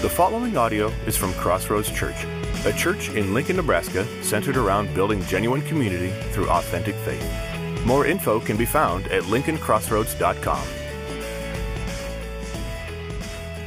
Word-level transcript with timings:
The 0.00 0.08
following 0.08 0.56
audio 0.56 0.92
is 1.06 1.16
from 1.16 1.32
Crossroads 1.32 1.90
Church, 1.90 2.24
a 2.64 2.72
church 2.72 3.08
in 3.08 3.34
Lincoln, 3.34 3.56
Nebraska 3.56 4.06
centered 4.22 4.56
around 4.56 4.94
building 4.94 5.20
genuine 5.24 5.60
community 5.62 6.12
through 6.30 6.48
authentic 6.50 6.94
faith. 6.94 7.84
More 7.84 8.06
info 8.06 8.38
can 8.38 8.56
be 8.56 8.64
found 8.64 9.08
at 9.08 9.24
lincolncrossroads.com. 9.24 10.68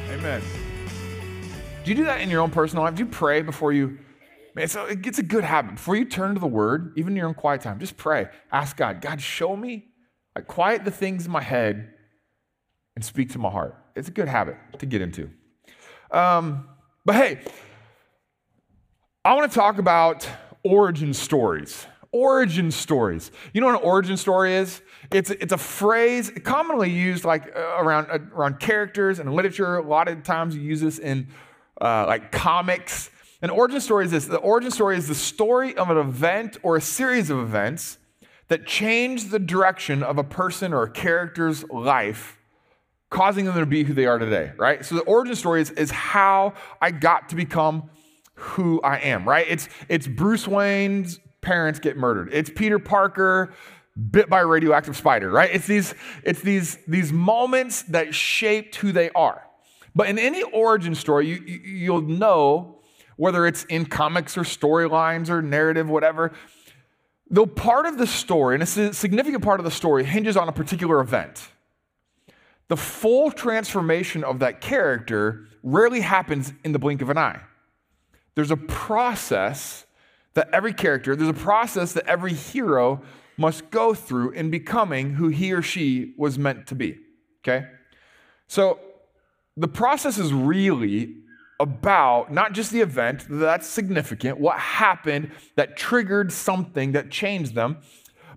Amen. 0.10 0.42
Do 1.84 1.92
you 1.92 1.98
do 1.98 2.06
that 2.06 2.22
in 2.22 2.30
your 2.30 2.40
own 2.40 2.50
personal 2.50 2.86
life? 2.86 2.96
Do 2.96 3.04
you 3.04 3.10
pray 3.10 3.42
before 3.42 3.74
you? 3.74 4.00
Man, 4.56 4.70
so 4.70 4.86
it 4.86 5.02
gets 5.02 5.20
a 5.20 5.24
good 5.24 5.44
habit. 5.44 5.76
Before 5.76 5.98
you 5.98 6.06
turn 6.06 6.36
to 6.36 6.40
the 6.40 6.48
Word, 6.48 6.94
even 6.96 7.12
in 7.12 7.18
your 7.18 7.28
own 7.28 7.34
quiet 7.34 7.60
time, 7.60 7.78
just 7.78 7.98
pray. 7.98 8.30
Ask 8.54 8.78
God, 8.78 9.02
God, 9.02 9.20
show 9.20 9.58
me, 9.58 9.90
like, 10.34 10.48
quiet 10.48 10.86
the 10.86 10.92
things 10.92 11.26
in 11.26 11.32
my 11.34 11.42
head 11.42 11.94
and 12.96 13.04
speak 13.04 13.32
to 13.32 13.38
my 13.38 13.50
heart. 13.50 13.76
It's 13.98 14.08
a 14.08 14.12
good 14.12 14.30
habit 14.30 14.56
to 14.80 14.86
get 14.86 15.02
into. 15.02 15.30
Um, 16.12 16.68
but 17.06 17.16
hey, 17.16 17.40
I 19.24 19.34
want 19.34 19.52
to 19.52 19.58
talk 19.58 19.78
about 19.78 20.28
origin 20.64 21.14
stories. 21.14 21.86
Origin 22.12 22.72
stories. 22.72 23.32
You 23.54 23.62
know 23.62 23.68
what 23.68 23.82
an 23.82 23.88
origin 23.88 24.18
story 24.18 24.56
is? 24.56 24.82
It's, 25.12 25.30
it's 25.30 25.54
a 25.54 25.58
phrase 25.58 26.32
commonly 26.44 26.90
used 26.90 27.24
like 27.24 27.56
uh, 27.56 27.60
around, 27.78 28.08
uh, 28.12 28.20
around 28.36 28.60
characters 28.60 29.20
and 29.20 29.34
literature. 29.34 29.78
A 29.78 29.88
lot 29.88 30.10
of 30.10 30.22
times 30.24 30.56
you 30.56 30.62
use 30.62 30.82
this 30.82 31.00
in 31.00 31.28
uh, 31.80 32.06
like 32.08 32.32
comics. 32.32 33.10
An 33.42 33.50
origin 33.50 33.80
story 33.80 34.06
is 34.06 34.12
this 34.12 34.26
the 34.26 34.38
origin 34.38 34.72
story 34.72 34.98
is 34.98 35.08
the 35.08 35.16
story 35.16 35.76
of 35.78 35.90
an 35.90 35.98
event 35.98 36.58
or 36.62 36.76
a 36.76 36.82
series 36.82 37.30
of 37.30 37.40
events 37.40 37.98
that 38.50 38.68
change 38.68 39.30
the 39.30 39.40
direction 39.40 40.04
of 40.04 40.18
a 40.18 40.24
person 40.24 40.74
or 40.74 40.84
a 40.84 40.92
character's 40.92 41.64
life 41.70 42.38
causing 43.12 43.46
them 43.46 43.54
to 43.56 43.66
be 43.68 43.84
who 43.84 43.94
they 43.94 44.08
are 44.08 44.18
today, 44.18 44.54
right? 44.58 44.84
So 44.84 44.96
the 44.96 45.02
origin 45.02 45.36
story 45.36 45.62
is, 45.62 45.70
is 45.72 45.92
how 45.92 46.54
I 46.82 46.90
got 46.90 47.30
to 47.30 47.36
become 47.36 47.92
who 48.34 48.82
I 48.82 48.98
am, 49.00 49.28
right? 49.28 49.46
It's, 49.48 49.70
it's 49.88 50.08
Bruce 50.08 50.48
Wayne's 50.48 51.20
parents 51.42 51.80
get 51.80 51.98
murdered. 51.98 52.30
It's 52.32 52.50
Peter 52.50 52.80
Parker 52.80 53.54
bit 54.10 54.30
by 54.30 54.40
a 54.40 54.46
radioactive 54.46 54.96
spider, 54.96 55.30
right? 55.30 55.50
It's 55.54 55.68
these, 55.68 55.94
it's 56.24 56.42
these, 56.42 56.78
these 56.88 57.12
moments 57.12 57.84
that 57.84 58.16
shaped 58.16 58.78
who 58.78 58.94
they 58.94 59.10
are. 59.12 59.44
But 59.94 60.08
in 60.08 60.18
any 60.18 60.42
origin 60.44 60.96
story, 60.96 61.28
you, 61.28 61.44
you, 61.46 61.60
you'll 61.60 62.02
know 62.02 62.80
whether 63.18 63.46
it's 63.46 63.66
in 63.66 63.86
comics 63.86 64.38
or 64.38 64.44
storylines 64.44 65.30
or 65.30 65.42
narrative, 65.42 65.90
whatever, 65.90 66.32
though 67.30 67.46
part 67.46 67.86
of 67.86 67.98
the 67.98 68.08
story, 68.08 68.56
and 68.56 68.64
a 68.64 68.94
significant 68.94 69.44
part 69.44 69.60
of 69.60 69.66
the 69.66 69.72
story, 69.72 70.06
hinges 70.06 70.38
on 70.38 70.48
a 70.48 70.54
particular 70.54 71.02
event 71.02 71.50
the 72.72 72.78
full 72.78 73.32
transformation 73.32 74.24
of 74.24 74.40
that 74.40 74.62
character 74.62 75.46
rarely 75.62 76.00
happens 76.00 76.54
in 76.64 76.72
the 76.72 76.80
blink 76.80 77.02
of 77.02 77.10
an 77.10 77.18
eye. 77.18 77.42
There's 78.34 78.50
a 78.50 78.56
process 78.56 79.86
that 80.36 80.50
every 80.54 80.72
character, 80.72 81.14
there's 81.14 81.30
a 81.30 81.34
process 81.34 81.92
that 81.92 82.08
every 82.08 82.32
hero 82.32 83.02
must 83.36 83.72
go 83.72 83.94
through 83.94 84.32
in 84.32 84.50
becoming 84.50 85.16
who 85.16 85.28
he 85.28 85.52
or 85.52 85.62
she 85.62 86.14
was 86.18 86.40
meant 86.40 86.66
to 86.68 86.76
be. 86.76 86.98
Okay? 87.42 87.68
So 88.48 88.80
the 89.58 89.68
process 89.68 90.18
is 90.18 90.32
really 90.32 91.18
about 91.60 92.32
not 92.32 92.54
just 92.54 92.72
the 92.72 92.80
event, 92.80 93.26
that's 93.30 93.68
significant, 93.68 94.40
what 94.40 94.58
happened 94.58 95.32
that 95.58 95.76
triggered 95.76 96.32
something 96.32 96.94
that 96.94 97.12
changed 97.12 97.54
them, 97.54 97.80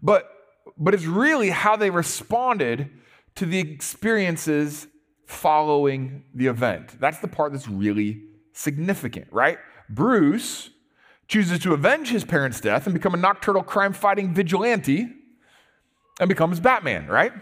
but, 0.03 0.29
but 0.77 0.93
it's 0.93 1.07
really 1.07 1.51
how 1.51 1.77
they 1.77 1.91
responded 1.91 2.91
to 3.37 3.47
the 3.47 3.59
experiences 3.59 4.87
following 5.27 6.25
the 6.35 6.47
event. 6.47 7.01
That's 7.01 7.19
the 7.19 7.29
part 7.29 7.53
that's 7.53 7.69
really 7.69 8.23
significant, 8.53 9.27
right? 9.33 9.59
Bruce 9.89 10.71
chooses 11.27 11.59
to 11.61 11.73
avenge 11.73 12.11
his 12.11 12.25
parents' 12.25 12.61
death 12.61 12.87
and 12.87 12.95
become 12.95 13.15
a 13.15 13.17
nocturnal 13.17 13.63
crime 13.63 13.93
fighting 13.93 14.35
vigilante 14.35 15.09
and 16.21 16.29
becomes 16.29 16.61
Batman, 16.61 17.07
right? 17.07 17.33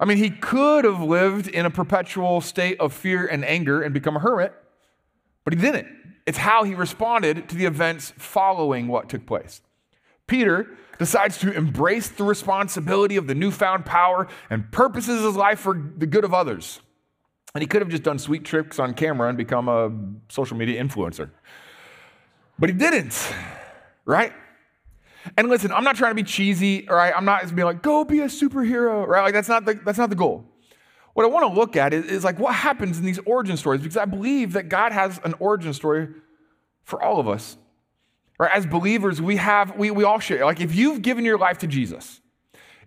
I 0.00 0.04
mean, 0.04 0.18
he 0.18 0.30
could 0.30 0.84
have 0.84 1.00
lived 1.00 1.46
in 1.46 1.64
a 1.64 1.70
perpetual 1.70 2.40
state 2.40 2.80
of 2.80 2.92
fear 2.92 3.26
and 3.26 3.44
anger 3.44 3.82
and 3.82 3.94
become 3.94 4.16
a 4.16 4.20
hermit, 4.20 4.52
but 5.44 5.52
he 5.52 5.60
didn't. 5.60 5.86
It's 6.26 6.38
how 6.38 6.64
he 6.64 6.74
responded 6.74 7.48
to 7.48 7.56
the 7.56 7.66
events 7.66 8.12
following 8.16 8.88
what 8.88 9.08
took 9.08 9.26
place. 9.26 9.60
Peter 10.26 10.68
decides 10.98 11.38
to 11.38 11.52
embrace 11.52 12.08
the 12.08 12.24
responsibility 12.24 13.16
of 13.16 13.26
the 13.26 13.34
newfound 13.34 13.84
power 13.84 14.28
and 14.50 14.70
purposes 14.70 15.22
his 15.22 15.36
life 15.36 15.58
for 15.60 15.92
the 15.96 16.06
good 16.06 16.24
of 16.24 16.32
others. 16.32 16.80
And 17.54 17.62
he 17.62 17.66
could 17.66 17.82
have 17.82 17.90
just 17.90 18.02
done 18.02 18.18
sweet 18.18 18.44
tricks 18.44 18.78
on 18.78 18.94
camera 18.94 19.28
and 19.28 19.36
become 19.36 19.68
a 19.68 19.90
social 20.32 20.56
media 20.56 20.82
influencer. 20.82 21.30
But 22.58 22.70
he 22.70 22.74
didn't, 22.76 23.32
right? 24.04 24.32
And 25.36 25.48
listen, 25.48 25.72
I'm 25.72 25.84
not 25.84 25.96
trying 25.96 26.12
to 26.12 26.14
be 26.14 26.22
cheesy, 26.22 26.86
right? 26.88 27.12
I'm 27.14 27.24
not 27.24 27.54
being 27.54 27.66
like, 27.66 27.82
go 27.82 28.04
be 28.04 28.20
a 28.20 28.26
superhero, 28.26 29.06
right? 29.06 29.22
Like 29.22 29.34
that's 29.34 29.48
not 29.48 29.64
the, 29.64 29.74
that's 29.84 29.98
not 29.98 30.10
the 30.10 30.16
goal. 30.16 30.44
What 31.14 31.24
I 31.24 31.28
want 31.28 31.52
to 31.52 31.60
look 31.60 31.76
at 31.76 31.92
is, 31.92 32.06
is 32.06 32.24
like 32.24 32.38
what 32.38 32.54
happens 32.54 32.98
in 32.98 33.04
these 33.04 33.18
origin 33.26 33.56
stories, 33.56 33.82
because 33.82 33.96
I 33.96 34.06
believe 34.06 34.54
that 34.54 34.68
God 34.68 34.92
has 34.92 35.20
an 35.24 35.34
origin 35.38 35.74
story 35.74 36.08
for 36.84 37.02
all 37.02 37.20
of 37.20 37.28
us. 37.28 37.56
Right? 38.38 38.50
As 38.52 38.66
believers, 38.66 39.20
we 39.20 39.36
have, 39.36 39.76
we, 39.76 39.90
we 39.90 40.04
all 40.04 40.18
share. 40.18 40.44
Like 40.44 40.60
if 40.60 40.74
you've 40.74 41.02
given 41.02 41.24
your 41.24 41.38
life 41.38 41.58
to 41.58 41.66
Jesus, 41.66 42.20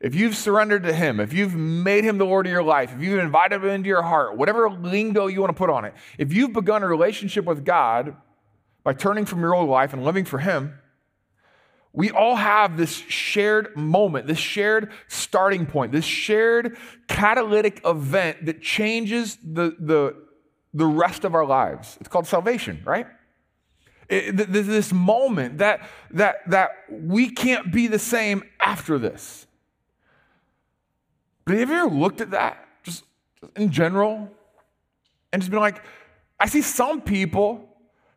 if 0.02 0.14
you've 0.14 0.36
surrendered 0.36 0.84
to 0.84 0.94
Him, 0.94 1.20
if 1.20 1.34
you've 1.34 1.56
made 1.56 2.04
Him 2.04 2.18
the 2.18 2.26
Lord 2.26 2.46
of 2.46 2.52
your 2.52 2.64
life, 2.64 2.94
if 2.94 3.02
you've 3.02 3.20
invited 3.20 3.64
Him 3.64 3.70
into 3.70 3.88
your 3.88 4.02
heart, 4.02 4.38
whatever 4.38 4.70
lingo 4.70 5.28
you 5.28 5.40
want 5.42 5.50
to 5.50 5.58
put 5.58 5.70
on 5.70 5.86
it, 5.86 5.94
if 6.18 6.34
you've 6.34 6.54
begun 6.54 6.84
a 6.84 6.88
relationship 6.88 7.46
with 7.46 7.64
God 7.64 8.16
by 8.84 8.94
turning 8.94 9.26
from 9.26 9.40
your 9.40 9.56
old 9.56 9.70
life 9.70 9.94
and 9.94 10.04
living 10.04 10.26
for 10.26 10.40
Him, 10.40 10.80
we 11.94 12.12
all 12.12 12.36
have 12.36 12.76
this 12.76 12.92
shared 12.94 13.76
moment, 13.78 14.28
this 14.28 14.38
shared 14.38 14.92
starting 15.08 15.66
point, 15.66 15.94
this 15.94 16.04
shared 16.04 16.78
catalytic 17.08 17.80
event 17.86 18.46
that 18.46 18.62
changes 18.62 19.38
the, 19.42 19.76
the, 19.80 20.14
the 20.74 20.86
rest 20.86 21.24
of 21.24 21.34
our 21.34 21.46
lives. 21.46 21.98
It's 22.02 22.10
called 22.10 22.28
salvation, 22.28 22.82
right? 22.84 23.08
It, 24.08 24.38
this 24.38 24.94
moment 24.94 25.58
that, 25.58 25.90
that, 26.12 26.48
that 26.50 26.72
we 26.90 27.30
can't 27.30 27.72
be 27.72 27.88
the 27.88 28.00
same 28.00 28.44
after 28.60 29.00
this. 29.00 29.48
But 31.46 31.58
have 31.58 31.70
you 31.70 31.76
ever 31.76 31.90
looked 31.90 32.22
at 32.22 32.32
that 32.32 32.68
just 32.84 33.04
in 33.56 33.72
general 33.72 34.30
and 35.32 35.42
just 35.42 35.52
been 35.52 35.60
like, 35.60 35.82
I 36.40 36.48
see 36.48 36.62
some 36.62 37.02
people 37.02 37.68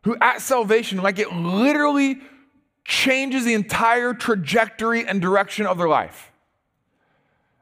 who 0.03 0.15
at 0.21 0.41
salvation, 0.41 0.99
like 0.99 1.19
it 1.19 1.31
literally 1.33 2.19
changes 2.85 3.45
the 3.45 3.53
entire 3.53 4.13
trajectory 4.13 5.07
and 5.07 5.21
direction 5.21 5.65
of 5.65 5.77
their 5.77 5.87
life. 5.87 6.31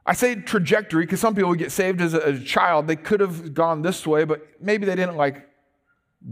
I 0.05 0.13
say 0.13 0.35
trajectory 0.35 1.05
because 1.05 1.19
some 1.19 1.35
people 1.35 1.53
get 1.53 1.71
saved 1.71 1.99
as 2.01 2.13
a, 2.13 2.25
as 2.25 2.39
a, 2.39 2.43
child. 2.43 2.87
They 2.87 2.95
could 2.95 3.19
have 3.19 3.53
gone 3.53 3.81
this 3.81 4.07
way, 4.07 4.23
but 4.23 4.47
maybe 4.61 4.85
they 4.85 4.95
didn't 4.95 5.17
like 5.17 5.45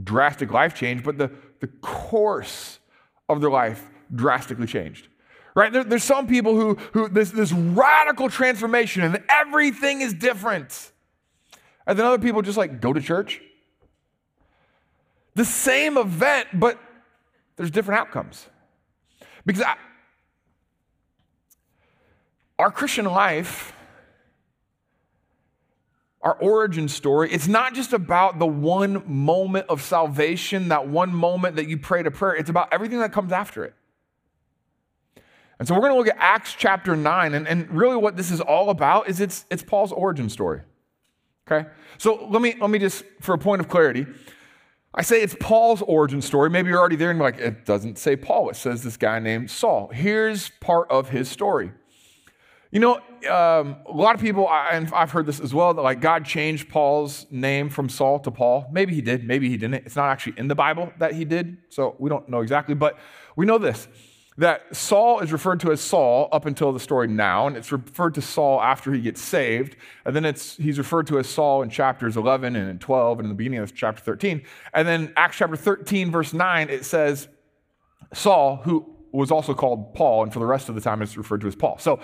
drastic 0.04 0.52
life 0.52 0.74
change, 0.74 1.04
but 1.04 1.18
the, 1.18 1.30
the 1.60 1.68
course 1.68 2.80
of 3.30 3.42
their 3.42 3.50
life 3.50 3.88
drastically 4.14 4.68
changed. 4.68 5.08
Right? 5.56 5.72
There, 5.72 5.84
there's 5.84 6.04
some 6.04 6.28
people 6.28 6.56
who, 6.56 6.76
who 6.92 7.08
this, 7.08 7.32
this 7.32 7.52
radical 7.52 8.30
transformation 8.30 9.04
and 9.04 9.24
everything 9.30 10.02
is 10.02 10.14
different. 10.14 10.92
And 11.88 11.98
then 11.98 12.06
other 12.06 12.20
people 12.20 12.42
just 12.42 12.58
like 12.58 12.82
go 12.82 12.92
to 12.92 13.00
church. 13.00 13.42
The 15.36 15.46
same 15.46 15.98
event, 15.98 16.48
but 16.54 16.80
there's 17.56 17.72
different 17.72 18.00
outcomes. 18.00 18.48
Because 19.46 19.62
I, 19.62 19.76
our 22.58 22.72
Christian 22.72 23.06
life 23.06 23.74
our 26.26 26.34
origin 26.40 26.90
story, 26.90 27.32
it's 27.32 27.48
not 27.48 27.76
just 27.76 27.94
about 27.94 28.40
the 28.40 28.48
one 28.48 29.04
moment 29.06 29.68
of 29.70 29.84
salvation, 29.84 30.70
that 30.70 30.88
one 30.88 31.14
moment 31.14 31.56
that 31.58 31.68
you 31.68 31.78
prayed 31.78 32.08
a 32.08 32.12
prayer. 32.12 32.36
It's 32.36 32.50
about 32.50 32.74
everything 32.74 33.00
that 33.00 33.14
comes 33.14 33.32
after 33.32 33.64
it. 33.64 33.76
And 35.60 35.68
so 35.68 35.76
we're 35.76 35.82
going 35.82 35.94
to 35.94 35.98
look 36.00 36.08
at 36.08 36.18
Acts 36.18 36.56
chapter 36.58 36.96
9. 36.96 37.36
And, 37.36 37.48
and 37.48 37.70
really 37.70 37.96
what 37.96 38.18
this 38.18 38.32
is 38.32 38.42
all 38.42 38.72
about 38.72 39.08
is 39.08 39.20
it's, 39.22 39.46
it's 39.52 39.62
Paul's 39.62 39.92
origin 39.92 40.28
story. 40.28 40.62
Okay? 41.48 41.70
So 42.00 42.28
let 42.30 42.42
me, 42.42 42.56
let 42.60 42.72
me 42.72 42.80
just, 42.80 43.06
for 43.22 43.36
a 43.36 43.38
point 43.38 43.62
of 43.62 43.70
clarity, 43.70 44.08
I 44.96 45.04
say 45.04 45.22
it's 45.22 45.36
Paul's 45.40 45.84
origin 45.84 46.24
story. 46.24 46.50
Maybe 46.50 46.70
you're 46.70 46.80
already 46.80 46.96
there 46.96 47.12
and 47.12 47.20
you're 47.20 47.28
like, 47.28 47.38
it 47.38 47.66
doesn't 47.66 48.00
say 48.00 48.16
Paul. 48.16 48.50
It 48.50 48.56
says 48.56 48.82
this 48.82 48.98
guy 48.98 49.20
named 49.20 49.52
Saul. 49.52 49.90
Here's 49.94 50.50
part 50.60 50.90
of 50.90 51.10
his 51.10 51.30
story. 51.30 51.72
You 52.76 52.82
know, 52.82 52.96
um, 53.32 53.78
a 53.86 53.92
lot 53.94 54.16
of 54.16 54.22
people, 54.22 54.50
and 54.52 54.92
I've 54.94 55.10
heard 55.10 55.26
this 55.26 55.40
as 55.40 55.54
well, 55.54 55.74
that 55.74 55.82
like 55.82 56.02
God 56.02 56.26
changed 56.26 56.68
Paul's 56.68 57.26
name 57.32 57.70
from 57.70 57.88
Saul 57.88 58.20
to 58.20 58.32
Paul. 58.32 58.68
Maybe 58.70 58.94
he 58.94 59.02
did, 59.02 59.26
maybe 59.26 59.48
he 59.48 59.56
didn't. 59.56 59.86
It's 59.86 59.96
not 59.96 60.10
actually 60.10 60.34
in 60.38 60.50
the 60.50 60.56
Bible 60.56 60.92
that 61.00 61.14
he 61.14 61.24
did, 61.24 61.56
so 61.70 61.96
we 62.00 62.10
don't 62.10 62.28
know 62.28 62.42
exactly. 62.42 62.76
But 62.76 63.00
we 63.38 63.46
know 63.46 63.58
this 63.58 63.88
that 64.38 64.76
Saul 64.76 65.22
is 65.22 65.32
referred 65.32 65.62
to 65.62 65.72
as 65.72 65.80
Saul 65.80 66.28
up 66.34 66.46
until 66.46 66.74
the 66.74 66.80
story 66.82 67.08
now, 67.08 67.48
and 67.48 67.56
it's 67.56 67.72
referred 67.72 68.16
to 68.16 68.22
Saul 68.22 68.62
after 68.62 68.92
he 68.92 69.00
gets 69.00 69.22
saved. 69.22 69.78
And 70.04 70.14
then 70.14 70.26
it's, 70.26 70.58
he's 70.58 70.78
referred 70.78 71.08
to 71.08 71.18
as 71.18 71.30
Saul 71.30 71.62
in 71.62 71.70
chapters 71.70 72.18
11 72.18 72.58
and 72.58 72.82
12 72.82 73.20
and 73.20 73.28
in 73.28 73.30
the 73.30 73.36
beginning 73.36 73.60
of 73.60 73.74
chapter 73.74 74.02
13. 74.02 74.44
And 74.74 74.86
then 74.86 75.14
Acts 75.16 75.38
chapter 75.38 75.56
13, 75.56 76.12
verse 76.12 76.34
9, 76.34 76.70
it 76.70 76.84
says, 76.84 77.30
Saul, 78.14 78.58
who 78.58 78.96
was 79.16 79.32
also 79.32 79.54
called 79.54 79.94
Paul, 79.94 80.24
and 80.24 80.34
for 80.34 80.40
the 80.40 80.46
rest 80.46 80.70
of 80.70 80.76
the 80.76 80.82
time 80.82 81.02
it's 81.02 81.18
referred 81.18 81.42
to 81.42 81.48
as 81.48 81.56
Paul. 81.56 81.78
So 81.80 82.00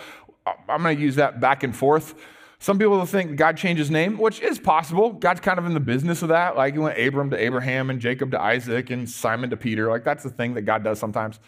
I'm 0.46 0.84
going 0.84 0.96
to 0.98 1.02
use 1.02 1.16
that 1.16 1.40
back 1.40 1.64
and 1.64 1.76
forth. 1.76 2.16
Some 2.62 2.78
people 2.78 2.96
will 2.96 3.08
think 3.08 3.38
God 3.38 3.58
changed 3.58 3.80
his 3.80 3.90
name, 3.90 4.20
which 4.20 4.40
is 4.40 4.60
possible. 4.60 5.14
God's 5.14 5.40
kind 5.40 5.58
of 5.58 5.66
in 5.66 5.74
the 5.74 5.80
business 5.80 6.22
of 6.22 6.30
that. 6.30 6.56
Like 6.56 6.74
he 6.74 6.80
went 6.80 7.00
Abram 7.00 7.32
to 7.32 7.38
Abraham 7.38 7.90
and 7.90 8.00
Jacob 8.00 8.30
to 8.32 8.40
Isaac 8.40 8.92
and 8.92 9.10
Simon 9.10 9.50
to 9.50 9.58
Peter. 9.58 9.90
Like 9.90 10.04
that's 10.04 10.24
the 10.24 10.30
thing 10.30 10.54
that 10.54 10.62
God 10.62 10.84
does 10.84 11.00
sometimes. 11.00 11.40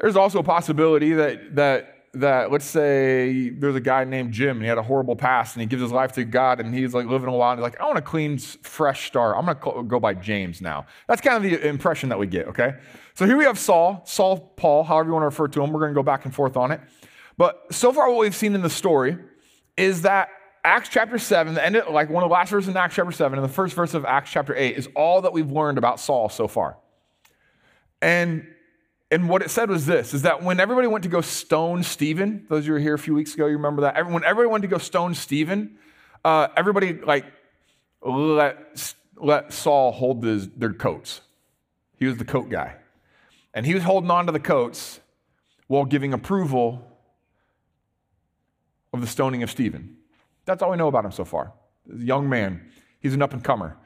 There's 0.00 0.14
also 0.14 0.38
a 0.38 0.44
possibility 0.44 1.14
that, 1.14 1.56
that, 1.56 2.04
that 2.14 2.52
let's 2.52 2.64
say 2.64 3.50
there's 3.50 3.74
a 3.74 3.80
guy 3.80 4.04
named 4.04 4.32
Jim 4.32 4.58
and 4.58 4.62
he 4.62 4.68
had 4.68 4.78
a 4.78 4.84
horrible 4.84 5.16
past 5.16 5.56
and 5.56 5.62
he 5.62 5.66
gives 5.66 5.82
his 5.82 5.90
life 5.90 6.12
to 6.12 6.24
God 6.24 6.60
and 6.60 6.72
he's 6.72 6.94
like 6.94 7.06
living 7.06 7.28
a 7.28 7.32
while 7.32 7.50
and 7.50 7.58
he's 7.58 7.64
like, 7.64 7.80
I 7.80 7.86
want 7.86 7.98
a 7.98 8.02
clean, 8.02 8.38
fresh 8.38 9.08
start. 9.08 9.34
I'm 9.36 9.46
going 9.46 9.58
to 9.58 9.82
go 9.82 9.98
by 9.98 10.14
James 10.14 10.60
now. 10.60 10.86
That's 11.08 11.20
kind 11.20 11.36
of 11.36 11.42
the 11.42 11.66
impression 11.66 12.08
that 12.10 12.20
we 12.20 12.28
get, 12.28 12.46
okay? 12.48 12.74
So 13.14 13.26
here 13.26 13.36
we 13.36 13.44
have 13.44 13.58
Saul, 13.58 14.02
Saul 14.06 14.38
Paul, 14.56 14.84
however 14.84 15.08
you 15.08 15.12
want 15.14 15.22
to 15.22 15.26
refer 15.26 15.48
to 15.48 15.60
him. 15.60 15.72
We're 15.72 15.80
going 15.80 15.92
to 15.92 15.98
go 15.98 16.04
back 16.04 16.24
and 16.24 16.32
forth 16.32 16.56
on 16.56 16.70
it. 16.70 16.80
But 17.36 17.66
so 17.70 17.92
far, 17.92 18.08
what 18.10 18.18
we've 18.18 18.34
seen 18.34 18.54
in 18.54 18.62
the 18.62 18.70
story 18.70 19.18
is 19.76 20.02
that 20.02 20.28
Acts 20.64 20.88
chapter 20.88 21.18
7, 21.18 21.54
the 21.54 21.64
end 21.64 21.76
of, 21.76 21.92
like 21.92 22.08
one 22.08 22.24
of 22.24 22.28
the 22.28 22.32
last 22.32 22.50
verses 22.50 22.68
in 22.68 22.76
Acts 22.76 22.94
chapter 22.94 23.12
7 23.12 23.38
and 23.38 23.48
the 23.48 23.52
first 23.52 23.74
verse 23.74 23.94
of 23.94 24.04
Acts 24.04 24.30
chapter 24.30 24.54
8 24.54 24.76
is 24.76 24.88
all 24.96 25.22
that 25.22 25.32
we've 25.32 25.50
learned 25.50 25.78
about 25.78 26.00
Saul 26.00 26.28
so 26.28 26.48
far. 26.48 26.76
And 28.02 28.46
and 29.10 29.28
what 29.28 29.42
it 29.42 29.50
said 29.50 29.70
was 29.70 29.86
this 29.86 30.14
is 30.14 30.22
that 30.22 30.42
when 30.42 30.58
everybody 30.58 30.88
went 30.88 31.04
to 31.04 31.08
go 31.08 31.20
stone 31.20 31.84
Stephen, 31.84 32.44
those 32.48 32.66
you 32.66 32.72
were 32.72 32.80
here 32.80 32.94
a 32.94 32.98
few 32.98 33.14
weeks 33.14 33.34
ago, 33.34 33.46
you 33.46 33.52
remember 33.52 33.82
that? 33.82 33.94
When 34.10 34.24
everybody 34.24 34.50
went 34.50 34.62
to 34.62 34.68
go 34.68 34.78
stone 34.78 35.14
Stephen, 35.14 35.78
uh, 36.24 36.48
everybody 36.56 36.94
like 36.94 37.24
let, 38.02 38.94
let 39.16 39.52
Saul 39.52 39.92
hold 39.92 40.24
his, 40.24 40.48
their 40.48 40.72
coats. 40.72 41.20
He 41.98 42.06
was 42.06 42.16
the 42.16 42.24
coat 42.24 42.50
guy. 42.50 42.74
And 43.54 43.64
he 43.64 43.74
was 43.74 43.84
holding 43.84 44.10
on 44.10 44.26
to 44.26 44.32
the 44.32 44.40
coats 44.40 45.00
while 45.68 45.84
giving 45.84 46.12
approval 46.12 46.84
of 48.96 49.02
the 49.02 49.06
stoning 49.06 49.42
of 49.42 49.50
Stephen. 49.50 49.96
That's 50.44 50.62
all 50.62 50.70
we 50.70 50.76
know 50.76 50.88
about 50.88 51.04
him 51.04 51.12
so 51.12 51.24
far. 51.24 51.52
young 51.94 52.28
man, 52.28 52.70
he's 53.00 53.14
an 53.14 53.22
up 53.22 53.32
and 53.32 53.42
comer. 53.42 53.76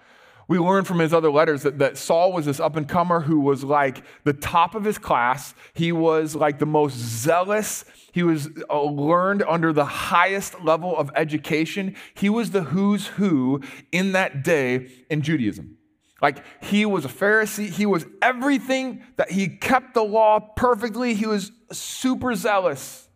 We 0.50 0.58
learn 0.58 0.82
from 0.82 0.98
his 0.98 1.14
other 1.14 1.30
letters 1.30 1.62
that, 1.62 1.78
that 1.78 1.96
Saul 1.96 2.32
was 2.32 2.44
this 2.44 2.58
up 2.58 2.74
and 2.74 2.88
comer 2.88 3.20
who 3.20 3.38
was 3.38 3.62
like 3.62 4.02
the 4.24 4.32
top 4.32 4.74
of 4.74 4.82
his 4.82 4.98
class. 4.98 5.54
He 5.74 5.92
was 5.92 6.34
like 6.34 6.58
the 6.58 6.66
most 6.66 6.96
zealous. 6.96 7.84
He 8.10 8.24
was 8.24 8.48
uh, 8.68 8.82
learned 8.82 9.44
under 9.46 9.72
the 9.72 9.84
highest 9.84 10.60
level 10.60 10.96
of 10.96 11.08
education. 11.14 11.94
He 12.14 12.28
was 12.28 12.50
the 12.50 12.64
who's 12.64 13.06
who 13.06 13.62
in 13.92 14.10
that 14.12 14.42
day 14.42 14.88
in 15.08 15.22
Judaism. 15.22 15.76
Like 16.20 16.42
he 16.64 16.84
was 16.84 17.04
a 17.04 17.08
Pharisee. 17.08 17.68
He 17.68 17.86
was 17.86 18.04
everything 18.20 19.04
that 19.18 19.30
he 19.30 19.46
kept 19.48 19.94
the 19.94 20.02
law 20.02 20.40
perfectly. 20.40 21.14
He 21.14 21.26
was 21.26 21.52
super 21.70 22.34
zealous. 22.34 23.08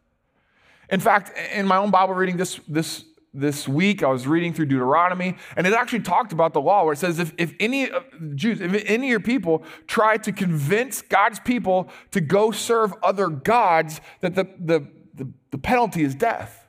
In 0.91 1.01
fact, 1.01 1.33
in 1.53 1.67
my 1.67 1.77
own 1.77 1.91
Bible 1.91 2.15
reading 2.15 2.37
this, 2.37 2.61
this 2.69 3.05
this 3.35 3.67
week 3.67 4.03
I 4.03 4.09
was 4.09 4.27
reading 4.27 4.55
through 4.55 4.67
Deuteronomy, 4.67 5.37
and 5.57 5.67
it 5.67 5.73
actually 5.73 6.01
talked 6.01 6.33
about 6.33 6.53
the 6.53 6.61
law 6.61 6.85
where 6.85 6.93
it 6.93 6.99
says 6.99 7.19
if, 7.19 7.33
if 7.37 7.53
any 7.59 7.91
uh, 7.91 8.01
Jews, 8.35 8.61
if 8.61 8.73
any 8.87 9.09
of 9.09 9.11
your 9.11 9.21
people 9.21 9.65
try 9.87 10.17
to 10.19 10.33
convince 10.33 11.03
God's 11.03 11.41
people 11.41 11.89
to 12.13 12.21
go 12.21 12.53
serve 12.53 12.95
other 13.03 13.29
gods, 13.29 14.01
that 14.21 14.37
the, 14.37 14.45
the, 14.59 14.87
the, 15.15 15.33
the 15.51 15.59
penalty 15.59 16.05
is 16.05 16.15
death. 16.15 16.67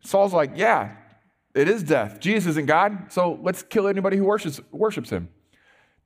Saul's 0.00 0.32
like, 0.32 0.52
yeah, 0.54 0.96
it 1.54 1.68
is 1.68 1.82
death. 1.82 2.18
Jesus 2.18 2.50
isn't 2.50 2.66
God, 2.66 3.12
so 3.12 3.38
let's 3.42 3.62
kill 3.62 3.88
anybody 3.88 4.16
who 4.16 4.24
worships, 4.24 4.60
worships 4.72 5.10
him. 5.10 5.28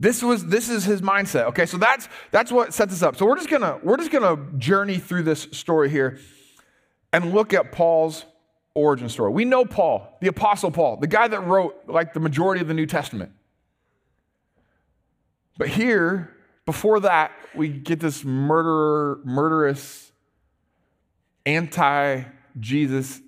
This 0.01 0.21
was 0.21 0.47
this 0.47 0.69
is 0.69 0.83
his 0.83 1.01
mindset. 1.01 1.45
Okay, 1.45 1.65
so 1.65 1.77
that's 1.77 2.09
that's 2.33 2.51
what 2.51 2.75
sets 2.75 2.93
us 2.93 3.03
up. 3.03 3.15
So 3.15 3.25
we're 3.25 3.37
just 3.37 3.49
gonna 3.49 3.79
we're 3.85 3.99
just 3.99 4.11
gonna 4.11 4.37
journey 4.59 4.99
through 4.99 5.23
this 5.23 5.43
story 5.53 5.91
here 5.91 6.19
and 7.13 7.33
look 7.33 7.53
at 7.53 7.73
Paul's 7.73 8.25
origin 8.75 9.09
story. 9.09 9.33
We 9.33 9.45
know 9.45 9.65
Paul, 9.65 10.17
the 10.21 10.29
Apostle 10.29 10.71
Paul, 10.71 10.97
the 10.97 11.07
guy 11.07 11.29
that 11.29 11.41
wrote 11.41 11.77
like 11.87 12.15
the 12.15 12.21
majority 12.21 12.61
of 12.61 12.69
the 12.69 12.75
New 12.75 12.87
Testament. 12.87 13.33
But 15.59 15.69
here, 15.69 16.35
before 16.65 17.01
that, 17.01 17.33
we 17.55 17.69
get 17.69 18.01
this 18.01 18.25
murderer, 18.25 19.21
murderous, 19.25 20.13
anti 21.45 22.25
Jesus 22.59 23.21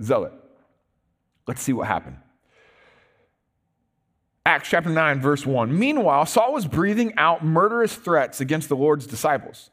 zealot. 0.00 0.32
Let's 1.46 1.62
see 1.62 1.72
what 1.72 1.86
happened. 1.86 2.16
Acts 4.44 4.68
chapter 4.68 4.90
9, 4.90 5.20
verse 5.20 5.44
1. 5.44 5.76
Meanwhile, 5.76 6.26
Saul 6.26 6.52
was 6.52 6.66
breathing 6.66 7.14
out 7.16 7.44
murderous 7.44 7.94
threats 7.94 8.40
against 8.40 8.68
the 8.68 8.76
Lord's 8.76 9.06
disciples. 9.06 9.70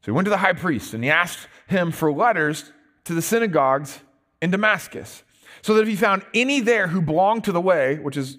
So 0.00 0.06
he 0.06 0.10
went 0.12 0.26
to 0.26 0.30
the 0.30 0.38
high 0.38 0.52
priest 0.52 0.94
and 0.94 1.02
he 1.02 1.10
asked 1.10 1.48
him 1.68 1.92
for 1.92 2.12
letters 2.12 2.72
to 3.04 3.14
the 3.14 3.22
synagogues 3.22 4.00
in 4.42 4.50
Damascus, 4.50 5.22
so 5.62 5.74
that 5.74 5.82
if 5.82 5.88
he 5.88 5.96
found 5.96 6.24
any 6.34 6.60
there 6.60 6.88
who 6.88 7.00
belonged 7.00 7.44
to 7.44 7.52
the 7.52 7.60
way, 7.60 7.98
which 7.98 8.16
is 8.16 8.38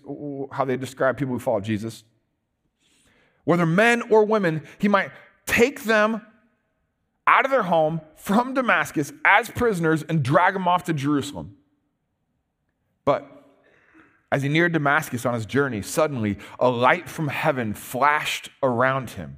how 0.51 0.65
they 0.65 0.77
describe 0.77 1.17
people 1.17 1.33
who 1.33 1.39
follow 1.39 1.59
Jesus, 1.59 2.03
whether 3.45 3.65
men 3.65 4.03
or 4.11 4.25
women, 4.25 4.63
he 4.77 4.87
might 4.87 5.11
take 5.45 5.83
them 5.83 6.21
out 7.25 7.45
of 7.45 7.51
their 7.51 7.63
home 7.63 8.01
from 8.15 8.53
Damascus 8.53 9.11
as 9.25 9.49
prisoners 9.49 10.03
and 10.03 10.23
drag 10.23 10.53
them 10.53 10.67
off 10.67 10.83
to 10.85 10.93
Jerusalem. 10.93 11.55
But 13.05 13.27
as 14.31 14.43
he 14.43 14.49
neared 14.49 14.73
Damascus 14.73 15.25
on 15.25 15.33
his 15.33 15.45
journey, 15.45 15.81
suddenly 15.81 16.37
a 16.59 16.69
light 16.69 17.09
from 17.09 17.27
heaven 17.27 17.73
flashed 17.73 18.49
around 18.61 19.11
him. 19.11 19.37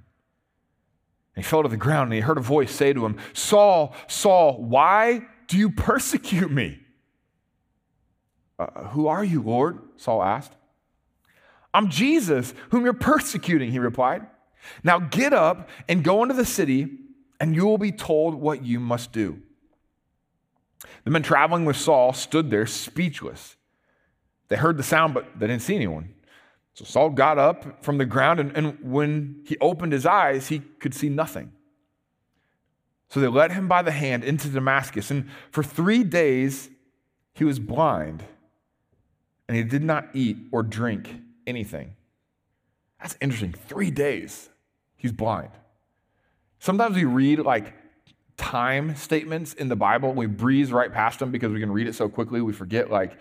He 1.41 1.43
fell 1.43 1.63
to 1.63 1.69
the 1.69 1.75
ground 1.75 2.09
and 2.09 2.13
he 2.13 2.19
heard 2.19 2.37
a 2.37 2.41
voice 2.41 2.71
say 2.71 2.93
to 2.93 3.03
him, 3.03 3.17
Saul, 3.33 3.95
Saul, 4.07 4.61
why 4.61 5.25
do 5.47 5.57
you 5.57 5.71
persecute 5.71 6.51
me? 6.51 6.79
Uh, 8.59 8.89
who 8.89 9.07
are 9.07 9.23
you, 9.23 9.41
Lord? 9.41 9.79
Saul 9.97 10.21
asked. 10.21 10.53
I'm 11.73 11.89
Jesus, 11.89 12.53
whom 12.69 12.83
you're 12.83 12.93
persecuting, 12.93 13.71
he 13.71 13.79
replied. 13.79 14.27
Now 14.83 14.99
get 14.99 15.33
up 15.33 15.67
and 15.89 16.03
go 16.03 16.21
into 16.21 16.35
the 16.35 16.45
city, 16.45 16.99
and 17.39 17.55
you 17.55 17.65
will 17.65 17.79
be 17.79 17.91
told 17.91 18.35
what 18.35 18.63
you 18.63 18.79
must 18.79 19.11
do. 19.11 19.41
The 21.05 21.09
men 21.09 21.23
traveling 21.23 21.65
with 21.65 21.75
Saul 21.75 22.13
stood 22.13 22.51
there 22.51 22.67
speechless. 22.67 23.55
They 24.49 24.57
heard 24.57 24.77
the 24.77 24.83
sound, 24.83 25.15
but 25.15 25.25
they 25.39 25.47
didn't 25.47 25.63
see 25.63 25.75
anyone. 25.75 26.13
So 26.73 26.85
Saul 26.85 27.09
got 27.09 27.37
up 27.37 27.83
from 27.83 27.97
the 27.97 28.05
ground, 28.05 28.39
and, 28.39 28.55
and 28.55 28.77
when 28.81 29.41
he 29.45 29.57
opened 29.59 29.93
his 29.93 30.05
eyes, 30.05 30.47
he 30.47 30.59
could 30.59 30.93
see 30.93 31.09
nothing. 31.09 31.51
So 33.09 33.19
they 33.19 33.27
led 33.27 33.51
him 33.51 33.67
by 33.67 33.81
the 33.81 33.91
hand 33.91 34.23
into 34.23 34.47
Damascus, 34.47 35.11
and 35.11 35.29
for 35.51 35.63
three 35.63 36.03
days 36.03 36.69
he 37.33 37.43
was 37.43 37.59
blind, 37.59 38.23
and 39.47 39.57
he 39.57 39.63
did 39.63 39.83
not 39.83 40.07
eat 40.13 40.37
or 40.51 40.63
drink 40.63 41.13
anything. 41.45 41.95
That's 43.01 43.17
interesting. 43.19 43.53
Three 43.53 43.91
days 43.91 44.49
he's 44.95 45.11
blind. 45.11 45.49
Sometimes 46.59 46.95
we 46.95 47.03
read 47.03 47.39
like 47.39 47.73
time 48.37 48.95
statements 48.95 49.53
in 49.53 49.67
the 49.67 49.75
Bible, 49.75 50.13
we 50.13 50.27
breeze 50.27 50.71
right 50.71 50.91
past 50.91 51.19
them 51.19 51.31
because 51.31 51.51
we 51.51 51.59
can 51.59 51.71
read 51.71 51.87
it 51.87 51.95
so 51.95 52.07
quickly 52.07 52.41
we 52.41 52.53
forget 52.53 52.89
like 52.89 53.17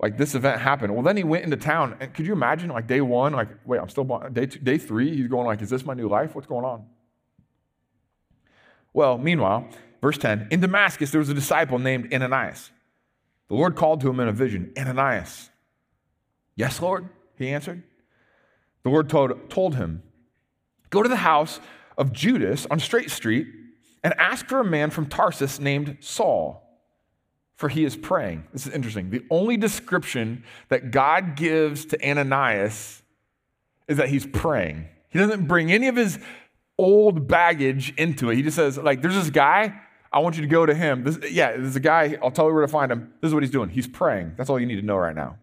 like 0.00 0.18
this 0.18 0.34
event 0.34 0.60
happened. 0.60 0.92
Well, 0.94 1.02
then 1.02 1.16
he 1.16 1.24
went 1.24 1.44
into 1.44 1.56
town, 1.56 1.96
and 2.00 2.12
could 2.12 2.26
you 2.26 2.32
imagine, 2.32 2.70
like 2.70 2.86
day 2.86 3.00
one, 3.00 3.32
like 3.32 3.48
wait, 3.64 3.80
I'm 3.80 3.88
still 3.88 4.04
day 4.32 4.46
two, 4.46 4.58
day 4.58 4.78
three, 4.78 5.16
he's 5.16 5.28
going 5.28 5.46
like, 5.46 5.62
is 5.62 5.70
this 5.70 5.84
my 5.84 5.94
new 5.94 6.08
life? 6.08 6.34
What's 6.34 6.46
going 6.46 6.64
on? 6.64 6.86
Well, 8.92 9.18
meanwhile, 9.18 9.68
verse 10.00 10.18
10, 10.18 10.48
in 10.50 10.60
Damascus 10.60 11.10
there 11.10 11.18
was 11.18 11.28
a 11.28 11.34
disciple 11.34 11.78
named 11.78 12.12
Ananias. 12.12 12.70
The 13.48 13.54
Lord 13.54 13.76
called 13.76 14.00
to 14.02 14.08
him 14.08 14.20
in 14.20 14.28
a 14.28 14.32
vision, 14.32 14.72
Ananias. 14.78 15.50
Yes, 16.56 16.80
Lord, 16.80 17.08
he 17.36 17.50
answered. 17.50 17.82
The 18.84 18.90
Lord 18.90 19.08
told, 19.08 19.50
told 19.50 19.74
him, 19.74 20.02
Go 20.90 21.02
to 21.02 21.08
the 21.08 21.16
house 21.16 21.58
of 21.98 22.12
Judas 22.12 22.66
on 22.70 22.78
Straight 22.78 23.10
Street 23.10 23.48
and 24.04 24.14
ask 24.18 24.46
for 24.46 24.60
a 24.60 24.64
man 24.64 24.90
from 24.90 25.06
Tarsus 25.06 25.58
named 25.58 25.96
Saul 26.00 26.63
for 27.56 27.68
he 27.68 27.84
is 27.84 27.96
praying. 27.96 28.44
This 28.52 28.66
is 28.66 28.72
interesting. 28.72 29.10
The 29.10 29.24
only 29.30 29.56
description 29.56 30.44
that 30.68 30.90
God 30.90 31.36
gives 31.36 31.84
to 31.86 32.08
Ananias 32.08 33.02
is 33.88 33.96
that 33.98 34.08
he's 34.08 34.26
praying. 34.26 34.88
He 35.10 35.18
doesn't 35.18 35.46
bring 35.46 35.70
any 35.70 35.88
of 35.88 35.96
his 35.96 36.18
old 36.78 37.28
baggage 37.28 37.94
into 37.96 38.30
it. 38.30 38.36
He 38.36 38.42
just 38.42 38.56
says, 38.56 38.76
like, 38.78 39.02
there's 39.02 39.14
this 39.14 39.30
guy, 39.30 39.80
I 40.12 40.18
want 40.18 40.36
you 40.36 40.42
to 40.42 40.48
go 40.48 40.66
to 40.66 40.74
him. 40.74 41.04
This, 41.04 41.18
yeah, 41.30 41.52
there's 41.52 41.76
a 41.76 41.80
guy, 41.80 42.18
I'll 42.22 42.30
tell 42.30 42.48
you 42.48 42.54
where 42.54 42.66
to 42.66 42.68
find 42.68 42.90
him. 42.90 43.12
This 43.20 43.28
is 43.28 43.34
what 43.34 43.42
he's 43.42 43.52
doing. 43.52 43.68
He's 43.68 43.86
praying. 43.86 44.34
That's 44.36 44.50
all 44.50 44.58
you 44.58 44.66
need 44.66 44.76
to 44.76 44.82
know 44.82 44.96
right 44.96 45.14
now. 45.14 45.38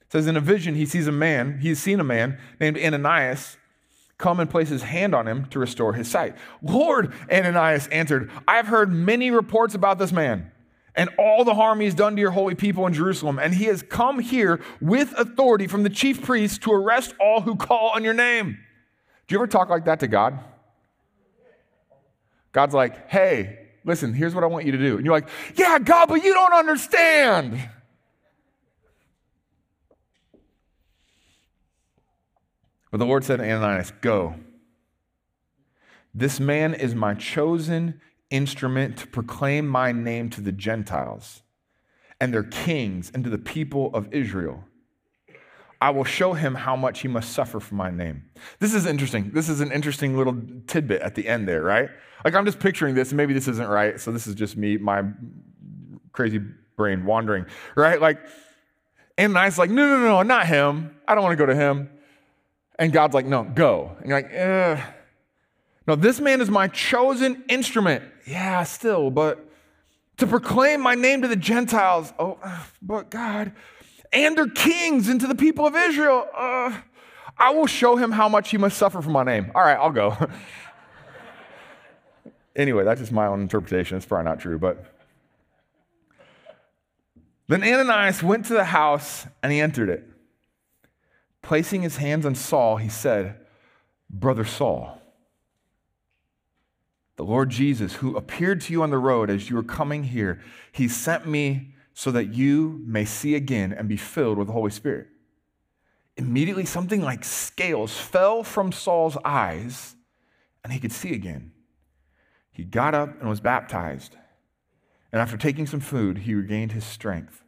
It 0.00 0.12
says 0.12 0.26
in 0.26 0.36
a 0.36 0.40
vision, 0.40 0.74
he 0.74 0.86
sees 0.86 1.06
a 1.06 1.12
man, 1.12 1.58
he's 1.60 1.78
seen 1.78 2.00
a 2.00 2.04
man 2.04 2.38
named 2.58 2.78
Ananias 2.78 3.58
come 4.16 4.38
and 4.38 4.50
place 4.50 4.68
his 4.68 4.82
hand 4.82 5.14
on 5.14 5.26
him 5.26 5.46
to 5.46 5.58
restore 5.58 5.94
his 5.94 6.08
sight. 6.08 6.36
Lord, 6.62 7.12
Ananias 7.32 7.86
answered, 7.88 8.30
I've 8.46 8.66
heard 8.66 8.92
many 8.92 9.30
reports 9.30 9.74
about 9.74 9.98
this 9.98 10.12
man 10.12 10.50
and 11.00 11.08
all 11.16 11.44
the 11.44 11.54
harm 11.54 11.80
he's 11.80 11.94
done 11.94 12.14
to 12.14 12.20
your 12.20 12.30
holy 12.30 12.54
people 12.54 12.86
in 12.86 12.92
Jerusalem. 12.92 13.38
And 13.38 13.54
he 13.54 13.64
has 13.64 13.82
come 13.82 14.18
here 14.18 14.60
with 14.82 15.14
authority 15.16 15.66
from 15.66 15.82
the 15.82 15.88
chief 15.88 16.20
priests 16.20 16.58
to 16.58 16.72
arrest 16.72 17.14
all 17.18 17.40
who 17.40 17.56
call 17.56 17.92
on 17.94 18.04
your 18.04 18.12
name. 18.12 18.58
Do 19.26 19.34
you 19.34 19.38
ever 19.38 19.46
talk 19.46 19.70
like 19.70 19.86
that 19.86 20.00
to 20.00 20.08
God? 20.08 20.38
God's 22.52 22.74
like, 22.74 23.08
hey, 23.08 23.70
listen, 23.82 24.12
here's 24.12 24.34
what 24.34 24.44
I 24.44 24.48
want 24.48 24.66
you 24.66 24.72
to 24.72 24.78
do. 24.78 24.96
And 24.96 25.06
you're 25.06 25.14
like, 25.14 25.30
yeah, 25.54 25.78
God, 25.78 26.10
but 26.10 26.22
you 26.22 26.34
don't 26.34 26.52
understand. 26.52 27.66
But 32.90 32.98
the 32.98 33.06
Lord 33.06 33.24
said 33.24 33.38
to 33.38 33.50
Ananias, 33.50 33.90
Go. 34.02 34.34
This 36.12 36.38
man 36.40 36.74
is 36.74 36.94
my 36.94 37.14
chosen 37.14 38.02
instrument 38.30 38.96
to 38.98 39.06
proclaim 39.06 39.66
my 39.66 39.92
name 39.92 40.30
to 40.30 40.40
the 40.40 40.52
Gentiles 40.52 41.42
and 42.20 42.32
their 42.32 42.44
kings 42.44 43.10
and 43.14 43.24
to 43.24 43.30
the 43.30 43.38
people 43.38 43.90
of 43.94 44.12
Israel. 44.12 44.64
I 45.82 45.90
will 45.90 46.04
show 46.04 46.34
him 46.34 46.54
how 46.54 46.76
much 46.76 47.00
he 47.00 47.08
must 47.08 47.32
suffer 47.32 47.58
for 47.58 47.74
my 47.74 47.90
name. 47.90 48.24
This 48.58 48.74
is 48.74 48.84
interesting. 48.84 49.30
This 49.32 49.48
is 49.48 49.60
an 49.60 49.72
interesting 49.72 50.16
little 50.16 50.36
tidbit 50.66 51.00
at 51.00 51.14
the 51.14 51.26
end 51.26 51.48
there, 51.48 51.62
right? 51.62 51.88
Like 52.24 52.34
I'm 52.34 52.44
just 52.44 52.60
picturing 52.60 52.94
this, 52.94 53.10
and 53.10 53.16
maybe 53.16 53.32
this 53.32 53.48
isn't 53.48 53.68
right. 53.68 53.98
So 53.98 54.12
this 54.12 54.26
is 54.26 54.34
just 54.34 54.56
me, 54.56 54.76
my 54.76 55.04
crazy 56.12 56.40
brain 56.76 57.06
wandering, 57.06 57.46
right? 57.76 58.00
Like, 58.00 58.18
Ananias 59.18 59.58
like, 59.58 59.70
no, 59.70 59.86
no, 59.86 59.98
no, 59.98 60.22
not 60.22 60.46
him. 60.46 60.96
I 61.06 61.14
don't 61.14 61.24
want 61.24 61.32
to 61.32 61.36
go 61.36 61.46
to 61.46 61.54
him. 61.54 61.90
And 62.78 62.92
God's 62.92 63.14
like, 63.14 63.26
no, 63.26 63.44
go. 63.44 63.96
And 64.00 64.08
you're 64.08 64.22
like, 64.22 64.32
eh. 64.32 64.82
No, 65.90 65.96
this 65.96 66.20
man 66.20 66.40
is 66.40 66.48
my 66.48 66.68
chosen 66.68 67.42
instrument. 67.48 68.04
Yeah, 68.24 68.62
still, 68.62 69.10
but 69.10 69.44
to 70.18 70.26
proclaim 70.28 70.80
my 70.80 70.94
name 70.94 71.22
to 71.22 71.26
the 71.26 71.34
Gentiles. 71.34 72.12
Oh, 72.16 72.38
but 72.80 73.10
God, 73.10 73.50
and 74.12 74.38
their 74.38 74.46
kings 74.46 75.08
and 75.08 75.20
to 75.20 75.26
the 75.26 75.34
people 75.34 75.66
of 75.66 75.74
Israel. 75.74 76.28
Uh, 76.32 76.78
I 77.36 77.50
will 77.50 77.66
show 77.66 77.96
him 77.96 78.12
how 78.12 78.28
much 78.28 78.50
he 78.50 78.56
must 78.56 78.78
suffer 78.78 79.02
for 79.02 79.10
my 79.10 79.24
name. 79.24 79.50
All 79.52 79.62
right, 79.62 79.74
I'll 79.74 79.90
go. 79.90 80.16
anyway, 82.54 82.84
that's 82.84 83.00
just 83.00 83.10
my 83.10 83.26
own 83.26 83.40
interpretation. 83.40 83.96
It's 83.96 84.06
probably 84.06 84.26
not 84.26 84.38
true, 84.38 84.60
but. 84.60 84.84
Then 87.48 87.64
Ananias 87.64 88.22
went 88.22 88.44
to 88.44 88.52
the 88.52 88.66
house 88.66 89.26
and 89.42 89.50
he 89.50 89.60
entered 89.60 89.88
it. 89.88 90.08
Placing 91.42 91.82
his 91.82 91.96
hands 91.96 92.24
on 92.24 92.36
Saul, 92.36 92.76
he 92.76 92.88
said, 92.88 93.40
Brother 94.08 94.44
Saul, 94.44 94.99
the 97.20 97.26
Lord 97.26 97.50
Jesus, 97.50 97.96
who 97.96 98.16
appeared 98.16 98.62
to 98.62 98.72
you 98.72 98.82
on 98.82 98.88
the 98.88 98.96
road 98.96 99.28
as 99.28 99.50
you 99.50 99.56
were 99.56 99.62
coming 99.62 100.04
here, 100.04 100.40
he 100.72 100.88
sent 100.88 101.26
me 101.26 101.74
so 101.92 102.10
that 102.12 102.32
you 102.32 102.82
may 102.86 103.04
see 103.04 103.34
again 103.34 103.74
and 103.74 103.86
be 103.86 103.98
filled 103.98 104.38
with 104.38 104.46
the 104.46 104.54
Holy 104.54 104.70
Spirit. 104.70 105.08
Immediately, 106.16 106.64
something 106.64 107.02
like 107.02 107.22
scales 107.22 107.94
fell 107.94 108.42
from 108.42 108.72
Saul's 108.72 109.18
eyes, 109.22 109.96
and 110.64 110.72
he 110.72 110.80
could 110.80 110.92
see 110.92 111.12
again. 111.12 111.52
He 112.52 112.64
got 112.64 112.94
up 112.94 113.20
and 113.20 113.28
was 113.28 113.40
baptized. 113.40 114.16
And 115.12 115.20
after 115.20 115.36
taking 115.36 115.66
some 115.66 115.80
food, 115.80 116.20
he 116.20 116.32
regained 116.32 116.72
his 116.72 116.84
strength. 116.84 117.44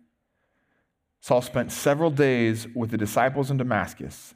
Saul 1.23 1.41
spent 1.41 1.73
several 1.73 2.11
days 2.11 2.67
with 2.75 2.91
the 2.91 2.99
disciples 2.99 3.50
in 3.50 3.57
Damascus. 3.57 4.35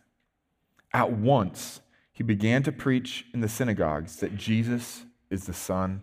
At 0.94 1.12
once, 1.12 1.82
he 2.10 2.22
began 2.22 2.62
to 2.62 2.72
preach 2.72 3.26
in 3.34 3.42
the 3.42 3.50
synagogues 3.50 4.16
that 4.20 4.38
Jesus 4.38 5.04
is 5.30 5.44
the 5.44 5.52
Son 5.52 6.02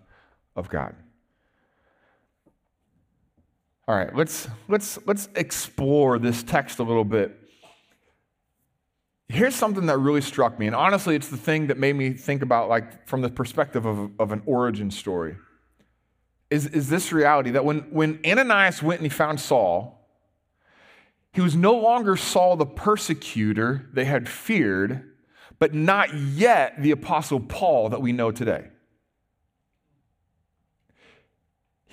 of 0.55 0.69
God. 0.69 0.95
All 3.87 3.95
right, 3.95 4.15
let's, 4.15 4.47
let's, 4.69 4.97
let's 5.05 5.27
explore 5.35 6.17
this 6.17 6.41
text 6.41 6.79
a 6.79 6.83
little 6.83 7.03
bit. 7.03 7.37
Here's 9.27 9.55
something 9.55 9.87
that 9.87 9.97
really 9.97 10.21
struck 10.21 10.57
me, 10.59 10.67
and 10.67 10.75
honestly, 10.75 11.15
it's 11.15 11.29
the 11.29 11.37
thing 11.37 11.67
that 11.67 11.77
made 11.77 11.95
me 11.95 12.13
think 12.13 12.41
about, 12.41 12.69
like, 12.69 13.07
from 13.07 13.21
the 13.21 13.29
perspective 13.29 13.85
of, 13.85 14.11
of 14.19 14.31
an 14.31 14.41
origin 14.45 14.91
story. 14.91 15.35
Is, 16.49 16.67
is 16.67 16.87
this 16.87 17.11
reality 17.11 17.51
that 17.51 17.65
when, 17.65 17.79
when 17.89 18.19
Ananias 18.25 18.83
went 18.83 18.99
and 19.01 19.11
he 19.11 19.15
found 19.15 19.39
Saul, 19.39 20.07
he 21.31 21.41
was 21.41 21.55
no 21.55 21.73
longer 21.73 22.15
Saul 22.15 22.55
the 22.55 22.65
persecutor 22.65 23.89
they 23.91 24.05
had 24.05 24.29
feared, 24.29 25.11
but 25.57 25.73
not 25.73 26.13
yet 26.13 26.81
the 26.81 26.91
Apostle 26.91 27.39
Paul 27.39 27.89
that 27.89 28.01
we 28.01 28.11
know 28.11 28.31
today. 28.31 28.67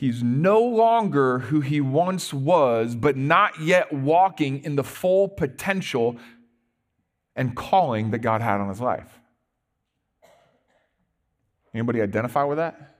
He's 0.01 0.23
no 0.23 0.63
longer 0.63 1.41
who 1.41 1.61
he 1.61 1.83
once 1.83 2.33
was, 2.33 2.95
but 2.95 3.19
not 3.19 3.61
yet 3.61 3.93
walking 3.93 4.65
in 4.65 4.77
the 4.77 4.83
full 4.83 5.29
potential 5.29 6.17
and 7.37 7.55
calling 7.55 8.11
that 8.13 8.21
God 8.21 8.41
had 8.41 8.63
on 8.63 8.71
his 8.71 8.81
life. 8.81 9.21
Anybody 11.75 12.01
identify 12.01 12.45
with 12.45 12.57
that? 12.57 12.97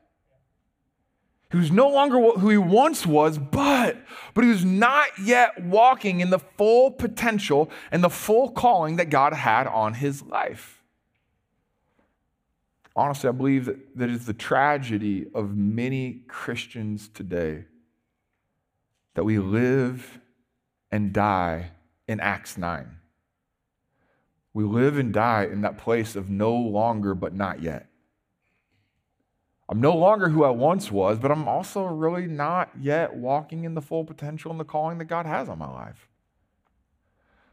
He 1.51 1.57
was 1.57 1.71
no 1.71 1.89
longer 1.89 2.21
who 2.33 2.51
he 2.51 2.59
once 2.59 3.07
was, 3.07 3.39
but, 3.39 3.97
but 4.35 4.45
he 4.45 4.51
was 4.51 4.67
not 4.67 5.09
yet 5.25 5.59
walking 5.59 6.21
in 6.21 6.29
the 6.29 6.39
full 6.39 6.91
potential 6.91 7.71
and 7.91 8.05
the 8.05 8.11
full 8.11 8.51
calling 8.51 8.97
that 8.97 9.09
God 9.09 9.33
had 9.33 9.67
on 9.67 9.95
his 9.95 10.21
life. 10.21 10.80
Honestly, 12.97 13.29
I 13.29 13.33
believe 13.33 13.67
that, 13.67 13.97
that 13.97 14.11
is 14.11 14.27
the 14.27 14.35
tragedy 14.35 15.27
of 15.35 15.57
many 15.57 16.23
Christians 16.27 17.09
today 17.09 17.65
that 19.15 19.25
we 19.25 19.39
live 19.39 20.21
and 20.91 21.13
die 21.13 21.71
in 22.09 22.21
Acts 22.21 22.59
9. 22.59 22.97
We 24.53 24.65
live 24.65 24.99
and 24.99 25.13
die 25.13 25.45
in 25.45 25.61
that 25.63 25.79
place 25.79 26.17
of 26.17 26.29
no 26.29 26.55
longer 26.55 27.15
but 27.15 27.35
not 27.35 27.63
yet. 27.63 27.87
I'm 29.69 29.81
no 29.81 29.95
longer 29.95 30.29
who 30.29 30.43
I 30.43 30.51
once 30.51 30.91
was, 30.91 31.21
but 31.21 31.31
I'm 31.31 31.47
also 31.47 31.85
really 31.85 32.27
not 32.27 32.71
yet 32.81 33.15
walking 33.15 33.65
in 33.65 33.75
the 33.75 33.81
full 33.81 34.05
potential 34.05 34.51
and 34.51 34.59
the 34.59 34.65
calling 34.65 34.99
that 34.99 35.05
God 35.05 35.27
has 35.27 35.49
on 35.49 35.59
my 35.59 35.71
life. 35.71 36.10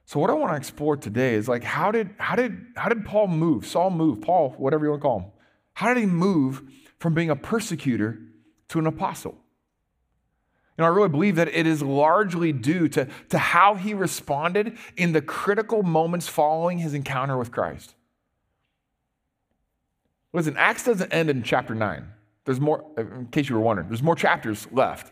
So 0.07 0.21
what 0.21 0.29
I 0.29 0.33
want 0.33 0.53
to 0.53 0.55
explore 0.55 0.95
today 0.95 1.33
is 1.35 1.49
like 1.49 1.63
how 1.63 1.91
did 1.91 2.15
how 2.17 2.35
did 2.37 2.65
how 2.77 2.87
did 2.87 3.05
Paul 3.05 3.27
move? 3.27 3.67
Saul 3.67 3.89
move, 3.89 4.21
Paul, 4.21 4.51
whatever 4.57 4.85
you 4.85 4.91
want 4.91 5.01
to 5.01 5.05
call 5.05 5.19
him. 5.19 5.31
How 5.73 5.93
did 5.93 5.99
he 5.99 6.05
move 6.05 6.63
from 6.97 7.13
being 7.13 7.29
a 7.29 7.35
persecutor 7.35 8.17
to 8.69 8.79
an 8.79 8.87
apostle? 8.87 9.37
Know, 10.77 10.85
I 10.85 10.89
really 10.89 11.09
believe 11.09 11.35
that 11.35 11.47
it 11.47 11.65
is 11.65 11.81
largely 11.81 12.53
due 12.53 12.87
to, 12.89 13.07
to 13.29 13.37
how 13.37 13.75
he 13.75 13.95
responded 13.95 14.77
in 14.95 15.11
the 15.11 15.21
critical 15.21 15.81
moments 15.81 16.27
following 16.27 16.77
his 16.77 16.93
encounter 16.93 17.35
with 17.35 17.51
Christ. 17.51 17.95
Listen, 20.33 20.55
Acts 20.55 20.83
doesn't 20.83 21.11
end 21.11 21.31
in 21.31 21.41
chapter 21.41 21.73
9. 21.73 22.07
There's 22.45 22.59
more, 22.59 22.85
in 22.95 23.27
case 23.31 23.49
you 23.49 23.55
were 23.55 23.61
wondering, 23.61 23.89
there's 23.89 24.03
more 24.03 24.15
chapters 24.15 24.67
left. 24.71 25.11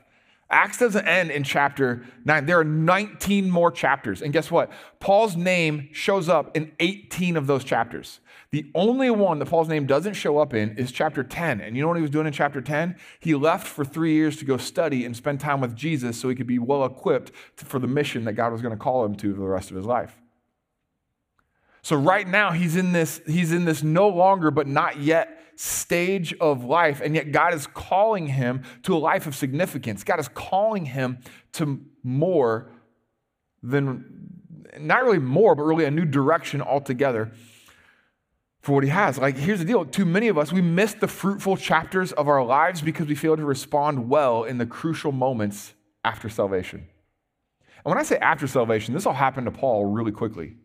Acts 0.49 0.77
doesn't 0.77 1.07
end 1.07 1.31
in 1.31 1.43
chapter 1.43 2.05
9. 2.23 2.45
There 2.45 2.59
are 2.59 2.63
19 2.63 3.49
more 3.49 3.71
chapters. 3.71 4.21
And 4.21 4.31
guess 4.31 4.51
what? 4.51 4.71
Paul's 4.99 5.35
name 5.35 5.89
shows 5.91 6.29
up 6.29 6.55
in 6.55 6.71
18 6.79 7.35
of 7.35 7.47
those 7.47 7.63
chapters. 7.63 8.19
The 8.51 8.69
only 8.75 9.09
one 9.09 9.39
that 9.39 9.47
Paul's 9.47 9.67
name 9.67 9.87
doesn't 9.87 10.13
show 10.13 10.37
up 10.37 10.53
in 10.53 10.77
is 10.77 10.91
chapter 10.91 11.23
10. 11.23 11.61
And 11.61 11.75
you 11.75 11.81
know 11.81 11.87
what 11.87 11.97
he 11.97 12.01
was 12.01 12.11
doing 12.11 12.27
in 12.27 12.31
chapter 12.31 12.61
10? 12.61 12.95
He 13.19 13.33
left 13.33 13.65
for 13.65 13.83
three 13.83 14.13
years 14.13 14.37
to 14.37 14.45
go 14.45 14.57
study 14.57 15.03
and 15.03 15.15
spend 15.15 15.39
time 15.39 15.61
with 15.61 15.75
Jesus 15.75 16.19
so 16.19 16.29
he 16.29 16.35
could 16.35 16.47
be 16.47 16.59
well 16.59 16.85
equipped 16.85 17.31
for 17.55 17.79
the 17.79 17.87
mission 17.87 18.23
that 18.25 18.33
God 18.33 18.51
was 18.51 18.61
going 18.61 18.73
to 18.73 18.77
call 18.77 19.03
him 19.03 19.15
to 19.15 19.33
for 19.33 19.41
the 19.41 19.47
rest 19.47 19.71
of 19.71 19.77
his 19.77 19.85
life. 19.85 20.15
So 21.81 21.95
right 21.95 22.27
now 22.27 22.51
he's 22.51 22.75
in 22.75 22.93
this 22.93 23.21
he's 23.27 23.51
in 23.51 23.65
this 23.65 23.83
no 23.83 24.07
longer 24.07 24.49
but 24.49 24.65
not 24.65 24.99
yet 24.99 25.39
stage 25.55 26.33
of 26.39 26.63
life 26.63 27.01
and 27.01 27.15
yet 27.15 27.31
God 27.31 27.53
is 27.53 27.67
calling 27.67 28.27
him 28.27 28.63
to 28.83 28.95
a 28.95 28.99
life 28.99 29.27
of 29.27 29.35
significance. 29.35 30.03
God 30.03 30.19
is 30.19 30.27
calling 30.27 30.85
him 30.85 31.19
to 31.53 31.81
more 32.03 32.71
than 33.63 34.05
not 34.79 35.03
really 35.03 35.19
more 35.19 35.55
but 35.55 35.63
really 35.63 35.85
a 35.85 35.91
new 35.91 36.05
direction 36.05 36.61
altogether 36.61 37.31
for 38.61 38.73
what 38.73 38.83
he 38.83 38.89
has. 38.89 39.17
Like 39.17 39.37
here's 39.37 39.59
the 39.59 39.65
deal, 39.65 39.85
too 39.85 40.05
many 40.05 40.27
of 40.27 40.37
us 40.37 40.51
we 40.51 40.61
miss 40.61 40.93
the 40.93 41.07
fruitful 41.07 41.57
chapters 41.57 42.11
of 42.11 42.27
our 42.27 42.43
lives 42.43 42.81
because 42.81 43.07
we 43.07 43.15
fail 43.15 43.37
to 43.37 43.45
respond 43.45 44.09
well 44.09 44.43
in 44.43 44.57
the 44.57 44.65
crucial 44.65 45.11
moments 45.11 45.73
after 46.03 46.29
salvation. 46.29 46.87
And 47.85 47.91
when 47.91 47.97
I 47.97 48.03
say 48.03 48.17
after 48.17 48.47
salvation, 48.47 48.93
this 48.93 49.05
all 49.05 49.13
happened 49.13 49.45
to 49.45 49.51
Paul 49.51 49.85
really 49.85 50.11
quickly. 50.11 50.55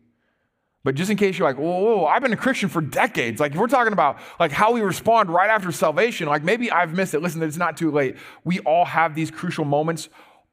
But 0.83 0.95
just 0.95 1.11
in 1.11 1.17
case 1.17 1.37
you're 1.37 1.47
like, 1.47 1.59
whoa, 1.59 1.79
whoa, 1.79 2.05
I've 2.05 2.23
been 2.23 2.33
a 2.33 2.37
Christian 2.37 2.67
for 2.67 2.81
decades. 2.81 3.39
Like, 3.39 3.51
if 3.51 3.57
we're 3.57 3.67
talking 3.67 3.93
about 3.93 4.17
like 4.39 4.51
how 4.51 4.71
we 4.71 4.81
respond 4.81 5.29
right 5.29 5.49
after 5.49 5.71
salvation, 5.71 6.27
like 6.27 6.43
maybe 6.43 6.71
I've 6.71 6.93
missed 6.93 7.13
it. 7.13 7.19
Listen, 7.19 7.43
it's 7.43 7.57
not 7.57 7.77
too 7.77 7.91
late. 7.91 8.17
We 8.43 8.59
all 8.59 8.85
have 8.85 9.13
these 9.13 9.29
crucial 9.29 9.63
moments 9.63 10.09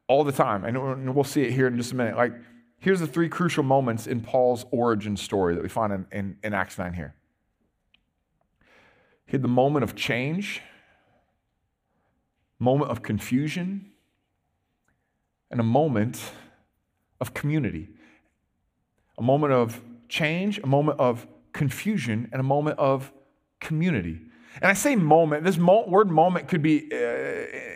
all 0.07 0.25
the 0.25 0.33
time. 0.33 0.65
And 0.65 1.15
we'll 1.15 1.25
see 1.25 1.43
it 1.43 1.53
here 1.53 1.67
in 1.67 1.77
just 1.77 1.93
a 1.93 1.95
minute. 1.95 2.17
Like, 2.17 2.35
here's 2.79 3.01
the 3.01 3.07
three 3.07 3.29
crucial 3.29 3.63
moments 3.63 4.07
in 4.07 4.21
Paul's 4.21 4.67
origin 4.71 5.17
story 5.17 5.55
that 5.55 5.63
we 5.63 5.69
find 5.69 5.93
in, 5.93 6.07
in, 6.13 6.37
in 6.43 6.55
Acts 6.55 6.77
9 6.77 6.93
here. 6.93 7.15
He 9.27 9.33
had 9.33 9.43
the 9.43 9.49
moment 9.49 9.83
of 9.83 9.95
change, 9.95 10.63
moment 12.59 12.91
of 12.91 13.03
confusion, 13.03 13.93
and 15.51 15.61
a 15.61 15.65
moment 15.65 16.21
of 17.21 17.33
community. 17.33 17.89
A 19.19 19.23
moment 19.23 19.53
of 19.53 19.83
change, 20.09 20.59
a 20.59 20.67
moment 20.67 21.01
of 21.01 21.27
confusion, 21.53 22.29
and 22.33 22.41
a 22.41 22.45
moment 22.45 22.79
of 22.79 23.13
community. 23.61 24.21
And 24.61 24.71
I 24.71 24.75
say 24.75 24.97
moment, 24.97 25.45
this 25.45 25.59
word 25.59 26.11
moment 26.11 26.49
could 26.49 26.63
be 26.63 26.89
uh, 26.93 26.97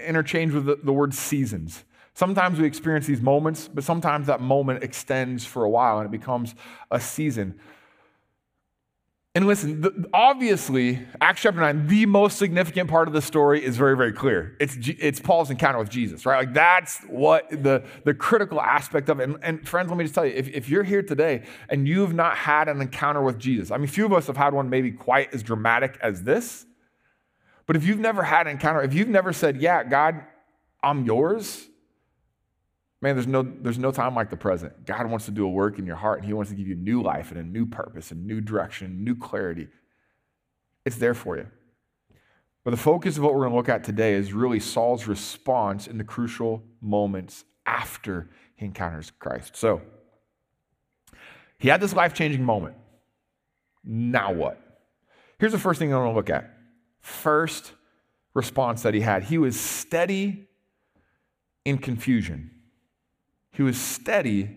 interchanged 0.06 0.54
with 0.54 0.66
the, 0.66 0.76
the 0.82 0.92
word 0.92 1.14
seasons. 1.14 1.84
Sometimes 2.14 2.58
we 2.58 2.66
experience 2.66 3.06
these 3.06 3.22
moments, 3.22 3.68
but 3.68 3.84
sometimes 3.84 4.26
that 4.26 4.40
moment 4.40 4.82
extends 4.82 5.46
for 5.46 5.64
a 5.64 5.70
while 5.70 5.98
and 5.98 6.06
it 6.06 6.12
becomes 6.12 6.54
a 6.90 7.00
season. 7.00 7.58
And 9.34 9.46
listen, 9.46 9.80
the, 9.80 10.10
obviously, 10.12 11.00
Acts 11.22 11.40
chapter 11.40 11.58
9, 11.58 11.86
the 11.86 12.04
most 12.04 12.36
significant 12.36 12.90
part 12.90 13.08
of 13.08 13.14
the 13.14 13.22
story 13.22 13.64
is 13.64 13.78
very, 13.78 13.96
very 13.96 14.12
clear. 14.12 14.54
It's, 14.60 14.76
it's 14.86 15.20
Paul's 15.20 15.50
encounter 15.50 15.78
with 15.78 15.88
Jesus, 15.88 16.26
right? 16.26 16.40
Like 16.44 16.52
that's 16.52 16.98
what 17.04 17.48
the, 17.48 17.82
the 18.04 18.12
critical 18.12 18.60
aspect 18.60 19.08
of 19.08 19.20
it. 19.20 19.30
And, 19.30 19.38
and 19.42 19.66
friends, 19.66 19.88
let 19.88 19.96
me 19.96 20.04
just 20.04 20.14
tell 20.14 20.26
you, 20.26 20.34
if, 20.34 20.48
if 20.48 20.68
you're 20.68 20.82
here 20.82 21.02
today 21.02 21.44
and 21.70 21.88
you've 21.88 22.12
not 22.12 22.36
had 22.36 22.68
an 22.68 22.82
encounter 22.82 23.22
with 23.22 23.38
Jesus, 23.38 23.70
I 23.70 23.78
mean, 23.78 23.86
few 23.86 24.04
of 24.04 24.12
us 24.12 24.26
have 24.26 24.36
had 24.36 24.52
one 24.52 24.68
maybe 24.68 24.90
quite 24.90 25.32
as 25.32 25.42
dramatic 25.42 25.98
as 26.02 26.24
this, 26.24 26.66
but 27.64 27.74
if 27.74 27.86
you've 27.86 28.00
never 28.00 28.22
had 28.22 28.46
an 28.46 28.52
encounter, 28.52 28.82
if 28.82 28.92
you've 28.92 29.08
never 29.08 29.32
said, 29.32 29.62
yeah, 29.62 29.82
God, 29.82 30.26
I'm 30.82 31.06
yours, 31.06 31.68
Man, 33.02 33.16
there's 33.16 33.26
no, 33.26 33.42
there's 33.42 33.78
no 33.78 33.90
time 33.90 34.14
like 34.14 34.30
the 34.30 34.36
present. 34.36 34.86
God 34.86 35.10
wants 35.10 35.24
to 35.24 35.32
do 35.32 35.44
a 35.44 35.50
work 35.50 35.80
in 35.80 35.86
your 35.86 35.96
heart, 35.96 36.20
and 36.20 36.26
He 36.26 36.32
wants 36.32 36.50
to 36.52 36.56
give 36.56 36.68
you 36.68 36.76
new 36.76 37.02
life 37.02 37.32
and 37.32 37.40
a 37.40 37.42
new 37.42 37.66
purpose 37.66 38.12
and 38.12 38.24
new 38.24 38.40
direction, 38.40 39.02
new 39.02 39.16
clarity. 39.16 39.66
It's 40.86 40.96
there 40.96 41.12
for 41.12 41.36
you. 41.36 41.48
But 42.64 42.70
the 42.70 42.76
focus 42.76 43.16
of 43.16 43.24
what 43.24 43.34
we're 43.34 43.40
going 43.40 43.50
to 43.50 43.56
look 43.56 43.68
at 43.68 43.82
today 43.82 44.14
is 44.14 44.32
really 44.32 44.60
Saul's 44.60 45.08
response 45.08 45.88
in 45.88 45.98
the 45.98 46.04
crucial 46.04 46.62
moments 46.80 47.44
after 47.66 48.30
he 48.54 48.66
encounters 48.66 49.10
Christ. 49.18 49.56
So, 49.56 49.82
he 51.58 51.68
had 51.68 51.80
this 51.80 51.92
life 51.92 52.14
changing 52.14 52.44
moment. 52.44 52.76
Now 53.84 54.32
what? 54.32 54.60
Here's 55.38 55.52
the 55.52 55.58
first 55.58 55.80
thing 55.80 55.92
I 55.92 55.96
want 55.96 56.12
to 56.12 56.14
look 56.14 56.30
at. 56.30 56.56
First 57.00 57.72
response 58.32 58.82
that 58.82 58.94
he 58.94 59.00
had 59.00 59.24
he 59.24 59.38
was 59.38 59.58
steady 59.58 60.46
in 61.64 61.78
confusion. 61.78 62.50
He 63.52 63.62
was 63.62 63.78
steady. 63.78 64.56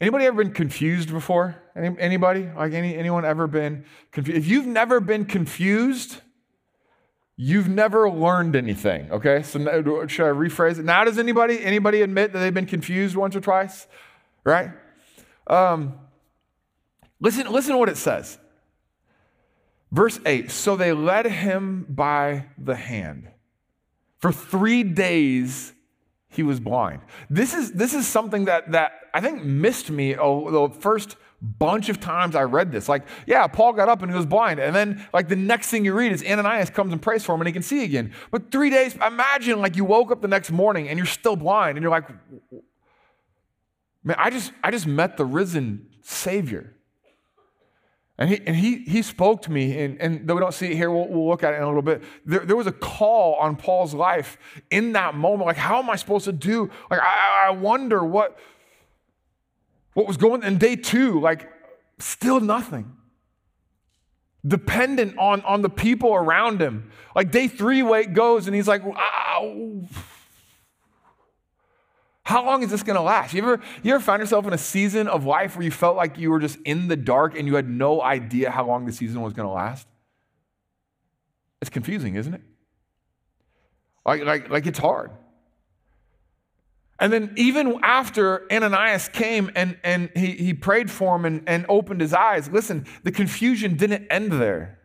Anybody 0.00 0.24
ever 0.24 0.42
been 0.42 0.52
confused 0.52 1.10
before? 1.10 1.62
Any, 1.76 1.96
anybody? 1.98 2.48
Like 2.56 2.72
any, 2.72 2.96
anyone 2.96 3.24
ever 3.24 3.46
been 3.46 3.84
confused? 4.10 4.38
If 4.38 4.46
you've 4.46 4.66
never 4.66 5.00
been 5.00 5.24
confused, 5.26 6.20
you've 7.36 7.68
never 7.68 8.10
learned 8.10 8.56
anything. 8.56 9.10
Okay, 9.10 9.42
so 9.42 9.58
should 10.06 10.26
I 10.26 10.32
rephrase 10.32 10.78
it? 10.78 10.84
Now, 10.84 11.04
does 11.04 11.18
anybody 11.18 11.62
anybody 11.62 12.02
admit 12.02 12.32
that 12.32 12.38
they've 12.38 12.54
been 12.54 12.66
confused 12.66 13.16
once 13.16 13.36
or 13.36 13.40
twice? 13.40 13.86
Right? 14.44 14.70
Um, 15.46 15.94
listen, 17.20 17.50
listen 17.52 17.72
to 17.72 17.78
what 17.78 17.88
it 17.88 17.96
says. 17.96 18.38
Verse 19.92 20.18
8 20.24 20.50
So 20.50 20.74
they 20.74 20.92
led 20.92 21.26
him 21.26 21.86
by 21.88 22.46
the 22.58 22.76
hand. 22.76 23.28
For 24.18 24.32
three 24.32 24.82
days 24.82 25.73
he 26.34 26.42
was 26.42 26.60
blind. 26.60 27.00
This 27.30 27.54
is, 27.54 27.72
this 27.72 27.94
is 27.94 28.06
something 28.06 28.46
that, 28.46 28.72
that 28.72 28.92
I 29.12 29.20
think 29.20 29.44
missed 29.44 29.90
me 29.90 30.16
oh, 30.16 30.68
the 30.68 30.74
first 30.74 31.16
bunch 31.40 31.88
of 31.88 32.00
times 32.00 32.34
I 32.34 32.42
read 32.42 32.72
this. 32.72 32.88
Like, 32.88 33.06
yeah, 33.26 33.46
Paul 33.46 33.74
got 33.74 33.88
up 33.88 34.02
and 34.02 34.10
he 34.10 34.16
was 34.16 34.26
blind. 34.26 34.60
And 34.60 34.74
then, 34.74 35.06
like, 35.12 35.28
the 35.28 35.36
next 35.36 35.68
thing 35.68 35.84
you 35.84 35.92
read 35.92 36.12
is 36.12 36.24
Ananias 36.24 36.70
comes 36.70 36.92
and 36.92 37.00
prays 37.00 37.24
for 37.24 37.34
him 37.34 37.40
and 37.40 37.48
he 37.48 37.52
can 37.52 37.62
see 37.62 37.84
again. 37.84 38.12
But 38.30 38.50
three 38.50 38.70
days, 38.70 38.94
imagine 38.96 39.60
like 39.60 39.76
you 39.76 39.84
woke 39.84 40.10
up 40.10 40.22
the 40.22 40.28
next 40.28 40.50
morning 40.50 40.88
and 40.88 40.98
you're 40.98 41.06
still 41.06 41.36
blind 41.36 41.76
and 41.76 41.82
you're 41.82 41.90
like, 41.90 42.08
man, 44.02 44.16
I 44.18 44.30
just, 44.30 44.52
I 44.62 44.70
just 44.70 44.86
met 44.86 45.16
the 45.16 45.24
risen 45.24 45.88
Savior. 46.02 46.74
And 48.16 48.30
he, 48.30 48.40
and 48.46 48.54
he, 48.54 48.78
he 48.78 49.02
spoke 49.02 49.42
to 49.42 49.50
me, 49.50 49.76
and, 49.82 50.00
and 50.00 50.28
though 50.28 50.34
we 50.34 50.40
don't 50.40 50.54
see 50.54 50.70
it 50.70 50.76
here, 50.76 50.88
we'll, 50.90 51.08
we'll 51.08 51.28
look 51.28 51.42
at 51.42 51.52
it 51.52 51.56
in 51.56 51.62
a 51.64 51.66
little 51.66 51.82
bit. 51.82 52.00
There, 52.24 52.40
there, 52.40 52.54
was 52.54 52.68
a 52.68 52.72
call 52.72 53.34
on 53.34 53.56
Paul's 53.56 53.92
life 53.92 54.38
in 54.70 54.92
that 54.92 55.16
moment. 55.16 55.48
Like, 55.48 55.56
how 55.56 55.80
am 55.80 55.90
I 55.90 55.96
supposed 55.96 56.24
to 56.26 56.32
do? 56.32 56.70
Like, 56.90 57.00
I, 57.00 57.46
I 57.48 57.50
wonder 57.50 58.04
what, 58.04 58.38
what 59.94 60.06
was 60.06 60.16
going 60.16 60.44
in 60.44 60.58
day 60.58 60.76
two. 60.76 61.20
Like, 61.20 61.50
still 61.98 62.38
nothing. 62.38 62.92
Dependent 64.46 65.18
on, 65.18 65.40
on 65.40 65.62
the 65.62 65.70
people 65.70 66.14
around 66.14 66.62
him. 66.62 66.92
Like, 67.16 67.32
day 67.32 67.48
three, 67.48 67.82
way 67.82 68.04
goes, 68.04 68.46
and 68.46 68.54
he's 68.54 68.68
like, 68.68 68.82
how 72.24 72.44
long 72.44 72.62
is 72.62 72.70
this 72.70 72.82
going 72.82 72.96
to 72.96 73.02
last? 73.02 73.34
You 73.34 73.42
ever, 73.42 73.60
you 73.82 73.94
ever 73.94 74.02
find 74.02 74.20
yourself 74.20 74.46
in 74.46 74.54
a 74.54 74.58
season 74.58 75.08
of 75.08 75.26
life 75.26 75.56
where 75.56 75.64
you 75.64 75.70
felt 75.70 75.94
like 75.94 76.18
you 76.18 76.30
were 76.30 76.40
just 76.40 76.58
in 76.64 76.88
the 76.88 76.96
dark 76.96 77.38
and 77.38 77.46
you 77.46 77.54
had 77.54 77.68
no 77.68 78.00
idea 78.00 78.50
how 78.50 78.66
long 78.66 78.86
the 78.86 78.92
season 78.92 79.20
was 79.20 79.34
going 79.34 79.46
to 79.46 79.52
last? 79.52 79.86
It's 81.60 81.70
confusing, 81.70 82.14
isn't 82.14 82.32
it? 82.32 82.40
Like, 84.06 84.24
like, 84.24 84.48
like 84.48 84.66
it's 84.66 84.78
hard. 84.78 85.10
And 86.98 87.12
then 87.12 87.34
even 87.36 87.78
after 87.82 88.50
Ananias 88.50 89.08
came 89.08 89.50
and, 89.54 89.76
and 89.84 90.10
he, 90.16 90.32
he 90.32 90.54
prayed 90.54 90.90
for 90.90 91.16
him 91.16 91.26
and, 91.26 91.42
and 91.46 91.66
opened 91.68 92.00
his 92.00 92.14
eyes, 92.14 92.48
listen, 92.48 92.86
the 93.02 93.12
confusion 93.12 93.76
didn't 93.76 94.06
end 94.10 94.32
there. 94.32 94.78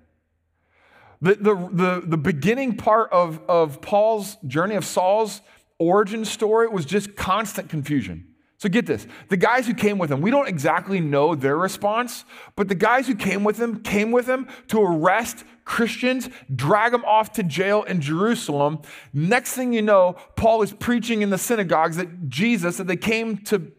The, 1.22 1.36
the, 1.36 1.56
the, 1.56 2.04
the 2.06 2.18
beginning 2.18 2.76
part 2.76 3.12
of, 3.14 3.42
of 3.48 3.82
Paul's 3.82 4.38
journey, 4.48 4.76
of 4.76 4.84
Saul's 4.84 5.42
origin 5.80 6.26
story 6.26 6.68
was 6.68 6.86
just 6.86 7.16
constant 7.16 7.70
confusion. 7.70 8.26
So 8.58 8.68
get 8.68 8.86
this 8.86 9.08
the 9.30 9.38
guys 9.38 9.66
who 9.66 9.74
came 9.74 9.98
with 9.98 10.12
him, 10.12 10.22
we 10.22 10.32
don't 10.32 10.48
exactly 10.48 11.00
know 11.00 11.34
their 11.34 11.58
response, 11.58 12.26
but 12.56 12.68
the 12.68 12.76
guys 12.76 13.08
who 13.08 13.16
came 13.16 13.44
with 13.44 13.58
him 13.58 13.82
came 13.82 14.12
with 14.12 14.28
him 14.28 14.48
to 14.68 14.82
arrest 14.82 15.46
Christians, 15.64 16.30
drag 16.54 16.92
them 16.92 17.06
off 17.06 17.32
to 17.34 17.44
jail 17.44 17.84
in 17.84 18.02
Jerusalem. 18.02 18.82
Next 19.14 19.54
thing 19.54 19.72
you 19.72 19.82
know, 19.82 20.18
Paul 20.36 20.62
is 20.62 20.74
preaching 20.74 21.22
in 21.22 21.30
the 21.30 21.38
synagogues 21.38 21.96
that 21.98 22.28
Jesus, 22.28 22.78
that 22.78 22.88
they 22.88 22.98
came 22.98 23.38
to. 23.46 23.72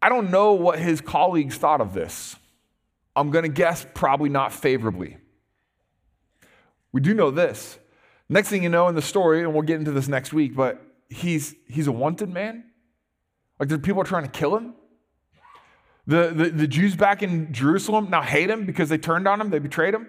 I 0.00 0.08
don't 0.08 0.30
know 0.30 0.52
what 0.52 0.78
his 0.78 1.00
colleagues 1.00 1.56
thought 1.56 1.80
of 1.80 1.94
this. 1.94 2.36
I'm 3.16 3.30
going 3.30 3.44
to 3.44 3.50
guess 3.50 3.86
probably 3.94 4.28
not 4.28 4.52
favorably. 4.52 5.16
We 6.92 7.00
do 7.00 7.14
know 7.14 7.30
this 7.30 7.78
Next 8.28 8.48
thing 8.48 8.62
you 8.62 8.68
know 8.68 8.88
in 8.88 8.94
the 8.94 9.02
story, 9.02 9.42
and 9.42 9.52
we'll 9.52 9.62
get 9.62 9.78
into 9.78 9.90
this 9.92 10.08
next 10.08 10.32
week, 10.32 10.54
but 10.54 10.82
he's, 11.08 11.54
he's 11.68 11.86
a 11.86 11.92
wanted 11.92 12.30
man. 12.30 12.64
Like 13.58 13.68
the 13.68 13.78
people 13.78 14.00
are 14.00 14.04
trying 14.04 14.24
to 14.24 14.30
kill 14.30 14.56
him. 14.56 14.74
The, 16.06 16.32
the, 16.34 16.50
the 16.50 16.66
Jews 16.66 16.96
back 16.96 17.22
in 17.22 17.52
Jerusalem 17.52 18.10
now 18.10 18.22
hate 18.22 18.50
him 18.50 18.66
because 18.66 18.88
they 18.88 18.98
turned 18.98 19.28
on 19.28 19.40
him, 19.40 19.50
they 19.50 19.58
betrayed 19.58 19.94
him. 19.94 20.08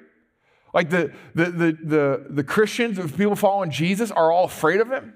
Like 0.73 0.89
the, 0.89 1.13
the, 1.35 1.45
the, 1.45 1.77
the, 1.83 2.25
the 2.29 2.43
Christians, 2.43 2.97
the 2.97 3.07
people 3.07 3.35
following 3.35 3.69
Jesus, 3.69 4.09
are 4.09 4.31
all 4.31 4.45
afraid 4.45 4.81
of 4.81 4.89
him. 4.89 5.15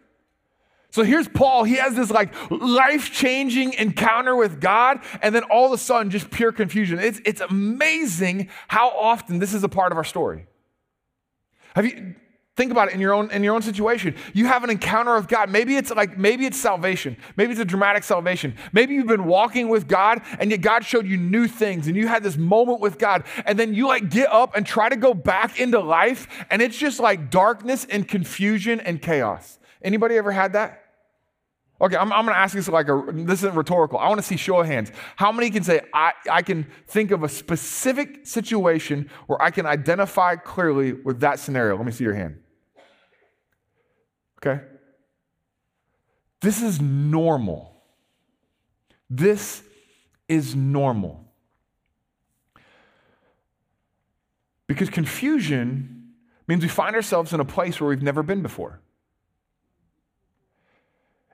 So 0.91 1.03
here's 1.03 1.27
Paul. 1.27 1.63
He 1.63 1.75
has 1.75 1.95
this 1.95 2.11
like 2.11 2.33
life 2.49 3.11
changing 3.11 3.73
encounter 3.73 4.35
with 4.35 4.61
God, 4.61 4.99
and 5.21 5.33
then 5.33 5.43
all 5.43 5.65
of 5.65 5.71
a 5.71 5.77
sudden, 5.77 6.11
just 6.11 6.29
pure 6.29 6.51
confusion. 6.51 6.99
It's, 6.99 7.19
it's 7.25 7.41
amazing 7.41 8.49
how 8.67 8.89
often 8.89 9.39
this 9.39 9.53
is 9.53 9.63
a 9.63 9.69
part 9.69 9.91
of 9.91 9.97
our 9.97 10.03
story. 10.03 10.47
Have 11.75 11.85
you, 11.85 12.15
Think 12.57 12.71
about 12.71 12.87
it 12.87 12.95
in 12.95 12.99
your 12.99 13.13
own 13.13 13.29
in 13.29 13.43
your 13.43 13.53
own 13.53 13.61
situation. 13.61 14.15
You 14.33 14.47
have 14.47 14.63
an 14.63 14.71
encounter 14.71 15.15
with 15.15 15.27
God. 15.27 15.51
Maybe 15.51 15.75
it's 15.75 15.91
like 15.91 16.17
maybe 16.17 16.47
it's 16.47 16.57
salvation. 16.57 17.15
Maybe 17.35 17.51
it's 17.51 17.61
a 17.61 17.65
dramatic 17.65 18.03
salvation. 18.03 18.55
Maybe 18.73 18.95
you've 18.95 19.05
been 19.05 19.25
walking 19.25 19.69
with 19.69 19.87
God 19.87 20.23
and 20.39 20.49
yet 20.49 20.61
God 20.61 20.83
showed 20.83 21.05
you 21.05 21.17
new 21.17 21.47
things 21.47 21.85
and 21.85 21.95
you 21.95 22.07
had 22.07 22.23
this 22.23 22.35
moment 22.35 22.81
with 22.81 22.97
God 22.97 23.25
and 23.45 23.59
then 23.59 23.75
you 23.75 23.87
like 23.87 24.09
get 24.09 24.33
up 24.33 24.55
and 24.55 24.65
try 24.65 24.89
to 24.89 24.95
go 24.95 25.13
back 25.13 25.59
into 25.59 25.79
life 25.79 26.27
and 26.49 26.59
it's 26.63 26.75
just 26.75 26.99
like 26.99 27.29
darkness 27.29 27.85
and 27.85 28.07
confusion 28.07 28.79
and 28.79 29.03
chaos. 29.03 29.59
Anybody 29.83 30.15
ever 30.15 30.31
had 30.31 30.53
that? 30.53 30.83
Okay, 31.79 31.95
I'm, 31.95 32.11
I'm 32.11 32.25
going 32.25 32.33
to 32.33 32.39
ask 32.39 32.55
this 32.55 32.67
like 32.67 32.89
a, 32.89 33.03
this 33.13 33.43
isn't 33.43 33.53
rhetorical. 33.53 33.99
I 33.99 34.07
want 34.07 34.19
to 34.19 34.25
see 34.25 34.35
show 34.35 34.61
of 34.61 34.65
hands. 34.65 34.91
How 35.15 35.31
many 35.31 35.51
can 35.51 35.61
say, 35.61 35.81
I, 35.93 36.13
I 36.27 36.41
can 36.41 36.65
think 36.87 37.11
of 37.11 37.21
a 37.21 37.29
specific 37.29 38.25
situation 38.25 39.11
where 39.27 39.39
I 39.39 39.51
can 39.51 39.67
identify 39.67 40.37
clearly 40.37 40.93
with 40.93 41.19
that 41.19 41.37
scenario? 41.37 41.77
Let 41.77 41.85
me 41.85 41.91
see 41.91 42.03
your 42.03 42.15
hand. 42.15 42.37
Okay? 44.37 44.63
This 46.41 46.61
is 46.61 46.79
normal. 46.79 47.81
This 49.09 49.63
is 50.27 50.55
normal. 50.55 51.23
Because 54.67 54.89
confusion 54.89 56.13
means 56.47 56.61
we 56.61 56.67
find 56.67 56.95
ourselves 56.95 57.33
in 57.33 57.39
a 57.39 57.45
place 57.45 57.79
where 57.79 57.89
we've 57.89 58.01
never 58.01 58.21
been 58.21 58.41
before. 58.41 58.81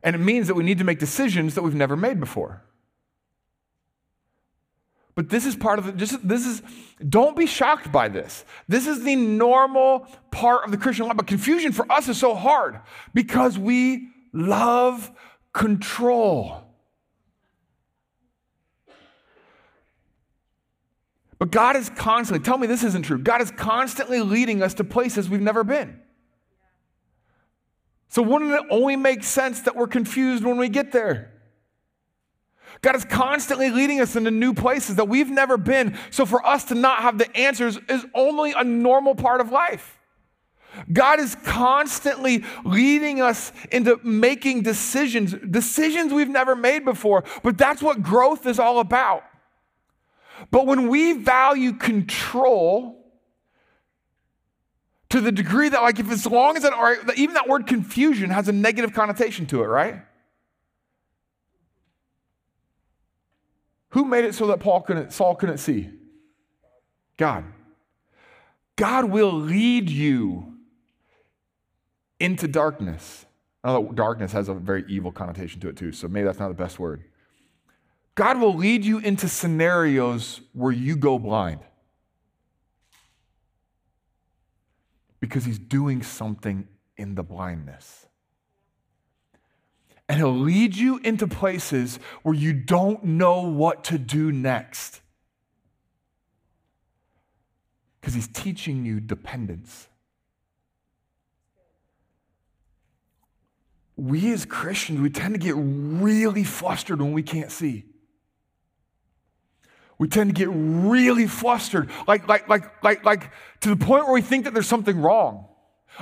And 0.04 0.16
it 0.16 0.20
means 0.20 0.48
that 0.48 0.56
we 0.56 0.63
need 0.63 0.78
to 0.80 0.84
make 0.84 1.00
decisions 1.00 1.56
that 1.56 1.63
we've 1.63 1.74
never 1.74 1.96
made 1.96 2.20
before. 2.20 2.62
But 5.15 5.30
this 5.30 5.45
is 5.45 5.56
part 5.56 5.78
of 5.80 5.88
it. 5.88 5.97
Just 5.97 6.28
this 6.28 6.45
is 6.45 6.62
don't 7.08 7.36
be 7.36 7.45
shocked 7.45 7.91
by 7.91 8.08
this. 8.08 8.45
This 8.67 8.88
is 8.88 9.04
the 9.04 9.15
normal 9.15 10.08
part 10.32 10.65
of 10.65 10.71
the 10.71 10.78
Christian 10.78 11.08
life. 11.08 11.17
But 11.17 11.28
confusion 11.28 11.71
for 11.71 11.91
us 11.91 12.08
is 12.08 12.17
so 12.17 12.34
hard 12.34 12.80
because 13.13 13.58
we 13.58 14.10
love 14.32 15.12
control. 15.54 16.63
But 21.38 21.52
God 21.52 21.76
is 21.76 21.89
constantly, 21.89 22.43
tell 22.43 22.58
me 22.58 22.67
this 22.67 22.86
isn't 22.86 23.04
true. 23.04 23.17
God 23.17 23.41
is 23.41 23.52
constantly 23.52 24.21
leading 24.21 24.63
us 24.63 24.76
to 24.76 24.86
places 24.86 25.30
we've 25.30 25.41
never 25.41 25.65
been. 25.65 25.99
So 28.08 28.21
wouldn't 28.21 28.52
it 28.52 28.63
only 28.69 28.95
make 28.95 29.26
sense 29.26 29.62
that 29.63 29.76
we're 29.76 29.88
confused 29.88 30.45
when 30.45 30.58
we 30.58 30.69
get 30.69 30.93
there? 30.93 31.33
God 32.84 32.98
is 32.98 33.06
constantly 33.06 33.72
leading 33.72 34.02
us 34.02 34.15
into 34.15 34.30
new 34.30 34.54
places 34.54 34.98
that 34.98 35.08
we've 35.08 35.30
never 35.30 35.58
been. 35.58 35.98
So 36.12 36.26
for 36.26 36.46
us 36.46 36.65
to 36.65 36.76
not 36.76 37.00
have 37.02 37.17
the 37.17 37.36
answers 37.36 37.80
is 37.89 38.06
only 38.13 38.52
a 38.52 38.63
normal 38.63 39.15
part 39.15 39.41
of 39.41 39.52
life. 39.52 40.00
God 40.91 41.19
is 41.19 41.36
constantly 41.46 42.43
leading 42.65 43.22
us 43.22 43.54
into 43.72 44.00
making 44.04 44.63
decisions, 44.63 45.34
decisions 45.50 46.12
we've 46.12 46.28
never 46.28 46.56
made 46.56 46.84
before, 46.84 47.24
but 47.41 47.58
that's 47.58 47.82
what 47.82 48.04
growth 48.04 48.46
is 48.46 48.60
all 48.60 48.80
about. 48.80 49.24
But 50.52 50.65
when 50.65 50.89
we 50.89 51.13
value 51.13 51.74
control 51.74 53.00
to 55.10 55.22
the 55.22 55.32
degree 55.32 55.69
that, 55.69 55.82
like, 55.84 56.00
if 56.00 56.12
as 56.12 56.26
long 56.26 56.58
as 56.58 56.63
that, 56.63 57.13
even 57.15 57.36
that 57.36 57.48
word 57.48 57.65
confusion 57.65 58.30
has 58.32 58.50
a 58.50 58.52
negative 58.52 58.93
connotation 58.93 59.46
to 59.46 59.63
it, 59.63 59.67
right? 59.67 60.02
Who 63.93 64.06
made 64.06 64.25
it 64.25 64.34
so 64.34 64.47
that 64.47 64.60
Paul 64.60 64.82
couldn't, 64.82 65.13
Saul 65.13 65.36
couldn't 65.36 65.60
see? 65.60 65.89
God. 67.15 67.45
God 68.75 69.06
will 69.06 69.32
lead 69.32 69.88
you 69.88 70.56
into 72.19 72.47
darkness. 72.47 73.27
I 73.63 73.71
know 73.71 73.91
darkness 73.91 74.32
has 74.32 74.49
a 74.49 74.56
very 74.56 74.84
evil 74.88 75.12
connotation 75.12 75.62
to 75.62 75.69
it 75.69 75.77
too, 75.77 75.91
so 75.91 76.08
maybe 76.08 76.25
that's 76.25 76.39
not 76.39 76.47
the 76.47 76.56
best 76.56 76.79
word. 76.79 77.03
God 78.15 78.39
will 78.39 78.56
lead 78.56 78.84
you 78.84 78.97
into 78.97 79.29
scenarios 79.29 80.41
where 80.53 80.71
you 80.71 80.95
go 80.95 81.19
blind 81.19 81.60
because 85.19 85.45
He's 85.45 85.60
doing 85.60 86.01
something 86.01 86.67
in 86.97 87.13
the 87.13 87.23
blindness. 87.23 88.08
And 90.13 90.19
He'll 90.19 90.38
lead 90.38 90.76
you 90.76 90.99
into 90.99 91.26
places 91.26 91.97
where 92.21 92.36
you 92.36 92.54
don't 92.54 93.04
know 93.04 93.41
what 93.41 93.84
to 93.86 93.97
do 93.97 94.32
next 94.32 95.02
because 97.99 98.13
He's 98.13 98.28
teaching 98.28 98.86
you 98.86 98.99
dependence. 98.99 99.88
We 103.95 104.32
as 104.32 104.45
Christians, 104.45 105.02
we 105.02 105.10
tend 105.10 105.34
to 105.34 105.39
get 105.39 105.56
really 105.58 106.43
flustered 106.43 107.02
when 107.02 107.13
we 107.13 107.23
can't 107.23 107.52
see. 107.52 107.86
We 109.97 110.08
tend 110.10 110.30
to 110.30 110.39
get 110.39 110.49
really 110.52 111.26
flustered, 111.26 111.89
like, 112.08 112.28
like, 112.28 112.47
like, 112.47 112.84
like, 112.84 113.04
like 113.04 113.32
to 113.62 113.69
the 113.69 113.84
point 113.84 114.06
where 114.06 114.13
we 114.13 114.21
think 114.21 114.45
that 114.45 114.54
there's 114.54 114.67
something 114.67 115.02
wrong. 115.02 115.47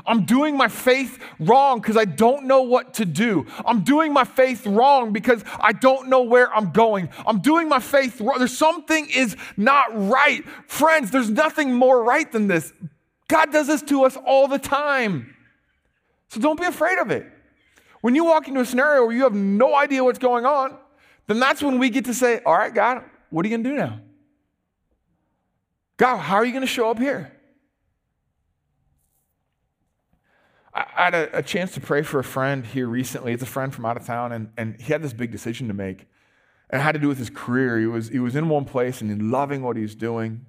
I'm 0.06 0.26
doing 0.26 0.56
my 0.56 0.68
faith 0.68 1.20
wrong 1.40 1.80
because 1.80 1.98
I 1.98 2.06
don't 2.06 2.46
know 2.46 2.62
what 2.62 2.96
to 2.96 3.06
do. 3.06 3.46
I'm 3.66 3.82
doing 3.82 4.14
my 4.14 4.24
faith 4.24 4.66
wrong 4.66 5.12
because 5.12 5.44
I 5.60 5.74
don't 5.74 6.08
know 6.08 6.22
where 6.22 6.54
I'm 6.54 6.72
going. 6.72 7.10
I'm 7.26 7.40
doing 7.40 7.68
my 7.68 7.80
faith 7.80 8.22
wrong. 8.22 8.38
There's 8.38 8.58
something 8.58 9.10
is 9.10 9.36
not 9.58 9.88
right. 9.94 10.46
Friends, 10.68 11.12
there's 11.12 11.30
nothing 11.30 11.74
more 11.74 12.04
right 12.04 12.32
than 12.32 12.48
this. 12.48 12.72
God 13.28 13.52
does 13.52 13.68
this 13.68 13.82
to 13.84 14.04
us 14.04 14.18
all 14.26 14.48
the 14.48 14.60
time. 14.60 15.36
So 16.30 16.40
don't 16.40 16.60
be 16.60 16.66
afraid 16.66 17.00
of 17.00 17.12
it. 17.12 17.26
When 18.02 18.16
you 18.16 18.26
walk 18.26 18.48
into 18.48 18.62
a 18.62 18.66
scenario 18.66 19.06
where 19.06 19.16
you 19.16 19.24
have 19.24 19.36
no 19.36 19.76
idea 19.76 20.04
what's 20.04 20.20
going 20.20 20.46
on, 20.46 20.78
then 21.28 21.40
that's 21.40 21.62
when 21.62 21.78
we 21.80 21.90
get 21.90 22.06
to 22.06 22.14
say, 22.14 22.42
All 22.46 22.58
right, 22.58 22.74
God, 22.74 23.04
what 23.30 23.46
are 23.46 23.50
you 23.50 23.58
going 23.58 23.64
to 23.64 23.70
do 23.70 23.76
now? 23.76 24.00
God, 25.98 26.18
how 26.18 26.38
are 26.38 26.46
you 26.46 26.52
going 26.52 26.62
to 26.62 26.68
show 26.68 26.90
up 26.90 26.98
here? 26.98 27.32
I 30.74 30.86
had 30.96 31.14
a, 31.14 31.40
a, 31.40 31.44
chance 31.44 31.74
to 31.74 31.82
pray 31.82 32.02
for 32.02 32.20
a 32.20 32.24
friend 32.24 32.66
here 32.66 32.88
recently. 32.88 33.34
It's 33.34 33.44
a 33.44 33.48
friend 33.48 33.74
from 33.74 33.86
out 33.86 33.98
of 33.98 34.06
town, 34.06 34.32
and, 34.32 34.50
and 34.58 34.80
he 34.80 34.94
had 34.94 35.02
this 35.02 35.12
big 35.12 35.32
decision 35.32 35.68
to 35.68 35.74
make. 35.74 36.08
And 36.70 36.80
it 36.80 36.84
had 36.84 36.94
to 36.94 37.00
do 37.00 37.10
with 37.10 37.18
his 37.18 37.30
career. 37.30 37.78
He 37.78 37.86
was, 37.86 38.08
he 38.08 38.20
was 38.20 38.36
in 38.36 38.48
one 38.48 38.64
place 38.64 39.02
and 39.02 39.12
he 39.12 39.18
loving 39.18 39.62
what 39.64 39.76
he's 39.76 39.96
doing, 39.96 40.46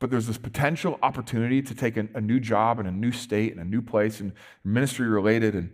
but 0.00 0.10
there's 0.10 0.26
this 0.26 0.38
potential 0.38 0.98
opportunity 1.02 1.62
to 1.62 1.74
take 1.74 1.96
a, 1.96 2.08
a 2.14 2.20
new 2.20 2.40
job 2.40 2.80
in 2.80 2.86
a 2.86 2.90
new 2.90 3.12
state 3.12 3.52
and 3.52 3.60
a 3.60 3.64
new 3.64 3.80
place 3.80 4.18
and 4.18 4.32
ministry 4.64 5.06
related. 5.06 5.54
And, 5.54 5.72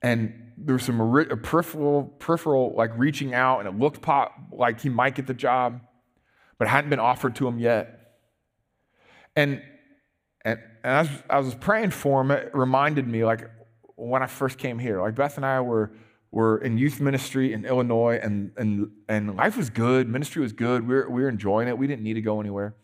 and 0.00 0.52
there 0.56 0.74
was 0.74 0.84
some 0.84 0.98
peripheral, 1.42 2.04
peripheral 2.18 2.72
like 2.74 2.96
reaching 2.96 3.34
out, 3.34 3.58
and 3.58 3.68
it 3.68 3.78
looked 3.78 4.00
pop, 4.00 4.32
like 4.50 4.80
he 4.80 4.88
might 4.88 5.14
get 5.14 5.26
the 5.26 5.34
job, 5.34 5.80
but 6.56 6.68
hadn't 6.68 6.88
been 6.88 7.00
offered 7.00 7.36
to 7.36 7.46
him 7.46 7.58
yet. 7.58 8.16
And 9.36 9.62
and, 10.44 10.60
and 10.82 11.08
as 11.08 11.08
I 11.30 11.38
was 11.38 11.54
praying 11.54 11.90
for 11.90 12.20
him, 12.20 12.30
it 12.30 12.54
reminded 12.54 13.08
me, 13.08 13.24
like, 13.24 13.50
when 13.96 14.22
I 14.22 14.26
first 14.26 14.58
came 14.58 14.78
here. 14.78 15.00
Like, 15.00 15.14
Beth 15.14 15.36
and 15.36 15.46
I 15.46 15.60
were, 15.60 15.92
were 16.30 16.58
in 16.58 16.76
youth 16.76 17.00
ministry 17.00 17.52
in 17.52 17.64
Illinois, 17.64 18.20
and, 18.22 18.52
and, 18.56 18.90
and 19.08 19.36
life 19.36 19.56
was 19.56 19.70
good. 19.70 20.08
Ministry 20.08 20.42
was 20.42 20.52
good. 20.52 20.86
We 20.86 20.94
were, 20.94 21.10
we 21.10 21.22
were 21.22 21.28
enjoying 21.28 21.68
it. 21.68 21.78
We 21.78 21.86
didn't 21.86 22.02
need 22.02 22.14
to 22.14 22.22
go 22.22 22.40
anywhere. 22.40 22.74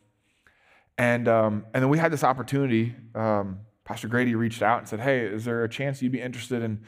And, 0.97 1.29
um, 1.29 1.67
and 1.75 1.83
then 1.83 1.91
we 1.91 1.99
had 1.99 2.13
this 2.13 2.25
opportunity. 2.25 2.95
Um, 3.15 3.61
Pastor 3.85 4.09
Grady 4.09 4.35
reached 4.35 4.63
out 4.63 4.79
and 4.79 4.89
said, 4.89 5.01
Hey, 5.01 5.21
is 5.27 5.45
there 5.45 5.65
a 5.65 5.69
chance 5.69 6.01
you'd 6.01 6.13
be 6.13 6.21
interested 6.21 6.63
in, 6.63 6.81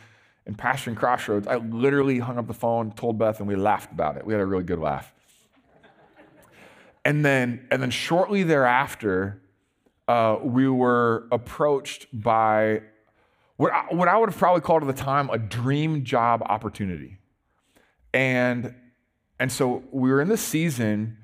in 0.46 0.54
pastoring 0.54 0.96
Crossroads? 0.96 1.46
I 1.46 1.56
literally 1.56 2.18
hung 2.18 2.38
up 2.38 2.46
the 2.46 2.54
phone, 2.54 2.92
told 2.92 3.18
Beth, 3.18 3.40
and 3.40 3.48
we 3.48 3.56
laughed 3.56 3.92
about 3.92 4.16
it. 4.16 4.24
We 4.24 4.32
had 4.32 4.40
a 4.40 4.46
really 4.46 4.64
good 4.64 4.78
laugh. 4.78 5.12
and 7.04 7.24
then, 7.24 7.66
and 7.70 7.82
then 7.82 7.90
shortly 7.90 8.42
thereafter, 8.42 9.41
uh, 10.08 10.38
we 10.42 10.68
were 10.68 11.28
approached 11.30 12.06
by 12.12 12.82
what 13.56 13.72
I, 13.72 13.84
what 13.90 14.08
I 14.08 14.16
would 14.18 14.30
have 14.30 14.38
probably 14.38 14.60
called 14.60 14.82
at 14.82 14.94
the 14.94 15.02
time 15.02 15.30
a 15.30 15.38
dream 15.38 16.04
job 16.04 16.42
opportunity. 16.46 17.18
And, 18.12 18.74
and 19.38 19.50
so 19.50 19.84
we 19.90 20.10
were 20.10 20.20
in 20.20 20.28
this 20.28 20.42
season 20.42 21.18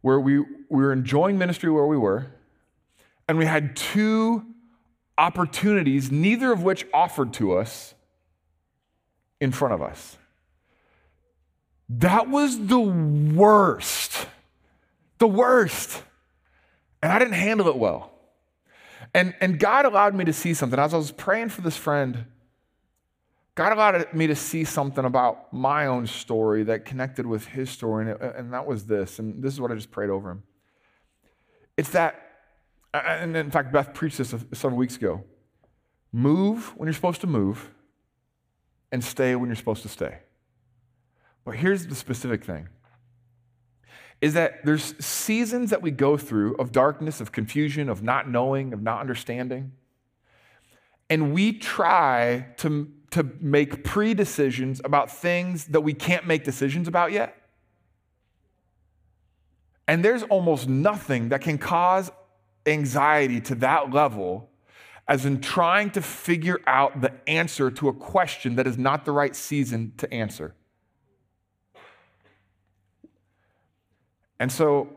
where 0.00 0.20
we, 0.20 0.38
we 0.38 0.46
were 0.68 0.92
enjoying 0.92 1.36
ministry 1.38 1.70
where 1.70 1.86
we 1.86 1.96
were, 1.96 2.26
and 3.28 3.36
we 3.38 3.44
had 3.44 3.76
two 3.76 4.44
opportunities, 5.18 6.10
neither 6.10 6.52
of 6.52 6.62
which 6.62 6.86
offered 6.94 7.32
to 7.34 7.52
us, 7.52 7.94
in 9.40 9.52
front 9.52 9.74
of 9.74 9.82
us. 9.82 10.16
That 11.88 12.28
was 12.28 12.66
the 12.66 12.78
worst. 12.78 14.26
The 15.18 15.26
worst. 15.26 16.02
And 17.02 17.10
I 17.10 17.18
didn't 17.18 17.34
handle 17.34 17.68
it 17.68 17.76
well. 17.76 18.12
And, 19.14 19.34
and 19.40 19.58
God 19.58 19.84
allowed 19.84 20.14
me 20.14 20.24
to 20.24 20.32
see 20.32 20.54
something. 20.54 20.78
As 20.78 20.94
I 20.94 20.96
was 20.96 21.10
praying 21.10 21.48
for 21.48 21.62
this 21.62 21.76
friend, 21.76 22.26
God 23.54 23.72
allowed 23.72 24.14
me 24.14 24.26
to 24.28 24.36
see 24.36 24.64
something 24.64 25.04
about 25.04 25.52
my 25.52 25.86
own 25.86 26.06
story 26.06 26.62
that 26.64 26.84
connected 26.84 27.26
with 27.26 27.46
his 27.46 27.68
story, 27.70 28.10
and, 28.10 28.20
it, 28.22 28.36
and 28.36 28.52
that 28.52 28.66
was 28.66 28.86
this. 28.86 29.18
And 29.18 29.42
this 29.42 29.52
is 29.52 29.60
what 29.60 29.72
I 29.72 29.74
just 29.74 29.90
prayed 29.90 30.10
over 30.10 30.30
him. 30.30 30.42
It's 31.76 31.90
that, 31.90 32.20
and 32.94 33.36
in 33.36 33.50
fact, 33.50 33.72
Beth 33.72 33.92
preached 33.92 34.18
this 34.18 34.34
several 34.52 34.76
weeks 34.76 34.96
ago 34.96 35.24
move 36.12 36.76
when 36.76 36.86
you're 36.86 36.94
supposed 36.94 37.20
to 37.20 37.26
move, 37.26 37.70
and 38.92 39.02
stay 39.02 39.34
when 39.36 39.48
you're 39.48 39.56
supposed 39.56 39.82
to 39.82 39.88
stay. 39.88 40.18
But 41.44 41.56
here's 41.56 41.86
the 41.86 41.94
specific 41.94 42.44
thing 42.44 42.68
is 44.20 44.34
that 44.34 44.64
there's 44.64 44.94
seasons 45.04 45.70
that 45.70 45.80
we 45.80 45.90
go 45.90 46.16
through 46.16 46.54
of 46.56 46.72
darkness, 46.72 47.20
of 47.20 47.32
confusion, 47.32 47.88
of 47.88 48.02
not 48.02 48.28
knowing, 48.28 48.72
of 48.72 48.82
not 48.82 49.00
understanding. 49.00 49.72
And 51.08 51.32
we 51.32 51.52
try 51.52 52.46
to, 52.58 52.90
to 53.12 53.26
make 53.40 53.82
pre 53.82 54.14
decisions 54.14 54.80
about 54.84 55.10
things 55.10 55.66
that 55.66 55.80
we 55.80 55.94
can't 55.94 56.26
make 56.26 56.44
decisions 56.44 56.86
about 56.86 57.12
yet. 57.12 57.36
And 59.88 60.04
there's 60.04 60.22
almost 60.24 60.68
nothing 60.68 61.30
that 61.30 61.40
can 61.40 61.58
cause 61.58 62.12
anxiety 62.66 63.40
to 63.40 63.54
that 63.56 63.90
level 63.92 64.50
as 65.08 65.26
in 65.26 65.40
trying 65.40 65.90
to 65.90 66.00
figure 66.00 66.60
out 66.68 67.00
the 67.00 67.12
answer 67.28 67.68
to 67.72 67.88
a 67.88 67.92
question 67.92 68.54
that 68.54 68.68
is 68.68 68.78
not 68.78 69.04
the 69.04 69.10
right 69.10 69.34
season 69.34 69.92
to 69.96 70.12
answer. 70.14 70.54
And 74.40 74.50
so 74.50 74.88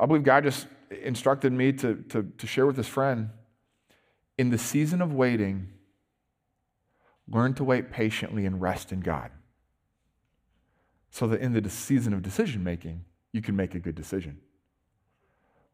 I 0.00 0.06
believe 0.06 0.24
God 0.24 0.42
just 0.42 0.66
instructed 0.90 1.52
me 1.52 1.72
to, 1.74 2.02
to, 2.08 2.22
to 2.38 2.46
share 2.46 2.66
with 2.66 2.76
this 2.76 2.88
friend 2.88 3.30
in 4.38 4.50
the 4.50 4.58
season 4.58 5.02
of 5.02 5.12
waiting, 5.12 5.68
learn 7.28 7.52
to 7.54 7.64
wait 7.64 7.90
patiently 7.90 8.46
and 8.46 8.60
rest 8.60 8.90
in 8.90 9.00
God. 9.00 9.30
so 11.10 11.26
that 11.26 11.40
in 11.40 11.52
the 11.52 11.70
season 11.70 12.12
of 12.12 12.22
decision 12.22 12.64
making, 12.64 13.04
you 13.32 13.42
can 13.42 13.54
make 13.56 13.74
a 13.74 13.78
good 13.78 13.94
decision. 13.94 14.38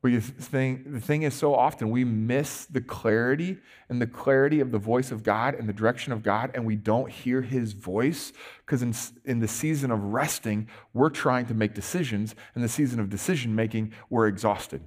The 0.04 0.20
thing, 0.20 0.84
the 0.92 1.00
thing 1.00 1.22
is, 1.22 1.32
so 1.32 1.54
often 1.54 1.88
we 1.88 2.04
miss 2.04 2.66
the 2.66 2.82
clarity 2.82 3.56
and 3.88 4.02
the 4.02 4.06
clarity 4.06 4.60
of 4.60 4.70
the 4.70 4.78
voice 4.78 5.10
of 5.10 5.22
God 5.22 5.54
and 5.54 5.66
the 5.66 5.72
direction 5.72 6.12
of 6.12 6.22
God, 6.22 6.50
and 6.52 6.66
we 6.66 6.76
don't 6.76 7.10
hear 7.10 7.40
his 7.40 7.72
voice 7.72 8.34
because 8.58 8.82
in, 8.82 8.94
in 9.24 9.40
the 9.40 9.48
season 9.48 9.90
of 9.90 9.98
resting, 10.02 10.68
we're 10.92 11.08
trying 11.08 11.46
to 11.46 11.54
make 11.54 11.72
decisions. 11.72 12.34
In 12.54 12.60
the 12.60 12.68
season 12.68 13.00
of 13.00 13.08
decision 13.08 13.54
making, 13.54 13.94
we're 14.10 14.26
exhausted 14.26 14.82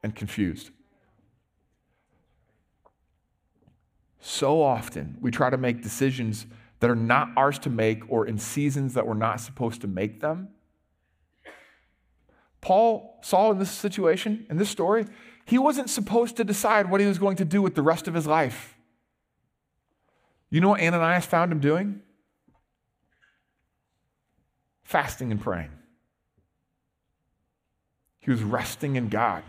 and 0.00 0.14
confused. 0.14 0.70
So 4.20 4.62
often, 4.62 5.16
we 5.20 5.32
try 5.32 5.50
to 5.50 5.58
make 5.58 5.82
decisions 5.82 6.46
that 6.78 6.88
are 6.88 6.94
not 6.94 7.30
ours 7.36 7.58
to 7.60 7.70
make 7.70 8.08
or 8.08 8.28
in 8.28 8.38
seasons 8.38 8.94
that 8.94 9.08
we're 9.08 9.14
not 9.14 9.40
supposed 9.40 9.80
to 9.80 9.88
make 9.88 10.20
them 10.20 10.50
Paul, 12.62 13.18
Saul 13.22 13.52
in 13.52 13.58
this 13.58 13.70
situation, 13.70 14.46
in 14.48 14.56
this 14.56 14.70
story, 14.70 15.04
he 15.44 15.58
wasn't 15.58 15.90
supposed 15.90 16.36
to 16.36 16.44
decide 16.44 16.88
what 16.88 17.00
he 17.00 17.06
was 17.06 17.18
going 17.18 17.36
to 17.36 17.44
do 17.44 17.60
with 17.60 17.74
the 17.74 17.82
rest 17.82 18.08
of 18.08 18.14
his 18.14 18.26
life. 18.26 18.78
You 20.48 20.60
know 20.60 20.68
what 20.68 20.80
Ananias 20.80 21.26
found 21.26 21.52
him 21.52 21.60
doing? 21.60 22.00
Fasting 24.84 25.30
and 25.32 25.40
praying. 25.40 25.70
He 28.20 28.30
was 28.30 28.42
resting 28.42 28.94
in 28.94 29.08
God, 29.08 29.42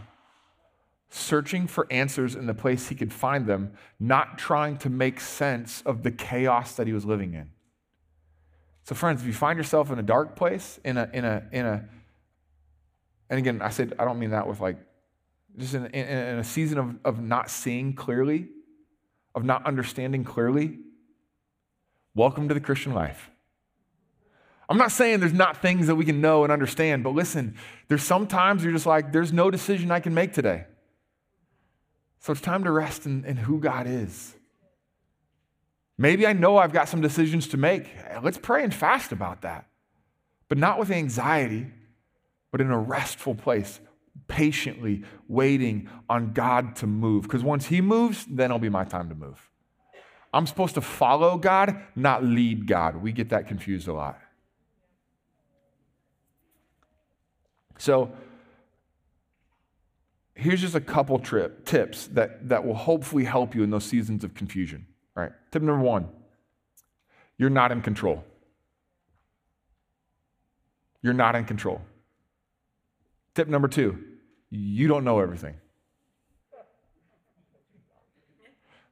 searching 1.09 1.67
for 1.67 1.85
answers 1.91 2.33
in 2.33 2.47
the 2.47 2.55
place 2.55 2.87
he 2.87 2.95
could 2.95 3.13
find 3.13 3.45
them, 3.45 3.73
not 3.99 4.39
trying 4.39 4.77
to 4.77 4.89
make 4.89 5.19
sense 5.19 5.83
of 5.85 6.01
the 6.01 6.09
chaos 6.09 6.73
that 6.75 6.87
he 6.87 6.93
was 6.93 7.05
living 7.05 7.35
in. 7.35 7.51
So, 8.85 8.95
friends, 8.95 9.21
if 9.21 9.27
you 9.27 9.33
find 9.33 9.57
yourself 9.57 9.91
in 9.91 9.99
a 9.99 10.03
dark 10.03 10.35
place, 10.35 10.79
in 10.83 10.97
a, 10.97 11.09
in 11.13 11.23
a, 11.23 11.43
in 11.51 11.65
a 11.65 11.87
and 13.29 13.39
again, 13.39 13.61
I 13.61 13.69
said, 13.69 13.93
I 13.99 14.05
don't 14.05 14.19
mean 14.19 14.31
that 14.31 14.47
with 14.47 14.59
like, 14.59 14.77
just 15.57 15.73
in, 15.73 15.85
in, 15.87 16.07
in 16.07 16.39
a 16.39 16.43
season 16.43 16.77
of, 16.77 16.95
of 17.05 17.21
not 17.21 17.49
seeing 17.49 17.93
clearly, 17.93 18.47
of 19.35 19.43
not 19.43 19.65
understanding 19.65 20.23
clearly. 20.23 20.79
Welcome 22.15 22.47
to 22.47 22.53
the 22.53 22.59
Christian 22.59 22.93
life. 22.93 23.29
I'm 24.69 24.77
not 24.77 24.91
saying 24.91 25.19
there's 25.19 25.33
not 25.33 25.57
things 25.57 25.87
that 25.87 25.95
we 25.95 26.05
can 26.05 26.21
know 26.21 26.43
and 26.43 26.51
understand, 26.51 27.03
but 27.03 27.11
listen, 27.11 27.55
there's 27.87 28.03
sometimes 28.03 28.63
you're 28.63 28.73
just 28.73 28.85
like, 28.85 29.11
there's 29.11 29.33
no 29.33 29.51
decision 29.51 29.91
I 29.91 29.99
can 29.99 30.13
make 30.13 30.33
today. 30.33 30.65
So 32.19 32.31
it's 32.31 32.41
time 32.41 32.63
to 32.63 32.71
rest 32.71 33.05
in, 33.05 33.25
in 33.25 33.35
who 33.35 33.59
God 33.59 33.85
is. 33.85 34.33
Maybe 35.97 36.25
I 36.25 36.33
know 36.33 36.57
I've 36.57 36.71
got 36.71 36.87
some 36.87 37.01
decisions 37.01 37.47
to 37.49 37.57
make. 37.57 37.87
Let's 38.21 38.37
pray 38.37 38.63
and 38.63 38.73
fast 38.73 39.11
about 39.11 39.41
that, 39.41 39.67
but 40.47 40.57
not 40.57 40.79
with 40.79 40.89
anxiety 40.89 41.67
but 42.53 42.61
in 42.61 42.69
a 42.69 42.77
restful 42.77 43.33
place, 43.33 43.79
patiently 44.27 45.01
waiting 45.27 45.89
on 46.07 46.33
God 46.33 46.75
to 46.77 46.87
move. 46.87 47.23
Because 47.23 47.43
once 47.43 47.65
He 47.65 47.81
moves, 47.81 48.27
then 48.29 48.51
it'll 48.51 48.59
be 48.59 48.69
my 48.69 48.83
time 48.83 49.09
to 49.09 49.15
move. 49.15 49.49
I'm 50.31 50.45
supposed 50.45 50.75
to 50.75 50.81
follow 50.81 51.39
God, 51.39 51.81
not 51.95 52.23
lead 52.23 52.67
God. 52.67 52.97
We 52.97 53.11
get 53.11 53.29
that 53.29 53.47
confused 53.47 53.87
a 53.87 53.93
lot. 53.93 54.19
So, 57.79 58.11
here's 60.35 60.61
just 60.61 60.75
a 60.75 60.81
couple 60.81 61.17
trip 61.17 61.65
tips 61.65 62.05
that, 62.09 62.49
that 62.49 62.63
will 62.63 62.75
hopefully 62.75 63.23
help 63.23 63.55
you 63.55 63.63
in 63.63 63.71
those 63.71 63.83
seasons 63.83 64.23
of 64.23 64.35
confusion. 64.35 64.85
Right. 65.15 65.31
Tip 65.49 65.63
number 65.63 65.83
one 65.83 66.07
you're 67.39 67.49
not 67.49 67.71
in 67.71 67.81
control. 67.81 68.23
You're 71.01 71.13
not 71.13 71.35
in 71.35 71.45
control. 71.45 71.81
Tip 73.35 73.47
number 73.47 73.67
two 73.67 73.97
you 74.49 74.87
don't 74.87 75.03
know 75.03 75.19
everything. 75.19 75.55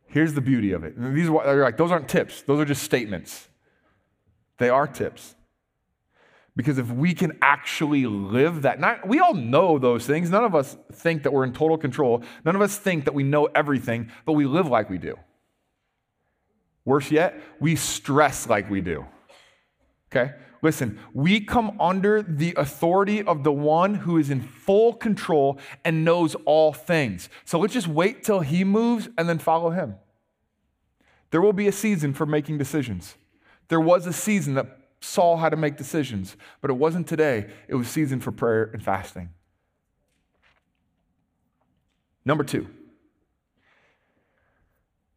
Here's 0.08 0.34
the 0.34 0.42
beauty 0.42 0.74
of 0.74 0.84
it. 0.84 0.94
These 0.98 1.30
are 1.30 1.62
like, 1.62 1.78
those 1.78 1.92
aren't 1.92 2.10
tips, 2.10 2.42
those 2.42 2.60
are 2.60 2.66
just 2.66 2.84
statements. 2.84 3.48
They 4.58 4.70
are 4.70 4.88
tips. 4.88 5.36
Because 6.56 6.78
if 6.78 6.92
we 6.92 7.14
can 7.14 7.38
actually 7.42 8.06
live 8.06 8.64
that, 8.64 8.80
not, 8.80 9.08
we 9.08 9.20
all 9.20 9.34
know 9.34 9.80
those 9.80 10.06
things. 10.06 10.30
None 10.30 10.44
of 10.44 10.54
us 10.54 10.76
think 10.92 11.24
that 11.24 11.32
we're 11.32 11.46
in 11.46 11.54
total 11.54 11.78
control. 11.78 12.24
None 12.44 12.56
of 12.56 12.62
us 12.62 12.78
think 12.78 13.06
that 13.06 13.14
we 13.14 13.24
know 13.24 13.46
everything, 13.46 14.12
but 14.26 14.34
we 14.34 14.46
live 14.46 14.68
like 14.68 14.90
we 14.90 14.98
do. 14.98 15.18
Worse 16.84 17.10
yet, 17.10 17.42
we 17.62 17.78
stress 17.78 18.50
like 18.50 18.70
we 18.70 18.82
do. 18.82 19.06
Okay? 20.12 20.34
Listen, 20.62 21.00
we 21.14 21.40
come 21.40 21.76
under 21.80 22.22
the 22.22 22.54
authority 22.56 23.24
of 23.24 23.44
the 23.44 23.52
one 23.52 23.96
who 23.96 24.18
is 24.18 24.30
in 24.30 24.42
full 24.42 24.94
control 24.94 25.58
and 25.84 26.06
knows 26.06 26.36
all 26.46 26.72
things. 26.72 27.30
So 27.46 27.60
let's 27.60 27.74
just 27.74 27.88
wait 27.88 28.24
till 28.24 28.42
he 28.42 28.64
moves 28.64 29.10
and 29.18 29.28
then 29.28 29.40
follow 29.40 29.72
him. 29.72 29.96
There 31.32 31.42
will 31.42 31.54
be 31.54 31.68
a 31.68 31.72
season 31.72 32.14
for 32.14 32.26
making 32.26 32.60
decisions. 32.60 33.16
There 33.70 33.80
was 33.80 34.06
a 34.06 34.14
season 34.14 34.54
that 34.56 34.78
Saul 35.00 35.38
had 35.38 35.50
to 35.50 35.58
make 35.58 35.78
decisions, 35.78 36.38
but 36.62 36.70
it 36.70 36.76
wasn't 36.76 37.08
today. 37.08 37.50
It 37.68 37.76
was 37.76 37.88
season 37.88 38.20
for 38.20 38.32
prayer 38.32 38.70
and 38.72 38.84
fasting. 38.84 39.30
Number 42.24 42.44
two. 42.44 42.68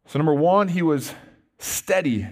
So, 0.07 0.17
number 0.17 0.33
one, 0.33 0.69
he 0.69 0.81
was 0.81 1.13
steady 1.59 2.27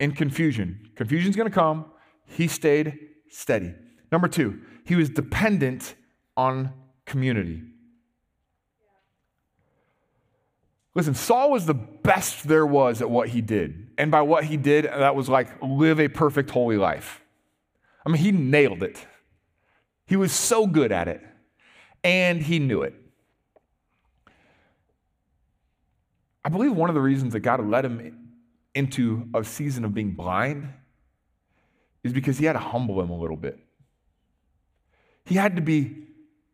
in 0.00 0.12
confusion. 0.12 0.90
Confusion's 0.96 1.36
going 1.36 1.48
to 1.48 1.54
come. 1.54 1.86
He 2.26 2.48
stayed 2.48 2.98
steady. 3.30 3.74
Number 4.12 4.28
two, 4.28 4.60
he 4.84 4.94
was 4.94 5.08
dependent 5.08 5.94
on 6.36 6.72
community. 7.04 7.62
Listen, 10.94 11.14
Saul 11.14 11.50
was 11.50 11.66
the 11.66 11.74
best 11.74 12.48
there 12.48 12.64
was 12.64 13.02
at 13.02 13.10
what 13.10 13.28
he 13.28 13.40
did. 13.40 13.88
And 13.98 14.10
by 14.10 14.22
what 14.22 14.44
he 14.44 14.56
did, 14.56 14.86
that 14.86 15.14
was 15.14 15.28
like 15.28 15.48
live 15.62 16.00
a 16.00 16.08
perfect 16.08 16.50
holy 16.50 16.78
life. 16.78 17.20
I 18.04 18.08
mean, 18.08 18.22
he 18.22 18.32
nailed 18.32 18.82
it. 18.82 19.04
He 20.06 20.16
was 20.16 20.32
so 20.32 20.66
good 20.66 20.92
at 20.92 21.08
it. 21.08 21.20
And 22.02 22.40
he 22.40 22.58
knew 22.58 22.82
it. 22.82 22.94
I 26.44 26.48
believe 26.48 26.72
one 26.72 26.88
of 26.88 26.94
the 26.94 27.00
reasons 27.00 27.32
that 27.32 27.40
God 27.40 27.66
led 27.66 27.84
him 27.84 28.30
into 28.74 29.28
a 29.34 29.42
season 29.42 29.84
of 29.84 29.92
being 29.92 30.12
blind 30.12 30.72
is 32.06 32.12
because 32.12 32.38
he 32.38 32.44
had 32.44 32.54
to 32.54 32.58
humble 32.58 33.00
him 33.00 33.10
a 33.10 33.16
little 33.16 33.36
bit. 33.36 33.58
He 35.24 35.34
had 35.34 35.56
to 35.56 35.62
be 35.62 36.06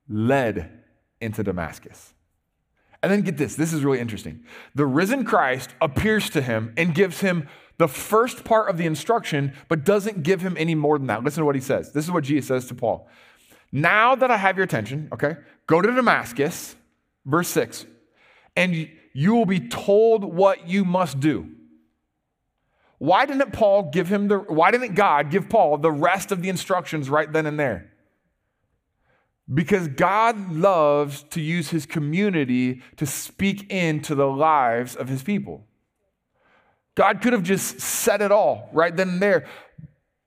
led 0.08 0.70
into 1.20 1.42
Damascus. 1.42 2.14
And 3.02 3.10
then 3.10 3.22
get 3.22 3.36
this 3.36 3.56
this 3.56 3.72
is 3.72 3.84
really 3.84 3.98
interesting. 4.00 4.44
The 4.74 4.86
risen 4.86 5.24
Christ 5.24 5.70
appears 5.80 6.30
to 6.30 6.42
him 6.42 6.72
and 6.76 6.94
gives 6.94 7.20
him 7.20 7.48
the 7.78 7.88
first 7.88 8.44
part 8.44 8.70
of 8.70 8.78
the 8.78 8.86
instruction, 8.86 9.54
but 9.68 9.84
doesn't 9.84 10.22
give 10.22 10.40
him 10.40 10.56
any 10.58 10.74
more 10.74 10.98
than 10.98 11.08
that. 11.08 11.24
Listen 11.24 11.40
to 11.40 11.44
what 11.44 11.54
he 11.54 11.60
says. 11.60 11.92
This 11.92 12.04
is 12.04 12.10
what 12.10 12.24
Jesus 12.24 12.48
says 12.48 12.66
to 12.66 12.74
Paul. 12.74 13.08
Now 13.72 14.14
that 14.14 14.30
I 14.30 14.36
have 14.36 14.56
your 14.56 14.64
attention, 14.64 15.08
okay, 15.12 15.36
go 15.66 15.80
to 15.80 15.90
Damascus, 15.90 16.76
verse 17.24 17.48
6, 17.48 17.86
and 18.54 18.88
you 19.14 19.34
will 19.34 19.46
be 19.46 19.60
told 19.60 20.24
what 20.24 20.68
you 20.68 20.84
must 20.84 21.18
do. 21.18 21.48
Why 23.02 23.26
didn't 23.26 23.52
Paul 23.52 23.90
give 23.90 24.06
him 24.06 24.28
the, 24.28 24.38
why 24.38 24.70
didn't 24.70 24.94
God 24.94 25.28
give 25.28 25.48
Paul 25.48 25.76
the 25.76 25.90
rest 25.90 26.30
of 26.30 26.40
the 26.40 26.48
instructions 26.48 27.10
right 27.10 27.30
then 27.32 27.46
and 27.46 27.58
there? 27.58 27.90
Because 29.52 29.88
God 29.88 30.52
loves 30.52 31.24
to 31.30 31.40
use 31.40 31.70
his 31.70 31.84
community 31.84 32.80
to 32.98 33.04
speak 33.04 33.68
into 33.72 34.14
the 34.14 34.28
lives 34.28 34.94
of 34.94 35.08
his 35.08 35.24
people. 35.24 35.66
God 36.94 37.20
could 37.20 37.32
have 37.32 37.42
just 37.42 37.80
said 37.80 38.22
it 38.22 38.30
all 38.30 38.70
right 38.72 38.96
then 38.96 39.08
and 39.08 39.20
there. 39.20 39.48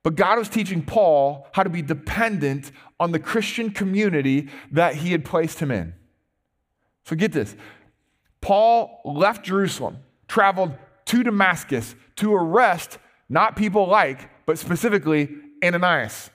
But 0.03 0.15
God 0.15 0.37
was 0.37 0.49
teaching 0.49 0.83
Paul 0.83 1.47
how 1.53 1.63
to 1.63 1.69
be 1.69 1.81
dependent 1.81 2.73
on 2.99 3.13
the 3.13 3.19
Christian 3.19 3.71
community 3.71 4.49
that 4.73 4.95
he 4.95 5.13
had 5.13 5.23
placed 5.23 5.59
him 5.59 5.71
in. 5.71 5.93
So 7.05 7.15
get 7.15 7.31
this 7.31 7.55
Paul 8.41 8.99
left 9.05 9.45
Jerusalem, 9.45 9.99
traveled 10.27 10.73
to 11.05 11.23
Damascus 11.23 11.95
to 12.17 12.33
arrest 12.33 12.97
not 13.29 13.55
people 13.55 13.87
like, 13.87 14.29
but 14.45 14.57
specifically 14.57 15.29
Ananias. 15.63 16.29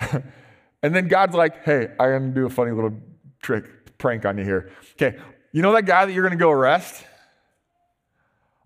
and 0.00 0.94
then 0.94 1.08
God's 1.08 1.34
like, 1.34 1.64
hey, 1.64 1.88
I'm 1.98 2.08
going 2.08 2.28
to 2.28 2.40
do 2.40 2.46
a 2.46 2.50
funny 2.50 2.72
little 2.72 2.94
trick, 3.42 3.98
prank 3.98 4.24
on 4.24 4.38
you 4.38 4.44
here. 4.44 4.70
Okay, 4.92 5.18
you 5.52 5.62
know 5.62 5.72
that 5.72 5.82
guy 5.82 6.06
that 6.06 6.12
you're 6.12 6.22
going 6.22 6.38
to 6.38 6.42
go 6.42 6.50
arrest? 6.50 7.04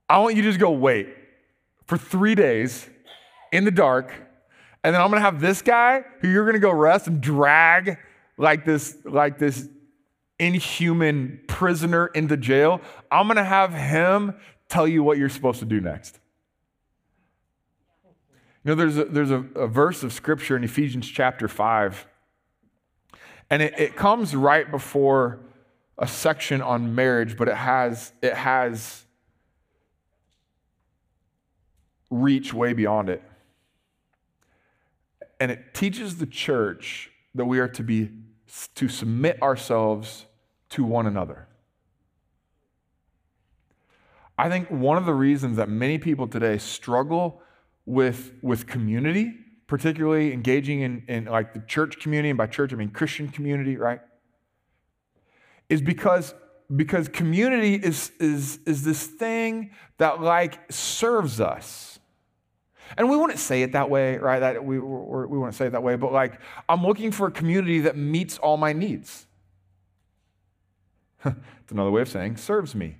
I 0.08 0.18
want 0.18 0.36
you 0.36 0.42
to 0.42 0.48
just 0.48 0.60
go 0.60 0.70
wait 0.70 1.08
for 1.86 1.96
three 1.96 2.34
days 2.34 2.88
in 3.50 3.64
the 3.64 3.70
dark. 3.70 4.12
And 4.84 4.94
then 4.94 5.00
I'm 5.00 5.08
going 5.08 5.20
to 5.20 5.24
have 5.24 5.40
this 5.40 5.62
guy 5.62 6.02
who 6.20 6.28
you're 6.28 6.44
going 6.44 6.54
to 6.54 6.60
go 6.60 6.70
arrest 6.70 7.06
and 7.06 7.20
drag 7.20 7.98
like 8.36 8.64
this, 8.64 8.96
like 9.04 9.38
this 9.38 9.68
inhuman 10.42 11.40
prisoner 11.46 12.06
into 12.08 12.36
jail. 12.36 12.80
I'm 13.12 13.28
going 13.28 13.36
to 13.36 13.44
have 13.44 13.72
him 13.72 14.34
tell 14.68 14.88
you 14.88 15.04
what 15.04 15.16
you're 15.16 15.28
supposed 15.28 15.60
to 15.60 15.64
do 15.64 15.80
next. 15.80 16.18
You 18.64 18.70
know, 18.70 18.74
there's 18.74 18.98
a, 18.98 19.04
there's 19.04 19.30
a, 19.30 19.44
a 19.54 19.68
verse 19.68 20.02
of 20.02 20.12
scripture 20.12 20.56
in 20.56 20.64
Ephesians 20.64 21.08
chapter 21.08 21.46
5, 21.46 22.06
and 23.50 23.62
it, 23.62 23.78
it 23.78 23.96
comes 23.96 24.34
right 24.34 24.68
before 24.68 25.40
a 25.96 26.08
section 26.08 26.60
on 26.60 26.94
marriage, 26.94 27.36
but 27.36 27.48
it 27.48 27.56
has, 27.56 28.12
it 28.20 28.34
has 28.34 29.04
reach 32.10 32.52
way 32.52 32.72
beyond 32.72 33.08
it. 33.08 33.22
And 35.38 35.50
it 35.52 35.74
teaches 35.74 36.18
the 36.18 36.26
church 36.26 37.10
that 37.34 37.44
we 37.44 37.58
are 37.60 37.68
to 37.68 37.82
be 37.82 38.10
to 38.74 38.88
submit 38.88 39.40
ourselves 39.40 40.26
to 40.72 40.84
one 40.84 41.06
another. 41.06 41.48
I 44.38 44.48
think 44.48 44.68
one 44.70 44.96
of 44.96 45.04
the 45.04 45.14
reasons 45.14 45.56
that 45.56 45.68
many 45.68 45.98
people 45.98 46.26
today 46.26 46.58
struggle 46.58 47.42
with, 47.84 48.32
with 48.42 48.66
community, 48.66 49.34
particularly 49.66 50.32
engaging 50.32 50.80
in, 50.80 51.04
in 51.08 51.24
like 51.26 51.52
the 51.54 51.60
church 51.60 52.00
community, 52.00 52.30
and 52.30 52.38
by 52.38 52.46
church 52.46 52.72
I 52.72 52.76
mean 52.76 52.90
Christian 52.90 53.28
community, 53.28 53.76
right? 53.76 54.00
Is 55.68 55.82
because 55.82 56.34
because 56.74 57.08
community 57.08 57.74
is, 57.74 58.12
is, 58.18 58.58
is 58.66 58.82
this 58.82 59.06
thing 59.06 59.72
that 59.98 60.22
like 60.22 60.72
serves 60.72 61.40
us. 61.40 61.98
And 62.96 63.10
we 63.10 63.16
wouldn't 63.16 63.38
say 63.38 63.62
it 63.62 63.72
that 63.72 63.90
way, 63.90 64.16
right? 64.18 64.40
That 64.40 64.64
we, 64.64 64.78
we 64.78 65.38
wouldn't 65.38 65.54
say 65.54 65.66
it 65.66 65.72
that 65.72 65.82
way, 65.82 65.96
but 65.96 66.12
like 66.12 66.40
I'm 66.68 66.84
looking 66.84 67.10
for 67.10 67.26
a 67.26 67.30
community 67.30 67.80
that 67.80 67.96
meets 67.96 68.38
all 68.38 68.56
my 68.56 68.72
needs. 68.72 69.26
It's 71.24 71.72
another 71.72 71.90
way 71.90 72.02
of 72.02 72.08
saying 72.08 72.36
serves 72.36 72.74
me. 72.74 72.96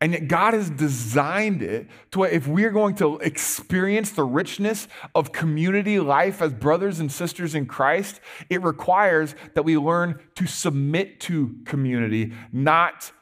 And 0.00 0.14
yet, 0.14 0.26
God 0.26 0.54
has 0.54 0.68
designed 0.68 1.62
it 1.62 1.86
to 2.10 2.18
where 2.18 2.30
if 2.30 2.48
we 2.48 2.64
are 2.64 2.72
going 2.72 2.96
to 2.96 3.18
experience 3.18 4.10
the 4.10 4.24
richness 4.24 4.88
of 5.14 5.30
community 5.30 6.00
life 6.00 6.42
as 6.42 6.52
brothers 6.52 6.98
and 6.98 7.10
sisters 7.10 7.54
in 7.54 7.66
Christ, 7.66 8.20
it 8.50 8.60
requires 8.64 9.36
that 9.54 9.62
we 9.62 9.78
learn 9.78 10.18
to 10.34 10.46
submit 10.46 11.20
to 11.20 11.54
community, 11.64 12.32
not 12.50 13.12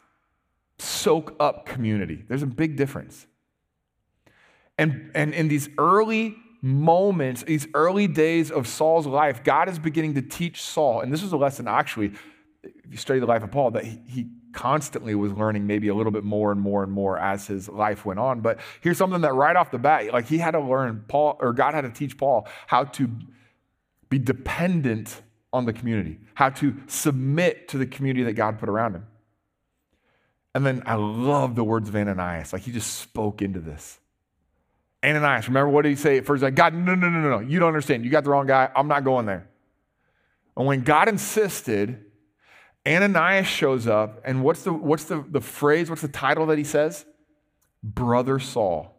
soak 0.79 1.37
up 1.39 1.67
community. 1.67 2.25
There's 2.27 2.43
a 2.43 2.47
big 2.47 2.77
difference. 2.77 3.27
And, 4.79 5.11
and 5.15 5.35
in 5.35 5.49
these 5.49 5.69
early 5.77 6.37
moments, 6.63 7.43
these 7.43 7.69
early 7.75 8.07
days 8.07 8.51
of 8.51 8.67
Saul's 8.67 9.07
life, 9.07 9.45
God 9.45 9.69
is 9.69 9.79
beginning 9.79 10.15
to 10.15 10.23
teach 10.23 10.63
Saul, 10.63 11.03
and 11.03 11.13
this 11.13 11.23
is 11.23 11.33
a 11.33 11.37
lesson 11.37 11.69
actually, 11.69 12.13
if 12.63 12.91
you 12.91 12.97
study 12.97 13.21
the 13.21 13.27
life 13.27 13.43
of 13.43 13.51
Paul, 13.51 13.71
that 13.73 13.85
he, 13.85 14.01
he 14.07 14.27
constantly 14.53 15.15
was 15.15 15.33
learning 15.33 15.67
maybe 15.67 15.89
a 15.89 15.95
little 15.95 16.13
bit 16.13 16.25
more 16.25 16.53
and 16.53 16.61
more 16.61 16.83
and 16.83 16.93
more 16.93 17.19
as 17.19 17.47
his 17.47 17.69
life 17.69 18.05
went 18.05 18.21
on. 18.21 18.41
But 18.41 18.61
here's 18.81 18.99
something 18.99 19.21
that 19.23 19.33
right 19.33 19.57
off 19.57 19.71
the 19.71 19.79
bat, 19.79 20.13
like 20.13 20.27
he 20.27 20.39
had 20.39 20.53
to 20.53 20.61
learn, 20.61 21.05
Paul, 21.09 21.37
or 21.41 21.53
God 21.53 21.75
had 21.75 21.83
to 21.83 21.91
teach 21.91 22.19
Paul 22.19 22.49
how 22.67 22.85
to 22.85 23.11
be 24.09 24.19
dependent 24.19 25.23
on 25.53 25.65
the 25.65 25.73
community, 25.73 26.19
how 26.35 26.51
to 26.51 26.77
submit 26.87 27.69
to 27.69 27.79
the 27.79 27.87
community 27.87 28.25
that 28.25 28.35
God 28.35 28.59
put 28.59 28.69
around 28.69 28.95
him. 28.95 29.07
And 30.55 30.67
then 30.67 30.83
I 30.85 30.95
love 30.95 31.55
the 31.55 31.65
words 31.65 31.89
of 31.89 31.97
Ananias. 31.97 32.53
Like 32.53 32.63
he 32.63 32.73
just 32.73 32.99
spoke 32.99 33.41
into 33.41 33.61
this. 33.61 33.99
Ananias, 35.05 35.49
remember 35.49 35.71
what 35.71 35.83
did 35.83 35.91
he 35.91 35.97
say 35.97 36.19
at 36.19 36.27
first? 36.27 36.43
Like, 36.43 36.55
God, 36.55 36.75
no, 36.75 36.95
no, 36.95 37.09
no, 37.09 37.21
no, 37.21 37.31
no. 37.31 37.39
You 37.39 37.59
don't 37.59 37.69
understand. 37.69 38.05
You 38.05 38.11
got 38.11 38.25
the 38.25 38.31
wrong 38.31 38.47
guy. 38.47 38.69
I'm 38.77 38.89
not 38.89 39.05
going 39.05 39.27
there. 39.27 39.49
And 40.57 40.67
when 40.67 40.83
God 40.83 41.09
insisted, 41.09 42.05
Ananias 42.87 43.47
shows 43.47 43.87
up, 43.87 44.23
and 44.25 44.43
what's 44.43 44.63
the, 44.63 44.73
what's 44.73 45.05
the, 45.05 45.25
the 45.29 45.41
phrase, 45.41 45.91
what's 45.91 46.03
the 46.03 46.09
title 46.09 46.47
that 46.47 46.59
he 46.59 46.65
says? 46.65 47.05
Brother 47.83 48.39
Saul. 48.39 48.97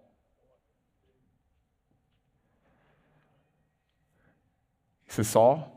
He 5.06 5.12
says, 5.14 5.28
Saul, 5.28 5.68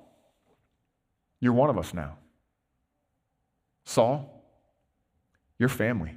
you're 1.40 1.52
one 1.52 1.70
of 1.70 1.78
us 1.78 1.92
now. 1.94 2.18
Saul, 3.84 4.44
you're 5.58 5.68
family. 5.68 6.14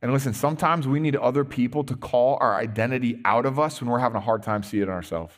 And 0.00 0.12
listen, 0.12 0.32
sometimes 0.32 0.86
we 0.86 1.00
need 1.00 1.16
other 1.16 1.44
people 1.44 1.84
to 1.84 1.96
call 1.96 2.38
our 2.40 2.56
identity 2.56 3.20
out 3.24 3.46
of 3.46 3.58
us 3.58 3.80
when 3.80 3.90
we're 3.90 3.98
having 3.98 4.16
a 4.16 4.20
hard 4.20 4.42
time 4.42 4.62
seeing 4.62 4.84
it 4.84 4.88
ourselves. 4.88 5.34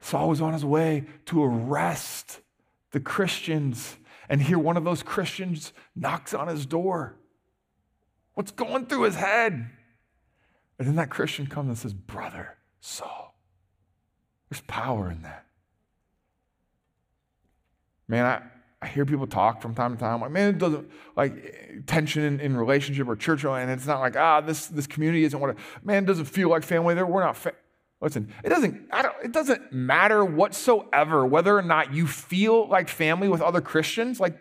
Saul 0.00 0.28
was 0.28 0.40
on 0.40 0.52
his 0.52 0.64
way 0.64 1.06
to 1.26 1.42
arrest 1.42 2.40
the 2.92 3.00
Christians, 3.00 3.96
and 4.28 4.42
here 4.42 4.58
one 4.58 4.76
of 4.76 4.84
those 4.84 5.02
Christians 5.02 5.72
knocks 5.94 6.34
on 6.34 6.48
his 6.48 6.66
door. 6.66 7.16
What's 8.34 8.50
going 8.50 8.86
through 8.86 9.02
his 9.02 9.16
head? 9.16 9.70
And 10.78 10.86
then 10.86 10.96
that 10.96 11.10
Christian 11.10 11.46
comes 11.46 11.68
and 11.68 11.78
says, 11.78 11.92
Brother 11.92 12.56
Saul. 12.80 13.34
There's 14.48 14.62
power 14.62 15.10
in 15.10 15.22
that. 15.22 15.44
Man, 18.06 18.24
I, 18.24 18.42
I 18.80 18.86
hear 18.86 19.04
people 19.04 19.26
talk 19.26 19.60
from 19.60 19.74
time 19.74 19.94
to 19.94 20.00
time, 20.00 20.20
like, 20.20 20.30
man, 20.30 20.54
it 20.54 20.58
doesn't 20.58 20.90
like 21.16 21.84
tension 21.86 22.22
in, 22.22 22.40
in 22.40 22.56
relationship 22.56 23.08
or 23.08 23.16
church, 23.16 23.44
and 23.44 23.70
it's 23.70 23.86
not 23.86 24.00
like, 24.00 24.16
ah, 24.16 24.40
this, 24.40 24.68
this 24.68 24.86
community 24.86 25.24
isn't 25.24 25.38
what, 25.38 25.50
it, 25.50 25.56
man, 25.82 26.04
it 26.04 26.06
doesn't 26.06 26.26
feel 26.26 26.48
like 26.48 26.62
family 26.62 26.94
there. 26.94 27.04
We're 27.04 27.24
not, 27.24 27.36
fa-. 27.36 27.54
Listen, 28.00 28.32
it 28.44 28.48
doesn't, 28.48 28.88
it 29.24 29.32
doesn't 29.32 29.72
matter 29.72 30.24
whatsoever 30.24 31.26
whether 31.26 31.56
or 31.56 31.62
not 31.62 31.92
you 31.92 32.06
feel 32.06 32.68
like 32.68 32.88
family 32.88 33.28
with 33.28 33.40
other 33.40 33.60
Christians. 33.60 34.20
Like, 34.20 34.38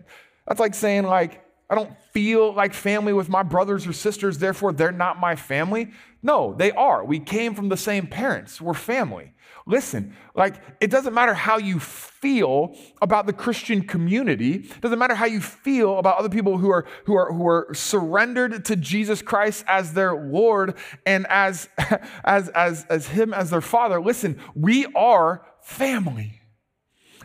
that's 0.48 0.60
like 0.60 0.76
saying, 0.76 1.06
like, 1.06 1.44
I 1.70 1.76
don't 1.76 1.92
feel 2.14 2.54
like 2.54 2.74
family 2.74 3.14
with 3.14 3.30
my 3.30 3.44
brothers 3.44 3.88
or 3.88 3.94
sisters, 3.94 4.38
therefore 4.38 4.74
they're 4.74 4.92
not 4.92 5.20
my 5.20 5.36
family. 5.36 5.92
No, 6.22 6.54
they 6.54 6.72
are. 6.72 7.04
We 7.04 7.20
came 7.20 7.56
from 7.56 7.70
the 7.70 7.78
same 7.78 8.08
parents. 8.08 8.62
We're 8.62 8.74
family. 8.74 9.34
Listen, 9.68 10.16
like 10.34 10.56
it 10.80 10.90
doesn't 10.90 11.14
matter 11.14 11.34
how 11.34 11.58
you 11.58 11.78
feel 11.78 12.74
about 13.02 13.26
the 13.26 13.34
Christian 13.34 13.82
community. 13.82 14.54
It 14.54 14.82
doesn't 14.82 14.98
matter 14.98 15.14
how 15.14 15.26
you 15.26 15.42
feel 15.42 16.00
about 16.00 16.18
other 16.18 16.30
people 16.30 16.58
who 16.58 16.70
are 16.72 16.86
who 17.06 17.16
are 17.16 17.34
who 17.34 17.46
are 17.46 17.74
surrendered 17.74 18.64
to 18.64 18.78
Jesus 18.78 19.22
Christ 19.22 19.66
as 19.68 19.94
their 19.94 20.16
Lord 20.16 20.76
and 21.06 21.28
as 21.28 21.68
as 22.24 22.48
as 22.50 22.86
as 22.90 23.08
him 23.08 23.34
as 23.34 23.50
their 23.50 23.62
father. 23.62 24.02
Listen, 24.02 24.40
we 24.56 24.86
are 24.96 25.46
family. 25.62 26.40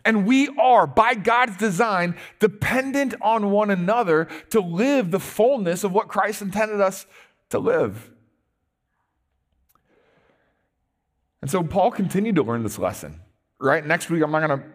And 0.04 0.26
we 0.26 0.48
are, 0.58 0.84
by 0.88 1.14
God's 1.14 1.56
design, 1.56 2.16
dependent 2.40 3.14
on 3.22 3.52
one 3.52 3.70
another 3.70 4.26
to 4.50 4.60
live 4.60 5.12
the 5.12 5.20
fullness 5.20 5.84
of 5.84 5.92
what 5.92 6.08
Christ 6.08 6.42
intended 6.42 6.80
us 6.80 7.06
to 7.50 7.60
live. 7.60 8.11
And 11.42 11.50
so 11.50 11.62
Paul 11.62 11.90
continued 11.90 12.36
to 12.36 12.42
learn 12.42 12.62
this 12.62 12.78
lesson, 12.78 13.20
right? 13.60 13.84
Next 13.84 14.08
week, 14.08 14.22
I'm 14.22 14.30
not 14.30 14.46
going 14.46 14.60
to 14.60 14.66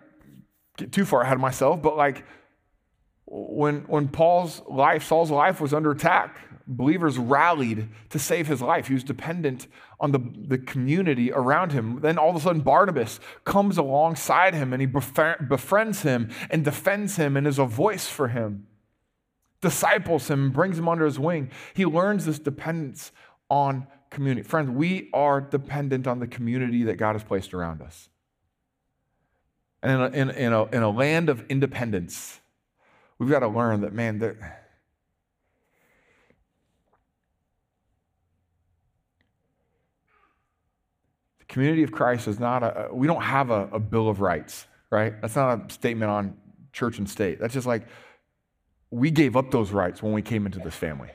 get 0.78 0.92
too 0.92 1.06
far 1.06 1.22
ahead 1.22 1.36
of 1.36 1.40
myself, 1.40 1.82
but 1.82 1.98
like 1.98 2.26
when, 3.26 3.82
when 3.88 4.10
Paul's 4.10 4.62
life, 4.70 5.04
Saul's 5.04 5.32
life 5.32 5.60
was 5.60 5.74
under 5.74 5.92
attack, 5.92 6.38
believers 6.68 7.18
rallied 7.18 7.88
to 8.10 8.20
save 8.20 8.48
his 8.48 8.62
life. 8.62 8.88
He 8.88 8.94
was 8.94 9.04
dependent 9.04 9.68
on 10.00 10.12
the, 10.12 10.20
the 10.20 10.58
community 10.58 11.32
around 11.32 11.72
him. 11.72 12.02
Then 12.02 12.18
all 12.18 12.30
of 12.30 12.36
a 12.36 12.40
sudden, 12.40 12.62
Barnabas 12.62 13.20
comes 13.46 13.78
alongside 13.78 14.54
him 14.54 14.74
and 14.74 14.82
he 14.82 14.86
befriends 14.86 16.02
him 16.02 16.30
and 16.50 16.66
defends 16.66 17.16
him 17.16 17.38
and 17.38 17.48
is 17.48 17.60
a 17.60 17.66
voice 17.66 18.08
for 18.08 18.28
him, 18.28 18.68
disciples 19.62 20.30
him, 20.30 20.52
brings 20.52 20.78
him 20.78 20.90
under 20.90 21.06
his 21.06 21.20
wing. 21.20 21.50
He 21.74 21.86
learns 21.86 22.26
this 22.26 22.40
dependence 22.40 23.12
on 23.50 23.88
community. 24.10 24.48
Friends, 24.48 24.70
we 24.70 25.10
are 25.14 25.42
dependent 25.42 26.08
on 26.08 26.20
the 26.20 26.28
community 26.28 26.84
that 26.84 26.96
God 26.96 27.14
has 27.14 27.24
placed 27.24 27.54
around 27.54 27.82
us. 27.82 28.10
And 29.84 29.92
in 29.92 30.00
a, 30.02 30.06
in, 30.08 30.30
in 30.32 30.54
a, 30.54 30.66
in 30.66 30.84
a 30.84 30.90
land 30.90 31.30
of 31.30 31.46
independence, 31.50 32.40
we've 33.20 33.30
got 33.30 33.40
to 33.40 33.48
learn 33.48 33.82
that, 33.82 33.94
man, 33.94 34.20
that 34.20 34.36
the 41.40 41.46
community 41.48 41.84
of 41.84 41.92
Christ 41.92 42.28
is 42.28 42.40
not 42.40 42.64
a, 42.64 42.90
we 42.92 43.08
don't 43.08 43.22
have 43.22 43.52
a, 43.52 43.70
a 43.72 43.80
Bill 43.80 44.10
of 44.10 44.20
Rights, 44.20 44.68
right? 44.90 45.20
That's 45.22 45.36
not 45.36 45.70
a 45.70 45.74
statement 45.74 46.10
on 46.10 46.38
church 46.74 46.98
and 46.98 47.10
state. 47.10 47.40
That's 47.40 47.54
just 47.54 47.68
like 47.68 47.88
we 48.90 49.12
gave 49.12 49.36
up 49.36 49.52
those 49.52 49.72
rights 49.72 50.02
when 50.02 50.14
we 50.14 50.22
came 50.22 50.46
into 50.46 50.60
this 50.60 50.76
family. 50.76 51.10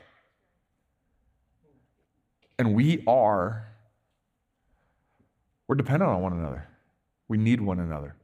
And 2.57 2.73
we 2.73 3.03
are, 3.07 3.67
we're 5.67 5.75
dependent 5.75 6.11
on 6.11 6.21
one 6.21 6.33
another. 6.33 6.67
We 7.27 7.37
need 7.37 7.61
one 7.61 7.79
another. 7.79 8.15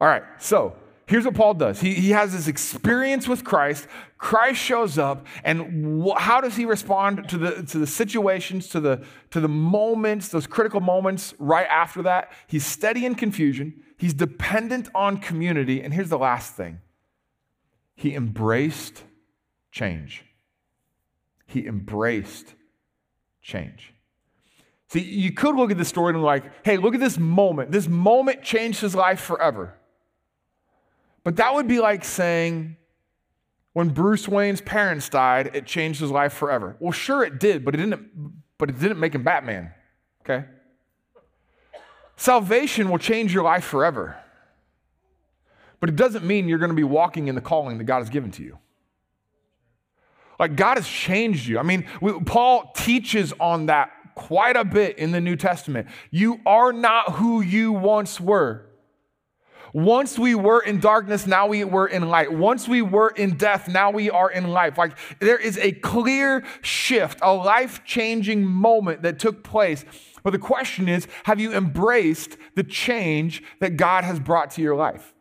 All 0.00 0.08
right, 0.08 0.22
so 0.38 0.76
here's 1.06 1.24
what 1.24 1.34
Paul 1.34 1.54
does. 1.54 1.80
He, 1.80 1.94
he 1.94 2.10
has 2.10 2.32
this 2.32 2.48
experience 2.48 3.26
with 3.26 3.44
Christ. 3.44 3.86
Christ 4.18 4.60
shows 4.60 4.98
up, 4.98 5.26
and 5.42 6.04
wh- 6.06 6.18
how 6.18 6.40
does 6.40 6.56
he 6.56 6.64
respond 6.64 7.28
to 7.28 7.38
the, 7.38 7.62
to 7.64 7.78
the 7.78 7.86
situations, 7.86 8.68
to 8.68 8.80
the, 8.80 9.04
to 9.30 9.40
the 9.40 9.48
moments, 9.48 10.28
those 10.28 10.46
critical 10.46 10.80
moments 10.80 11.34
right 11.38 11.66
after 11.68 12.02
that? 12.02 12.32
He's 12.46 12.64
steady 12.64 13.04
in 13.06 13.14
confusion, 13.14 13.82
he's 13.96 14.14
dependent 14.14 14.88
on 14.94 15.18
community, 15.18 15.82
and 15.82 15.92
here's 15.92 16.10
the 16.10 16.18
last 16.18 16.54
thing 16.54 16.80
he 17.96 18.14
embraced 18.14 19.04
change. 19.70 20.24
He 21.46 21.66
embraced 21.66 22.54
change. 23.44 23.92
See, 24.88 25.00
you 25.00 25.32
could 25.32 25.54
look 25.54 25.70
at 25.70 25.78
this 25.78 25.88
story 25.88 26.10
and 26.10 26.20
be 26.20 26.24
like, 26.24 26.64
hey, 26.64 26.76
look 26.76 26.94
at 26.94 27.00
this 27.00 27.18
moment. 27.18 27.70
This 27.70 27.86
moment 27.86 28.42
changed 28.42 28.80
his 28.80 28.94
life 28.94 29.20
forever. 29.20 29.74
But 31.22 31.36
that 31.36 31.54
would 31.54 31.68
be 31.68 31.78
like 31.78 32.04
saying, 32.04 32.76
when 33.72 33.90
Bruce 33.90 34.28
Wayne's 34.28 34.60
parents 34.60 35.08
died, 35.08 35.50
it 35.54 35.66
changed 35.66 36.00
his 36.00 36.10
life 36.10 36.32
forever. 36.32 36.76
Well, 36.80 36.92
sure 36.92 37.22
it 37.24 37.38
did, 37.38 37.64
but 37.64 37.74
it 37.74 37.78
didn't, 37.78 38.08
but 38.58 38.70
it 38.70 38.78
didn't 38.78 39.00
make 39.00 39.14
him 39.14 39.22
Batman. 39.22 39.72
Okay? 40.22 40.46
Salvation 42.16 42.88
will 42.88 42.98
change 42.98 43.34
your 43.34 43.42
life 43.42 43.64
forever. 43.64 44.16
But 45.80 45.88
it 45.88 45.96
doesn't 45.96 46.24
mean 46.24 46.48
you're 46.48 46.58
going 46.58 46.70
to 46.70 46.76
be 46.76 46.84
walking 46.84 47.28
in 47.28 47.34
the 47.34 47.40
calling 47.40 47.78
that 47.78 47.84
God 47.84 47.98
has 47.98 48.08
given 48.08 48.30
to 48.32 48.42
you. 48.42 48.58
Like 50.38 50.56
God 50.56 50.76
has 50.76 50.86
changed 50.86 51.46
you. 51.46 51.58
I 51.58 51.62
mean, 51.62 51.86
we, 52.00 52.18
Paul 52.20 52.72
teaches 52.76 53.32
on 53.38 53.66
that 53.66 53.90
quite 54.14 54.56
a 54.56 54.64
bit 54.64 54.98
in 54.98 55.12
the 55.12 55.20
New 55.20 55.36
Testament. 55.36 55.88
You 56.10 56.40
are 56.46 56.72
not 56.72 57.12
who 57.12 57.40
you 57.40 57.72
once 57.72 58.20
were. 58.20 58.66
Once 59.72 60.16
we 60.16 60.36
were 60.36 60.60
in 60.60 60.78
darkness, 60.78 61.26
now 61.26 61.48
we 61.48 61.64
were 61.64 61.88
in 61.88 62.08
light. 62.08 62.32
Once 62.32 62.68
we 62.68 62.80
were 62.80 63.10
in 63.10 63.36
death, 63.36 63.66
now 63.66 63.90
we 63.90 64.08
are 64.08 64.30
in 64.30 64.48
life. 64.48 64.78
Like 64.78 64.96
there 65.18 65.36
is 65.36 65.58
a 65.58 65.72
clear 65.72 66.44
shift, 66.62 67.18
a 67.22 67.34
life 67.34 67.84
changing 67.84 68.44
moment 68.44 69.02
that 69.02 69.18
took 69.18 69.42
place. 69.42 69.84
But 70.22 70.30
the 70.30 70.38
question 70.38 70.88
is 70.88 71.08
have 71.24 71.40
you 71.40 71.52
embraced 71.52 72.36
the 72.54 72.62
change 72.62 73.42
that 73.60 73.76
God 73.76 74.04
has 74.04 74.20
brought 74.20 74.52
to 74.52 74.62
your 74.62 74.76
life? 74.76 75.13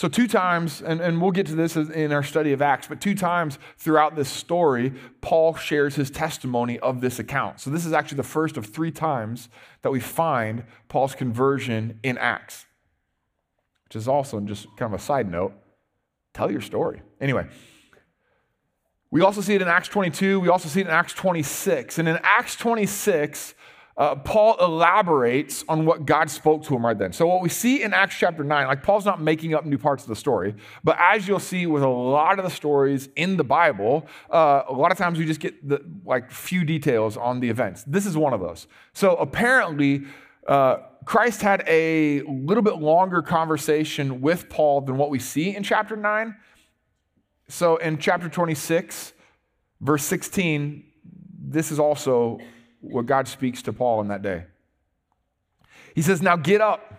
So, 0.00 0.08
two 0.08 0.26
times, 0.26 0.80
and, 0.80 0.98
and 1.02 1.20
we'll 1.20 1.30
get 1.30 1.44
to 1.48 1.54
this 1.54 1.76
in 1.76 2.10
our 2.10 2.22
study 2.22 2.54
of 2.54 2.62
Acts, 2.62 2.86
but 2.86 3.02
two 3.02 3.14
times 3.14 3.58
throughout 3.76 4.16
this 4.16 4.30
story, 4.30 4.94
Paul 5.20 5.54
shares 5.56 5.94
his 5.94 6.10
testimony 6.10 6.78
of 6.78 7.02
this 7.02 7.18
account. 7.18 7.60
So, 7.60 7.68
this 7.68 7.84
is 7.84 7.92
actually 7.92 8.16
the 8.16 8.22
first 8.22 8.56
of 8.56 8.64
three 8.64 8.92
times 8.92 9.50
that 9.82 9.90
we 9.90 10.00
find 10.00 10.64
Paul's 10.88 11.14
conversion 11.14 12.00
in 12.02 12.16
Acts, 12.16 12.64
which 13.84 13.96
is 13.96 14.08
also 14.08 14.40
just 14.40 14.74
kind 14.78 14.94
of 14.94 14.98
a 14.98 15.02
side 15.02 15.30
note. 15.30 15.52
Tell 16.32 16.50
your 16.50 16.62
story. 16.62 17.02
Anyway, 17.20 17.46
we 19.10 19.20
also 19.20 19.42
see 19.42 19.54
it 19.54 19.60
in 19.60 19.68
Acts 19.68 19.88
22. 19.88 20.40
We 20.40 20.48
also 20.48 20.70
see 20.70 20.80
it 20.80 20.86
in 20.86 20.92
Acts 20.94 21.12
26. 21.12 21.98
And 21.98 22.08
in 22.08 22.18
Acts 22.22 22.56
26, 22.56 23.54
uh, 24.00 24.14
Paul 24.14 24.56
elaborates 24.58 25.62
on 25.68 25.84
what 25.84 26.06
God 26.06 26.30
spoke 26.30 26.64
to 26.64 26.74
him 26.74 26.86
right 26.86 26.96
then. 26.96 27.12
So, 27.12 27.26
what 27.26 27.42
we 27.42 27.50
see 27.50 27.82
in 27.82 27.92
Acts 27.92 28.16
chapter 28.16 28.42
9, 28.42 28.66
like 28.66 28.82
Paul's 28.82 29.04
not 29.04 29.20
making 29.20 29.52
up 29.52 29.66
new 29.66 29.76
parts 29.76 30.04
of 30.04 30.08
the 30.08 30.16
story, 30.16 30.54
but 30.82 30.96
as 30.98 31.28
you'll 31.28 31.38
see 31.38 31.66
with 31.66 31.82
a 31.82 31.88
lot 31.88 32.38
of 32.38 32.46
the 32.46 32.50
stories 32.50 33.10
in 33.14 33.36
the 33.36 33.44
Bible, 33.44 34.06
uh, 34.30 34.62
a 34.66 34.72
lot 34.72 34.90
of 34.90 34.96
times 34.96 35.18
we 35.18 35.26
just 35.26 35.38
get 35.38 35.68
the 35.68 35.84
like 36.06 36.30
few 36.30 36.64
details 36.64 37.18
on 37.18 37.40
the 37.40 37.50
events. 37.50 37.84
This 37.86 38.06
is 38.06 38.16
one 38.16 38.32
of 38.32 38.40
those. 38.40 38.68
So, 38.94 39.16
apparently, 39.16 40.04
uh, 40.48 40.78
Christ 41.04 41.42
had 41.42 41.62
a 41.66 42.22
little 42.22 42.62
bit 42.62 42.76
longer 42.76 43.20
conversation 43.20 44.22
with 44.22 44.48
Paul 44.48 44.80
than 44.80 44.96
what 44.96 45.10
we 45.10 45.18
see 45.18 45.54
in 45.54 45.62
chapter 45.62 45.94
9. 45.94 46.36
So, 47.48 47.76
in 47.76 47.98
chapter 47.98 48.30
26, 48.30 49.12
verse 49.82 50.04
16, 50.04 50.84
this 51.38 51.70
is 51.70 51.78
also 51.78 52.38
what 52.80 53.06
God 53.06 53.28
speaks 53.28 53.62
to 53.62 53.72
Paul 53.72 54.00
in 54.00 54.08
that 54.08 54.22
day. 54.22 54.44
He 55.94 56.02
says, 56.02 56.22
Now 56.22 56.36
get 56.36 56.60
up 56.60 56.94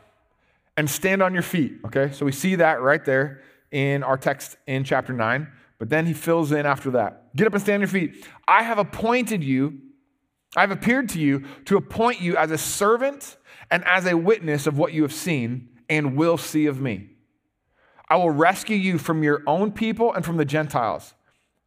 and 0.77 0.89
stand 0.89 1.21
on 1.21 1.33
your 1.33 1.43
feet. 1.43 1.73
Okay, 1.85 2.11
so 2.11 2.25
we 2.25 2.31
see 2.31 2.55
that 2.55 2.81
right 2.81 3.03
there 3.03 3.41
in 3.71 4.03
our 4.03 4.17
text 4.17 4.57
in 4.67 4.83
chapter 4.83 5.13
9. 5.13 5.47
But 5.79 5.89
then 5.89 6.05
he 6.05 6.13
fills 6.13 6.51
in 6.51 6.65
after 6.65 6.91
that. 6.91 7.35
Get 7.35 7.47
up 7.47 7.53
and 7.53 7.61
stand 7.61 7.75
on 7.75 7.81
your 7.81 7.87
feet. 7.87 8.27
I 8.47 8.63
have 8.63 8.77
appointed 8.77 9.43
you, 9.43 9.79
I 10.55 10.61
have 10.61 10.71
appeared 10.71 11.09
to 11.09 11.19
you 11.19 11.45
to 11.65 11.77
appoint 11.77 12.21
you 12.21 12.37
as 12.37 12.51
a 12.51 12.57
servant 12.57 13.37
and 13.71 13.83
as 13.85 14.05
a 14.05 14.15
witness 14.15 14.67
of 14.67 14.77
what 14.77 14.93
you 14.93 15.01
have 15.01 15.13
seen 15.13 15.69
and 15.89 16.15
will 16.15 16.37
see 16.37 16.67
of 16.67 16.81
me. 16.81 17.09
I 18.09 18.17
will 18.17 18.29
rescue 18.29 18.75
you 18.75 18.97
from 18.97 19.23
your 19.23 19.41
own 19.47 19.71
people 19.71 20.13
and 20.13 20.25
from 20.25 20.37
the 20.37 20.45
Gentiles 20.45 21.13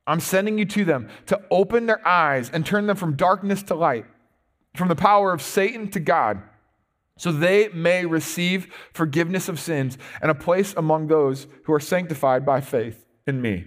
I'm 0.07 0.21
sending 0.21 0.59
you 0.59 0.67
to 0.67 0.85
them 0.85 1.09
to 1.27 1.41
open 1.51 1.87
their 1.87 2.07
eyes 2.07 2.51
and 2.51 2.65
turn 2.65 2.87
them 2.87 2.97
from 2.97 3.17
darkness 3.17 3.63
to 3.65 3.75
light, 3.75 4.07
from 4.77 4.89
the 4.89 4.97
power 4.97 5.33
of 5.33 5.41
Satan 5.41 5.91
to 5.93 6.01
God, 6.01 6.43
so 7.17 7.33
they 7.33 7.69
may 7.69 8.05
receive 8.05 8.75
forgiveness 8.93 9.49
of 9.49 9.61
sins 9.61 9.97
and 10.21 10.31
a 10.31 10.35
place 10.35 10.75
among 10.77 11.07
those 11.07 11.47
who 11.65 11.73
are 11.73 11.81
sanctified 11.81 12.45
by 12.45 12.61
faith 12.61 13.07
in 13.27 13.41
me. 13.41 13.67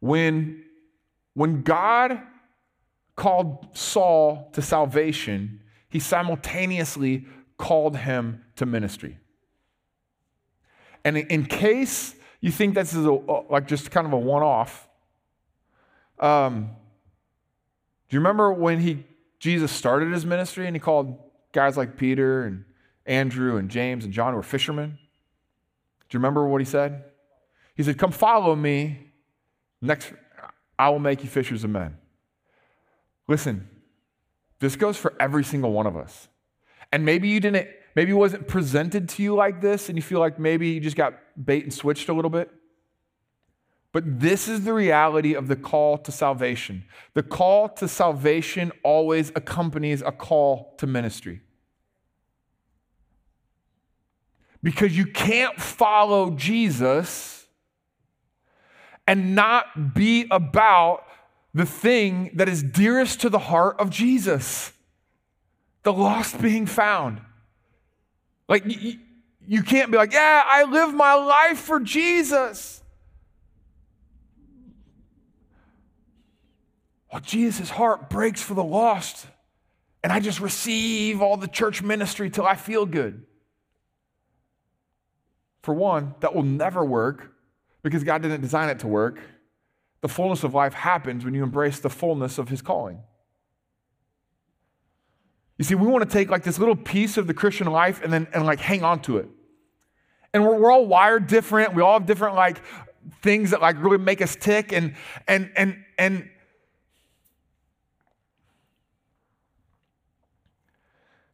When, 0.00 0.64
when 1.34 1.62
God 1.62 2.20
called 3.16 3.76
Saul 3.76 4.50
to 4.52 4.62
salvation, 4.62 5.60
he 5.88 5.98
simultaneously 5.98 7.26
called 7.56 7.96
him 7.96 8.44
to 8.56 8.66
ministry. 8.66 9.18
And 11.04 11.16
in 11.16 11.46
case 11.46 12.14
you 12.40 12.50
think 12.50 12.74
this 12.74 12.94
is 12.94 13.04
a, 13.04 13.10
like 13.10 13.66
just 13.66 13.90
kind 13.90 14.06
of 14.06 14.12
a 14.12 14.18
one 14.18 14.42
off, 14.42 14.88
um, 16.18 16.70
do 18.08 18.16
you 18.16 18.20
remember 18.20 18.52
when 18.52 18.80
he 18.80 19.04
Jesus 19.38 19.70
started 19.70 20.12
his 20.12 20.26
ministry 20.26 20.66
and 20.66 20.74
he 20.74 20.80
called 20.80 21.16
guys 21.52 21.76
like 21.76 21.96
Peter 21.96 22.44
and 22.44 22.64
Andrew 23.06 23.56
and 23.56 23.70
James 23.70 24.04
and 24.04 24.12
John 24.12 24.32
who 24.32 24.36
were 24.36 24.42
fishermen? 24.42 24.98
Do 26.08 26.16
you 26.16 26.18
remember 26.18 26.46
what 26.46 26.60
he 26.60 26.64
said? 26.64 27.04
He 27.74 27.82
said, 27.82 27.98
Come 27.98 28.10
follow 28.10 28.56
me. 28.56 29.10
Next, 29.80 30.12
I 30.78 30.88
will 30.90 30.98
make 30.98 31.22
you 31.22 31.28
fishers 31.28 31.62
of 31.62 31.70
men. 31.70 31.96
Listen, 33.28 33.68
this 34.58 34.74
goes 34.74 34.96
for 34.96 35.14
every 35.20 35.44
single 35.44 35.72
one 35.72 35.86
of 35.86 35.96
us. 35.96 36.28
And 36.90 37.04
maybe 37.04 37.28
you 37.28 37.38
didn't 37.38 37.68
maybe 37.98 38.12
it 38.12 38.14
wasn't 38.14 38.46
presented 38.46 39.08
to 39.08 39.24
you 39.24 39.34
like 39.34 39.60
this 39.60 39.88
and 39.88 39.98
you 39.98 40.02
feel 40.02 40.20
like 40.20 40.38
maybe 40.38 40.68
you 40.68 40.78
just 40.78 40.94
got 40.94 41.14
bait 41.44 41.64
and 41.64 41.74
switched 41.74 42.08
a 42.08 42.12
little 42.12 42.30
bit. 42.30 42.48
But 43.90 44.20
this 44.20 44.46
is 44.46 44.62
the 44.62 44.72
reality 44.72 45.34
of 45.34 45.48
the 45.48 45.56
call 45.56 45.98
to 45.98 46.12
salvation. 46.12 46.84
The 47.14 47.24
call 47.24 47.68
to 47.70 47.88
salvation 47.88 48.70
always 48.84 49.32
accompanies 49.34 50.00
a 50.00 50.12
call 50.12 50.76
to 50.78 50.86
ministry. 50.86 51.40
Because 54.62 54.96
you 54.96 55.06
can't 55.06 55.60
follow 55.60 56.30
Jesus 56.30 57.48
and 59.08 59.34
not 59.34 59.92
be 59.96 60.28
about 60.30 61.02
the 61.52 61.66
thing 61.66 62.30
that 62.34 62.48
is 62.48 62.62
dearest 62.62 63.22
to 63.22 63.28
the 63.28 63.40
heart 63.40 63.80
of 63.80 63.90
Jesus 63.90 64.72
the 65.82 65.92
lost 65.92 66.40
being 66.40 66.64
found. 66.64 67.22
Like, 68.48 68.64
you, 68.66 68.98
you 69.46 69.62
can't 69.62 69.90
be 69.90 69.98
like, 69.98 70.12
yeah, 70.12 70.42
I 70.46 70.64
live 70.64 70.94
my 70.94 71.14
life 71.14 71.58
for 71.58 71.80
Jesus. 71.80 72.82
Well, 77.12 77.20
Jesus' 77.20 77.70
heart 77.70 78.10
breaks 78.10 78.42
for 78.42 78.54
the 78.54 78.64
lost, 78.64 79.26
and 80.02 80.12
I 80.12 80.20
just 80.20 80.40
receive 80.40 81.22
all 81.22 81.36
the 81.36 81.48
church 81.48 81.82
ministry 81.82 82.30
till 82.30 82.46
I 82.46 82.54
feel 82.54 82.86
good. 82.86 83.24
For 85.62 85.74
one, 85.74 86.14
that 86.20 86.34
will 86.34 86.42
never 86.42 86.84
work 86.84 87.32
because 87.82 88.04
God 88.04 88.22
didn't 88.22 88.40
design 88.40 88.68
it 88.68 88.80
to 88.80 88.86
work. 88.86 89.20
The 90.00 90.08
fullness 90.08 90.44
of 90.44 90.54
life 90.54 90.74
happens 90.74 91.24
when 91.24 91.34
you 91.34 91.42
embrace 91.42 91.80
the 91.80 91.90
fullness 91.90 92.38
of 92.38 92.48
His 92.48 92.62
calling. 92.62 93.00
You 95.58 95.64
see, 95.64 95.74
we 95.74 95.88
want 95.88 96.08
to 96.08 96.10
take 96.10 96.30
like 96.30 96.44
this 96.44 96.58
little 96.58 96.76
piece 96.76 97.16
of 97.16 97.26
the 97.26 97.34
Christian 97.34 97.66
life 97.66 98.00
and 98.02 98.12
then 98.12 98.28
and 98.32 98.46
like 98.46 98.60
hang 98.60 98.84
on 98.84 99.00
to 99.02 99.18
it. 99.18 99.28
And 100.32 100.44
we're, 100.44 100.56
we're 100.56 100.70
all 100.70 100.86
wired 100.86 101.26
different. 101.26 101.74
We 101.74 101.82
all 101.82 101.98
have 101.98 102.06
different 102.06 102.36
like 102.36 102.62
things 103.22 103.50
that 103.50 103.60
like 103.60 103.82
really 103.82 103.98
make 103.98 104.22
us 104.22 104.36
tick. 104.36 104.72
And 104.72 104.94
and 105.26 105.50
and 105.56 105.84
and 105.98 106.30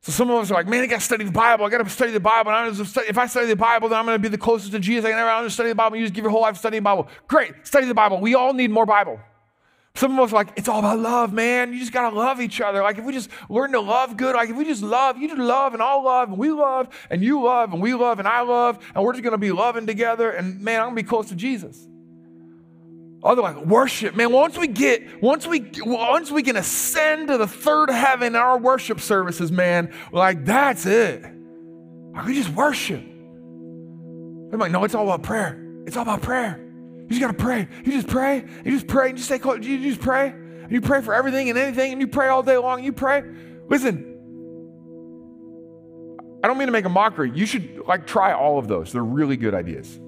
So 0.00 0.12
some 0.12 0.30
of 0.30 0.36
us 0.36 0.50
are 0.50 0.54
like, 0.54 0.68
man, 0.68 0.82
I 0.82 0.86
got 0.86 1.00
to 1.00 1.04
study 1.04 1.24
the 1.24 1.32
Bible. 1.32 1.64
I 1.64 1.70
got 1.70 1.78
to 1.78 1.88
study 1.88 2.12
the 2.12 2.20
Bible. 2.20 2.50
And 2.50 2.78
if 2.78 3.16
I 3.16 3.26
study 3.26 3.46
the 3.46 3.56
Bible, 3.56 3.88
then 3.88 3.98
I'm 3.98 4.04
to 4.04 4.18
be 4.18 4.28
the 4.28 4.36
closest 4.36 4.72
to 4.72 4.78
Jesus. 4.78 5.06
I 5.06 5.12
can 5.12 5.16
never 5.16 5.48
study 5.48 5.70
the 5.70 5.74
Bible. 5.74 5.96
You 5.96 6.04
just 6.04 6.12
give 6.12 6.24
your 6.24 6.30
whole 6.30 6.42
life 6.42 6.58
studying 6.58 6.82
the 6.82 6.84
Bible. 6.84 7.08
Great, 7.26 7.54
study 7.66 7.86
the 7.86 7.94
Bible. 7.94 8.20
We 8.20 8.34
all 8.34 8.52
need 8.52 8.70
more 8.70 8.84
Bible. 8.84 9.18
Some 9.96 10.18
of 10.18 10.24
us 10.24 10.32
are 10.32 10.34
like, 10.34 10.48
it's 10.56 10.68
all 10.68 10.80
about 10.80 10.98
love, 10.98 11.32
man. 11.32 11.72
You 11.72 11.78
just 11.78 11.92
got 11.92 12.10
to 12.10 12.16
love 12.16 12.40
each 12.40 12.60
other. 12.60 12.82
Like, 12.82 12.98
if 12.98 13.04
we 13.04 13.12
just 13.12 13.30
learn 13.48 13.70
to 13.72 13.80
love 13.80 14.16
good, 14.16 14.34
like, 14.34 14.50
if 14.50 14.56
we 14.56 14.64
just 14.64 14.82
love, 14.82 15.18
you 15.18 15.28
just 15.28 15.40
love 15.40 15.72
and 15.72 15.80
I'll 15.80 16.02
love 16.02 16.30
and 16.30 16.36
we 16.36 16.50
love 16.50 16.88
and 17.10 17.22
you 17.22 17.44
love 17.44 17.72
and 17.72 17.80
we 17.80 17.94
love 17.94 18.18
and 18.18 18.26
I 18.26 18.40
love 18.40 18.84
and 18.92 19.04
we're 19.04 19.12
just 19.12 19.22
to 19.22 19.38
be 19.38 19.52
loving 19.52 19.86
together 19.86 20.30
and 20.30 20.60
man, 20.60 20.80
I'm 20.80 20.88
to 20.88 20.94
be 20.96 21.04
close 21.04 21.28
to 21.28 21.36
Jesus. 21.36 21.86
Other 23.22 23.40
like 23.40 23.64
worship, 23.64 24.16
man. 24.16 24.32
Once 24.32 24.58
we 24.58 24.66
get, 24.66 25.22
once 25.22 25.46
we, 25.46 25.70
once 25.84 26.28
we 26.30 26.42
can 26.42 26.56
ascend 26.56 27.28
to 27.28 27.38
the 27.38 27.46
third 27.46 27.88
heaven 27.88 28.34
in 28.34 28.36
our 28.36 28.58
worship 28.58 29.00
services, 29.00 29.52
man, 29.52 29.94
like 30.10 30.44
that's 30.44 30.86
it. 30.86 31.22
Like 31.22 32.26
we 32.26 32.34
just 32.34 32.50
worship. 32.50 33.00
I'm 33.00 34.58
like, 34.58 34.72
no, 34.72 34.82
it's 34.82 34.96
all 34.96 35.04
about 35.04 35.22
prayer. 35.22 35.56
It's 35.86 35.96
all 35.96 36.02
about 36.02 36.20
prayer. 36.20 36.63
You 37.14 37.20
just 37.20 37.32
got 37.32 37.38
to 37.38 37.44
pray. 37.44 37.68
You 37.84 37.92
just 37.92 38.08
pray. 38.08 38.44
You 38.64 38.72
just 38.72 38.88
pray. 38.88 39.08
You 39.08 39.14
just 39.14 39.26
stay 39.26 39.38
close. 39.38 39.64
You 39.64 39.78
just 39.78 40.00
pray. 40.00 40.30
And 40.30 40.72
you 40.72 40.80
pray 40.80 41.00
for 41.00 41.14
everything 41.14 41.48
and 41.48 41.56
anything, 41.56 41.92
and 41.92 42.00
you 42.00 42.08
pray 42.08 42.28
all 42.28 42.42
day 42.42 42.56
long. 42.56 42.82
You 42.82 42.92
pray. 42.92 43.22
Listen, 43.68 44.10
I 46.42 46.48
don't 46.48 46.58
mean 46.58 46.66
to 46.66 46.72
make 46.72 46.86
a 46.86 46.90
mockery. 46.90 47.30
You 47.32 47.46
should 47.46 47.82
like 47.86 48.06
try 48.06 48.32
all 48.32 48.58
of 48.58 48.66
those. 48.66 48.92
They're 48.92 49.04
really 49.04 49.36
good 49.36 49.54
ideas. 49.54 50.00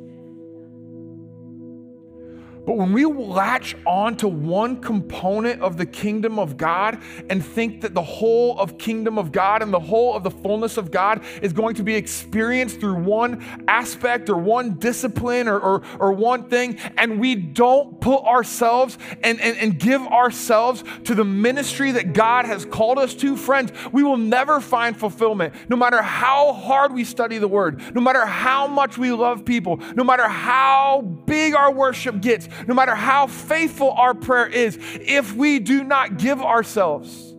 But 2.66 2.76
when 2.76 2.92
we 2.92 3.04
latch 3.04 3.76
on 3.86 4.16
to 4.16 4.28
one 4.28 4.80
component 4.80 5.62
of 5.62 5.76
the 5.76 5.86
kingdom 5.86 6.38
of 6.38 6.56
God 6.56 7.00
and 7.30 7.44
think 7.44 7.82
that 7.82 7.94
the 7.94 8.02
whole 8.02 8.58
of 8.58 8.76
kingdom 8.76 9.18
of 9.18 9.30
God 9.30 9.62
and 9.62 9.72
the 9.72 9.80
whole 9.80 10.14
of 10.14 10.24
the 10.24 10.32
fullness 10.32 10.76
of 10.76 10.90
God 10.90 11.22
is 11.42 11.52
going 11.52 11.76
to 11.76 11.84
be 11.84 11.94
experienced 11.94 12.80
through 12.80 12.96
one 12.96 13.44
aspect 13.68 14.28
or 14.28 14.36
one 14.36 14.74
discipline 14.74 15.46
or, 15.46 15.60
or, 15.60 15.82
or 16.00 16.12
one 16.12 16.48
thing, 16.48 16.78
and 16.98 17.20
we 17.20 17.36
don't 17.36 18.00
put 18.00 18.24
ourselves 18.24 18.98
and, 19.22 19.40
and, 19.40 19.56
and 19.58 19.78
give 19.78 20.02
ourselves 20.02 20.82
to 21.04 21.14
the 21.14 21.24
ministry 21.24 21.92
that 21.92 22.12
God 22.12 22.46
has 22.46 22.64
called 22.64 22.98
us 22.98 23.14
to, 23.14 23.36
friends, 23.36 23.72
we 23.92 24.02
will 24.02 24.16
never 24.16 24.60
find 24.60 24.96
fulfillment. 24.96 25.54
No 25.68 25.76
matter 25.76 26.02
how 26.02 26.52
hard 26.52 26.92
we 26.92 27.04
study 27.04 27.38
the 27.38 27.48
word, 27.48 27.94
no 27.94 28.00
matter 28.00 28.26
how 28.26 28.66
much 28.66 28.98
we 28.98 29.12
love 29.12 29.44
people, 29.44 29.76
no 29.94 30.02
matter 30.02 30.26
how 30.26 31.02
big 31.26 31.54
our 31.54 31.72
worship 31.72 32.20
gets, 32.20 32.48
no 32.66 32.74
matter 32.74 32.94
how 32.94 33.26
faithful 33.26 33.90
our 33.92 34.14
prayer 34.14 34.46
is, 34.46 34.78
if 35.00 35.34
we 35.34 35.58
do 35.58 35.84
not 35.84 36.18
give 36.18 36.40
ourselves 36.40 37.34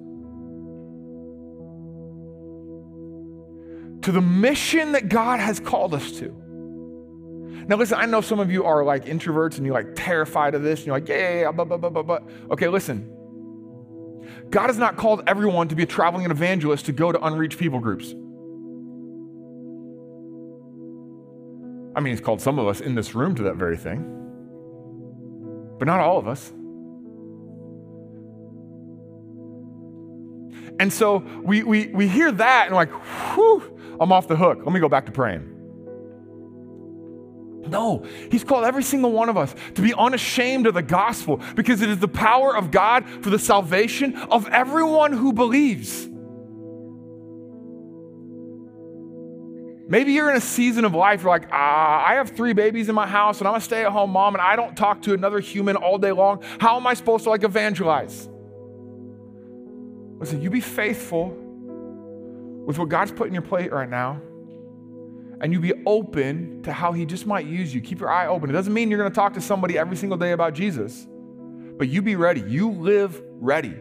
to 4.01 4.11
the 4.11 4.21
mission 4.21 4.93
that 4.93 5.09
God 5.09 5.39
has 5.39 5.59
called 5.59 5.93
us 5.93 6.11
to. 6.19 6.33
Now, 7.67 7.75
listen, 7.75 7.97
I 7.99 8.05
know 8.05 8.21
some 8.21 8.39
of 8.39 8.49
you 8.49 8.63
are 8.63 8.83
like 8.83 9.05
introverts 9.05 9.57
and 9.57 9.65
you're 9.65 9.75
like 9.75 9.95
terrified 9.95 10.55
of 10.55 10.63
this, 10.63 10.79
and 10.79 10.87
you're 10.87 10.95
like, 10.95 11.09
yeah, 11.09 11.17
yeah, 11.17 11.41
yeah, 11.41 11.51
but, 11.51 11.67
but, 11.67 11.81
but, 11.81 12.03
but. 12.03 12.23
Okay, 12.51 12.69
listen. 12.69 13.13
God 14.49 14.67
has 14.67 14.77
not 14.77 14.95
called 14.95 15.23
everyone 15.27 15.67
to 15.67 15.75
be 15.75 15.83
a 15.83 15.85
traveling 15.85 16.29
evangelist 16.31 16.85
to 16.85 16.93
go 16.93 17.11
to 17.11 17.21
unreached 17.25 17.57
people 17.57 17.79
groups. 17.79 18.13
I 21.95 21.99
mean, 21.99 22.13
He's 22.13 22.21
called 22.21 22.39
some 22.39 22.59
of 22.59 22.67
us 22.67 22.79
in 22.79 22.95
this 22.95 23.13
room 23.13 23.35
to 23.35 23.43
that 23.43 23.55
very 23.55 23.75
thing 23.75 24.13
but 25.77 25.85
not 25.85 25.99
all 25.99 26.17
of 26.17 26.27
us. 26.27 26.51
And 30.79 30.93
so 30.93 31.23
we, 31.43 31.63
we, 31.63 31.87
we 31.87 32.07
hear 32.07 32.31
that 32.31 32.67
and 32.67 32.75
like, 32.75 32.91
whew, 33.35 33.97
I'm 33.99 34.11
off 34.11 34.27
the 34.27 34.35
hook. 34.35 34.59
Let 34.63 34.71
me 34.71 34.79
go 34.79 34.89
back 34.89 35.05
to 35.07 35.11
praying. 35.11 35.53
No, 37.67 38.05
he's 38.31 38.43
called 38.43 38.63
every 38.63 38.83
single 38.83 39.11
one 39.11 39.27
of 39.27 39.37
us 39.37 39.53
to 39.75 39.81
be 39.81 39.93
unashamed 39.93 40.67
of 40.67 40.73
the 40.73 40.81
gospel 40.81 41.41
because 41.55 41.81
it 41.81 41.89
is 41.89 41.99
the 41.99 42.07
power 42.07 42.55
of 42.55 42.71
God 42.71 43.09
for 43.23 43.29
the 43.29 43.39
salvation 43.39 44.15
of 44.15 44.47
everyone 44.47 45.11
who 45.11 45.33
believes. 45.33 46.07
Maybe 49.89 50.11
you're 50.11 50.29
in 50.29 50.35
a 50.35 50.41
season 50.41 50.83
of 50.83 50.93
life, 50.93 51.21
you're 51.21 51.31
like, 51.31 51.47
ah, 51.51 52.05
I 52.05 52.15
have 52.15 52.31
three 52.31 52.51
babies 52.51 52.89
in 52.89 52.95
my 52.95 53.07
house 53.07 53.39
and 53.39 53.47
I'm 53.47 53.55
a 53.55 53.61
stay 53.61 53.85
at 53.85 53.91
home 53.91 54.09
mom 54.09 54.35
and 54.35 54.41
I 54.41 54.57
don't 54.57 54.75
talk 54.75 55.01
to 55.03 55.13
another 55.13 55.39
human 55.39 55.77
all 55.77 55.97
day 55.97 56.11
long. 56.11 56.43
How 56.59 56.75
am 56.75 56.85
I 56.85 56.93
supposed 56.93 57.23
to 57.23 57.29
like 57.29 57.43
evangelize? 57.43 58.27
Listen, 60.19 60.41
you 60.41 60.49
be 60.49 60.59
faithful 60.59 61.29
with 62.65 62.77
what 62.77 62.89
God's 62.89 63.13
put 63.13 63.27
in 63.27 63.33
your 63.33 63.43
plate 63.43 63.71
right 63.71 63.89
now 63.89 64.21
and 65.39 65.53
you 65.53 65.59
be 65.61 65.73
open 65.85 66.63
to 66.63 66.73
how 66.73 66.91
He 66.91 67.05
just 67.05 67.25
might 67.25 67.45
use 67.45 67.73
you. 67.73 67.79
Keep 67.79 68.01
your 68.01 68.09
eye 68.09 68.27
open. 68.27 68.49
It 68.49 68.53
doesn't 68.53 68.73
mean 68.73 68.89
you're 68.89 68.99
going 68.99 69.11
to 69.11 69.15
talk 69.15 69.35
to 69.35 69.41
somebody 69.41 69.77
every 69.77 69.95
single 69.95 70.17
day 70.17 70.33
about 70.33 70.53
Jesus, 70.53 71.07
but 71.77 71.87
you 71.87 72.01
be 72.01 72.17
ready. 72.17 72.41
You 72.41 72.71
live 72.71 73.21
ready. 73.39 73.75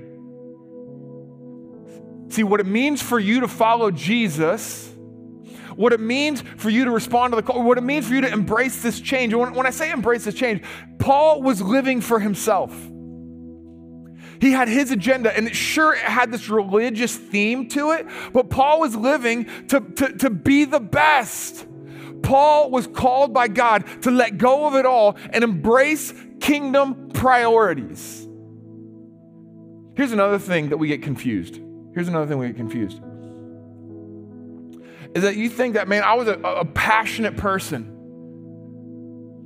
See, 2.28 2.44
what 2.44 2.60
it 2.60 2.66
means 2.66 3.02
for 3.02 3.18
you 3.18 3.40
to 3.40 3.48
follow 3.48 3.90
Jesus 3.90 4.92
what 5.76 5.92
it 5.92 6.00
means 6.00 6.42
for 6.56 6.70
you 6.70 6.84
to 6.86 6.90
respond 6.90 7.32
to 7.32 7.36
the 7.36 7.42
call, 7.42 7.62
what 7.62 7.78
it 7.78 7.82
means 7.84 8.08
for 8.08 8.14
you 8.14 8.22
to 8.22 8.32
embrace 8.32 8.82
this 8.82 8.98
change. 8.98 9.32
When, 9.34 9.54
when 9.54 9.66
I 9.66 9.70
say 9.70 9.90
embrace 9.90 10.24
this 10.24 10.34
change, 10.34 10.62
Paul 10.98 11.42
was 11.42 11.62
living 11.62 12.00
for 12.00 12.18
himself. 12.18 12.74
He 14.40 14.52
had 14.52 14.68
his 14.68 14.90
agenda, 14.90 15.34
and 15.34 15.54
sure 15.54 15.94
it 15.94 16.00
had 16.00 16.30
this 16.30 16.48
religious 16.48 17.16
theme 17.16 17.68
to 17.70 17.92
it, 17.92 18.06
but 18.32 18.50
Paul 18.50 18.80
was 18.80 18.94
living 18.94 19.46
to, 19.68 19.80
to, 19.80 20.12
to 20.18 20.30
be 20.30 20.64
the 20.64 20.80
best. 20.80 21.66
Paul 22.22 22.70
was 22.70 22.86
called 22.86 23.32
by 23.32 23.48
God 23.48 23.84
to 24.02 24.10
let 24.10 24.36
go 24.36 24.66
of 24.66 24.74
it 24.74 24.84
all 24.84 25.16
and 25.30 25.44
embrace 25.44 26.12
kingdom 26.40 27.10
priorities. 27.10 28.26
Here's 29.94 30.12
another 30.12 30.38
thing 30.38 30.68
that 30.70 30.76
we 30.76 30.88
get 30.88 31.02
confused. 31.02 31.60
Here's 31.94 32.08
another 32.08 32.26
thing 32.26 32.38
we 32.38 32.48
get 32.48 32.56
confused 32.56 33.00
is 35.16 35.22
that 35.22 35.34
you 35.36 35.48
think 35.48 35.74
that, 35.76 35.88
man, 35.88 36.02
I 36.02 36.12
was 36.12 36.28
a, 36.28 36.34
a 36.34 36.66
passionate 36.66 37.38
person. 37.38 37.84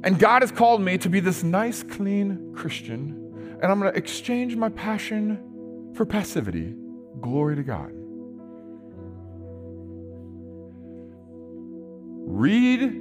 And 0.03 0.19
God 0.19 0.43
has 0.43 0.51
called 0.51 0.83
me 0.83 0.99
to 0.99 1.09
be 1.09 1.21
this 1.21 1.45
nice, 1.45 1.85
clean 1.85 2.53
Christian, 2.57 3.59
and 3.63 3.71
I'm 3.71 3.79
going 3.79 3.93
to 3.93 3.97
exchange 3.97 4.57
my 4.57 4.69
passion 4.71 5.93
for 5.95 6.05
passivity. 6.05 6.75
Glory 7.21 7.55
to 7.55 7.63
God. 7.63 7.93
Read 12.27 12.93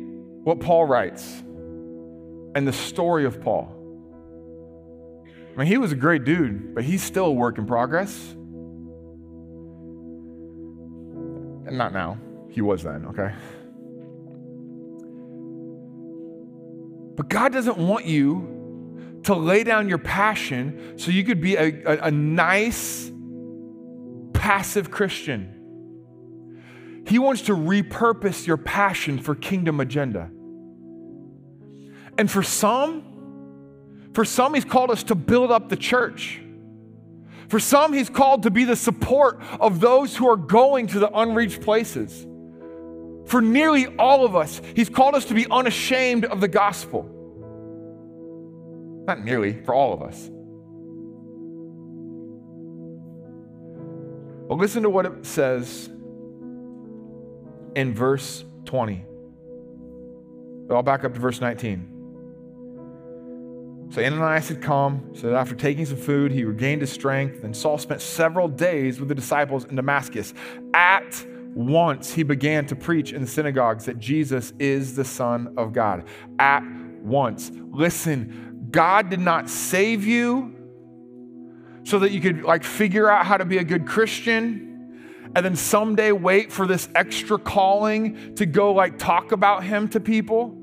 what 0.44 0.60
Paul 0.60 0.86
writes 0.86 1.42
and 2.54 2.68
the 2.68 2.74
story 2.74 3.26
of 3.26 3.42
Paul. 3.42 3.76
I 5.26 5.58
mean, 5.58 5.66
he 5.66 5.80
was 5.80 5.92
a 5.92 5.96
great 5.96 6.24
dude, 6.24 6.76
but 6.76 6.84
he's 6.84 7.02
still 7.02 7.26
a 7.26 7.34
work 7.34 7.58
in 7.58 7.66
progress. 7.66 8.16
And 11.66 11.76
not 11.80 11.94
now. 11.94 12.20
He 12.50 12.62
was 12.62 12.84
then, 12.84 13.06
okay? 13.08 13.34
But 17.16 17.28
God 17.30 17.52
doesn't 17.52 17.78
want 17.78 18.06
you 18.06 19.22
to 19.24 19.36
lay 19.36 19.64
down 19.64 19.90
your 19.90 19.98
passion 19.98 20.98
so 20.98 21.12
you 21.12 21.24
could 21.24 21.42
be 21.42 21.56
a, 21.56 21.84
a, 21.86 21.98
a 22.04 22.12
nice, 22.12 23.12
passive 24.34 24.90
Christian. 24.90 25.56
He 27.06 27.20
wants 27.20 27.42
to 27.44 27.56
repurpose 27.56 28.48
your 28.48 28.58
passion 28.58 29.20
for 29.20 29.36
kingdom 29.36 29.80
agenda. 29.80 30.32
And 32.18 32.32
for 32.32 32.44
some, 32.44 33.04
for 34.14 34.24
some, 34.26 34.54
he's 34.54 34.66
called 34.66 34.92
us 34.92 35.04
to 35.04 35.16
build 35.16 35.52
up 35.52 35.70
the 35.70 35.78
church. 35.78 36.42
For 37.50 37.60
some, 37.60 37.94
he's 37.94 38.10
called 38.10 38.44
to 38.44 38.52
be 38.52 38.64
the 38.64 38.76
support 38.76 39.42
of 39.60 39.80
those 39.80 40.16
who 40.16 40.30
are 40.30 40.38
going 40.38 40.88
to 40.88 41.00
the 41.00 41.10
unreached 41.12 41.62
places. 41.62 42.28
For 43.30 43.42
nearly 43.42 43.86
all 43.98 44.26
of 44.26 44.36
us, 44.36 44.60
He's 44.76 44.90
called 44.90 45.14
us 45.14 45.26
to 45.26 45.36
be 45.36 45.46
unashamed 45.50 46.26
of 46.26 46.42
the 46.42 46.48
gospel. 46.48 47.04
Not 49.06 49.24
nearly, 49.24 49.54
for 49.64 49.74
all 49.74 49.94
of 49.94 50.02
us. 50.02 50.30
But 54.48 54.58
listen 54.58 54.82
to 54.82 54.90
what 54.90 55.06
it 55.06 55.28
says 55.28 55.90
in 57.76 57.94
verse 57.94 58.44
20. 58.66 59.06
I'll 60.72 60.82
back 60.82 61.04
up 61.04 61.14
to 61.14 61.20
verse 61.20 61.40
19. 61.40 61.98
So 63.92 64.04
Ananias 64.04 64.50
had 64.50 64.62
come, 64.62 65.12
so 65.14 65.28
that 65.28 65.36
after 65.36 65.56
taking 65.56 65.86
some 65.86 65.98
food, 65.98 66.32
he 66.32 66.44
regained 66.44 66.82
his 66.82 66.92
strength. 66.92 67.44
And 67.44 67.56
Saul 67.56 67.78
spent 67.78 68.02
several 68.02 68.48
days 68.48 69.00
with 69.00 69.10
the 69.10 69.16
disciples 69.16 69.66
in 69.66 69.76
Damascus. 69.76 70.34
At 70.74 71.26
once 71.56 72.14
he 72.14 72.24
began 72.24 72.66
to 72.68 72.76
preach 72.76 73.12
in 73.12 73.22
the 73.22 73.28
synagogues 73.28 73.86
that 73.86 74.00
Jesus 74.00 74.54
is 74.60 74.96
the 74.96 75.06
Son 75.06 75.54
of 75.58 75.74
God. 75.74 76.06
At 76.38 76.64
once. 77.02 77.52
Listen, 77.72 78.68
God 78.72 79.10
did 79.10 79.20
not 79.20 79.50
save 79.50 80.06
you 80.06 80.56
so 81.84 82.00
that 82.00 82.12
you 82.12 82.22
could 82.22 82.44
like 82.44 82.64
figure 82.64 83.10
out 83.10 83.26
how 83.26 83.38
to 83.38 83.46
be 83.46 83.58
a 83.58 83.64
good 83.64 83.88
Christian 83.88 84.70
and 85.36 85.46
then 85.46 85.56
someday 85.56 86.12
wait 86.12 86.52
for 86.52 86.66
this 86.66 86.90
extra 86.96 87.38
calling 87.38 88.36
to 88.36 88.46
go 88.46 88.74
like 88.74 88.98
talk 88.98 89.32
about 89.32 89.64
him 89.64 89.88
to 89.90 90.00
people. 90.00 90.56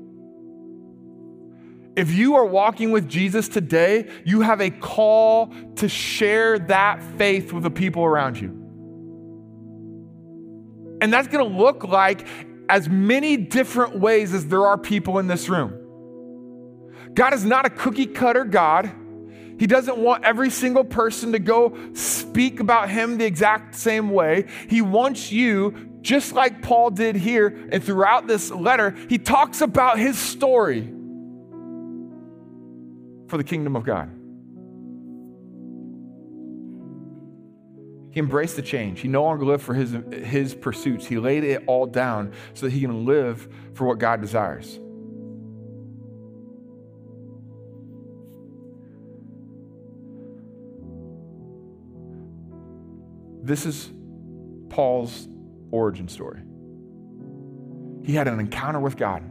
If 1.95 2.11
you 2.11 2.35
are 2.35 2.45
walking 2.45 2.91
with 2.91 3.09
Jesus 3.09 3.47
today, 3.47 4.09
you 4.23 4.41
have 4.41 4.61
a 4.61 4.69
call 4.69 5.53
to 5.77 5.89
share 5.89 6.59
that 6.59 7.01
faith 7.17 7.51
with 7.51 7.63
the 7.63 7.71
people 7.71 8.03
around 8.03 8.39
you. 8.39 8.66
And 11.01 11.11
that's 11.13 11.27
going 11.27 11.47
to 11.49 11.57
look 11.57 11.83
like 11.83 12.27
as 12.69 12.89
many 12.89 13.37
different 13.37 13.97
ways 13.99 14.33
as 14.33 14.47
there 14.47 14.65
are 14.65 14.77
people 14.77 15.19
in 15.19 15.27
this 15.27 15.49
room. 15.49 15.73
God 17.13 17.33
is 17.33 17.45
not 17.45 17.65
a 17.65 17.69
cookie 17.69 18.05
cutter 18.05 18.43
God. 18.43 18.91
He 19.59 19.65
doesn't 19.65 19.97
want 19.97 20.23
every 20.23 20.49
single 20.49 20.83
person 20.83 21.31
to 21.31 21.39
go 21.39 21.77
speak 21.93 22.59
about 22.59 22.89
Him 22.89 23.17
the 23.17 23.25
exact 23.25 23.75
same 23.75 24.11
way. 24.11 24.45
He 24.69 24.81
wants 24.81 25.31
you, 25.31 25.99
just 26.01 26.33
like 26.33 26.61
Paul 26.61 26.91
did 26.91 27.15
here 27.15 27.67
and 27.71 27.83
throughout 27.83 28.27
this 28.27 28.51
letter, 28.51 28.95
he 29.09 29.17
talks 29.17 29.61
about 29.61 29.97
his 29.97 30.17
story. 30.17 30.93
for 33.27 33.37
the 33.37 33.43
kingdom 33.43 33.75
of 33.75 33.83
God. 33.83 34.09
He 38.17 38.19
embraced 38.19 38.55
the 38.55 38.63
change. 38.63 39.01
He 39.01 39.07
no 39.07 39.21
longer 39.21 39.45
lived 39.45 39.61
for 39.61 39.75
his, 39.75 39.95
his 40.11 40.55
pursuits. 40.55 41.05
He 41.05 41.19
laid 41.19 41.43
it 41.43 41.63
all 41.67 41.85
down 41.85 42.33
so 42.55 42.65
that 42.65 42.71
he 42.71 42.81
can 42.81 43.05
live 43.05 43.47
for 43.75 43.85
what 43.85 43.99
God 43.99 44.21
desires. 44.21 44.79
This 53.43 53.67
is 53.67 53.91
Paul's 54.69 55.27
origin 55.69 56.07
story. 56.07 56.41
He 58.03 58.13
had 58.13 58.27
an 58.27 58.39
encounter 58.39 58.79
with 58.79 58.97
God. 58.97 59.21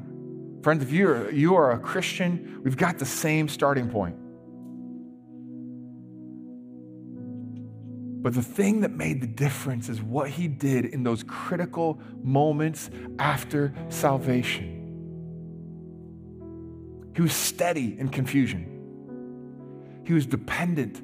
Friends, 0.63 0.85
if 0.85 0.93
you're, 0.93 1.33
you 1.33 1.57
are 1.57 1.73
a 1.73 1.79
Christian, 1.81 2.61
we've 2.63 2.77
got 2.77 2.99
the 2.99 3.05
same 3.05 3.49
starting 3.49 3.91
point. 3.91 4.15
But 8.27 8.35
the 8.35 8.43
thing 8.43 8.81
that 8.81 8.91
made 8.91 9.21
the 9.21 9.29
difference 9.29 9.89
is 9.89 10.03
what 10.03 10.29
he 10.29 10.49
did 10.49 10.87
in 10.87 11.05
those 11.05 11.23
critical 11.23 12.01
moments 12.25 12.91
after 13.21 13.73
salvation. 13.89 14.73
He 17.15 17.23
was 17.23 17.33
steady 17.33 17.97
in 17.97 18.09
confusion, 18.09 20.03
he 20.05 20.13
was 20.13 20.27
dependent 20.27 21.01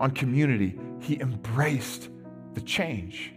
on 0.00 0.10
community, 0.10 0.76
he 0.98 1.20
embraced 1.20 2.08
the 2.54 2.60
change. 2.60 3.32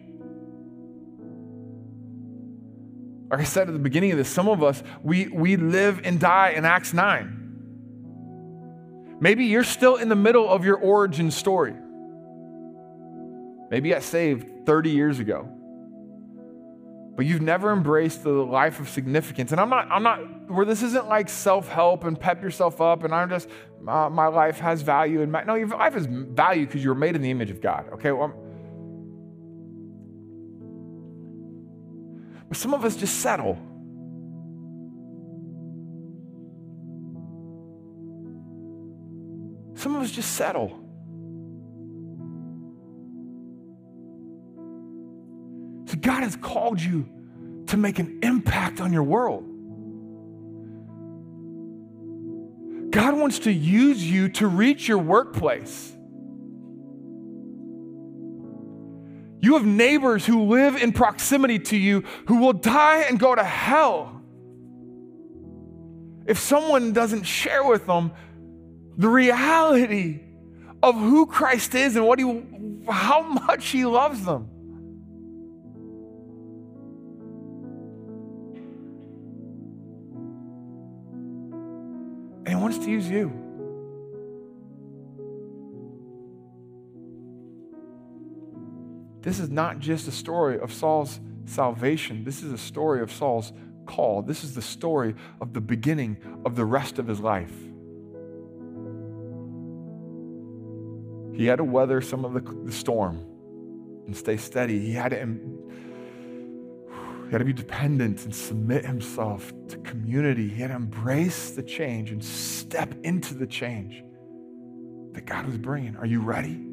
Like 3.30 3.42
I 3.42 3.44
said 3.44 3.68
at 3.68 3.74
the 3.74 3.80
beginning 3.80 4.14
of 4.14 4.18
this, 4.18 4.30
some 4.30 4.50
of 4.50 4.64
us, 4.64 4.82
we, 5.04 5.28
we 5.28 5.58
live 5.58 6.02
and 6.04 6.20
die 6.20 6.54
in 6.56 6.66
Acts 6.66 6.92
9. 6.92 9.18
Maybe 9.20 9.46
you're 9.46 9.64
still 9.64 9.98
in 9.98 10.10
the 10.10 10.16
middle 10.16 10.50
of 10.50 10.66
your 10.66 10.78
origin 10.78 11.30
story. 11.30 11.76
Maybe 13.70 13.90
you 13.90 13.96
got 13.96 14.04
saved 14.04 14.66
30 14.66 14.90
years 14.90 15.20
ago. 15.20 15.50
But 17.16 17.26
you've 17.26 17.42
never 17.42 17.74
embraced 17.74 18.24
the 18.24 18.30
life 18.30 18.80
of 18.80 18.90
significance. 18.90 19.52
And 19.52 19.60
I'm 19.60 19.70
not, 19.70 19.88
I'm 19.90 20.04
not, 20.04 20.52
where 20.52 20.66
this 20.66 20.84
isn't 20.84 21.08
like 21.08 21.30
self 21.30 21.68
help 21.68 22.04
and 22.04 22.20
pep 22.20 22.44
yourself 22.44 22.80
up 22.80 23.04
and 23.04 23.14
I'm 23.14 23.30
just, 23.30 23.50
uh, 23.88 24.10
my 24.10 24.28
life 24.28 24.60
has 24.60 24.84
value. 24.84 25.22
And 25.22 25.32
my, 25.32 25.44
no, 25.44 25.56
your 25.56 25.68
life 25.70 25.94
has 25.94 26.06
value 26.06 26.66
because 26.66 26.84
you 26.84 26.90
were 26.90 26.96
made 26.96 27.16
in 27.16 27.22
the 27.22 27.32
image 27.32 27.50
of 27.50 27.60
God. 27.60 27.88
Okay, 27.94 28.12
well, 28.12 28.34
But 32.48 32.58
some 32.58 32.74
of 32.74 32.86
us 32.86 32.96
just 32.96 33.20
settle. 33.20 33.56
Some 39.76 39.96
of 39.96 40.02
us 40.02 40.12
just 40.12 40.34
settle. 40.34 40.87
God 46.08 46.24
has 46.24 46.38
called 46.38 46.82
you 46.82 47.06
to 47.66 47.76
make 47.76 48.00
an 48.00 48.20
impact 48.24 48.80
on 48.80 48.94
your 48.94 49.04
world. 49.04 49.44
God 52.92 53.18
wants 53.18 53.40
to 53.40 53.52
use 53.52 54.10
you 54.10 54.30
to 54.30 54.48
reach 54.48 54.88
your 54.88 55.00
workplace. 55.00 55.94
You 59.42 59.56
have 59.56 59.66
neighbors 59.66 60.26
who 60.26 60.46
live 60.46 60.78
in 60.82 60.94
proximity 60.94 61.60
to 61.60 61.76
you 61.76 62.06
who 62.30 62.38
will 62.38 62.54
die 62.54 63.02
and 63.02 63.20
go 63.20 63.36
to 63.36 63.44
hell 63.44 64.22
if 66.26 66.40
someone 66.40 66.94
doesn't 66.94 67.24
share 67.24 67.66
with 67.66 67.86
them 67.86 68.14
the 68.96 69.10
reality 69.10 70.22
of 70.82 70.96
who 70.96 71.26
Christ 71.26 71.76
is 71.76 71.98
and 71.98 72.08
what 72.08 72.18
he 72.18 72.44
how 72.88 73.24
much 73.24 73.68
he 73.68 73.86
loves 73.86 74.24
them. 74.24 74.52
Wants 82.68 82.86
to 82.86 82.92
use 82.92 83.10
you. 83.10 83.32
This 89.22 89.40
is 89.40 89.50
not 89.50 89.80
just 89.80 90.06
a 90.10 90.12
story 90.12 90.60
of 90.60 90.74
Saul's 90.74 91.22
salvation. 91.46 92.26
This 92.26 92.44
is 92.44 92.52
a 92.52 92.58
story 92.58 93.02
of 93.02 93.10
Saul's 93.10 93.54
call. 93.86 94.22
This 94.22 94.44
is 94.44 94.54
the 94.54 94.62
story 94.62 95.16
of 95.40 95.54
the 95.54 95.62
beginning 95.62 96.18
of 96.46 96.58
the 96.58 96.66
rest 96.66 97.00
of 97.00 97.08
his 97.08 97.22
life. 97.22 97.54
He 101.38 101.46
had 101.46 101.60
to 101.60 101.64
weather 101.64 102.02
some 102.02 102.26
of 102.26 102.34
the, 102.34 102.72
storm 102.74 103.24
and 104.08 104.18
stay 104.18 104.36
steady. 104.36 104.78
He 104.82 104.92
had 104.92 105.12
to, 105.12 105.22
he 107.28 107.32
had 107.32 107.40
to 107.40 107.46
be 107.46 107.52
dependent 107.52 108.24
and 108.24 108.34
submit 108.34 108.86
himself 108.86 109.52
to 109.68 109.78
community. 109.80 110.48
He 110.48 110.62
had 110.62 110.70
to 110.70 110.76
embrace 110.76 111.52
the 111.52 111.62
change 111.62 112.10
and 112.12 112.24
step 112.24 112.96
into 113.04 113.34
the 113.34 113.46
change 113.46 114.02
that 115.12 115.26
God 115.26 115.46
was 115.46 115.58
bringing. 115.58 115.98
Are 115.98 116.06
you 116.06 116.22
ready? 116.22 116.64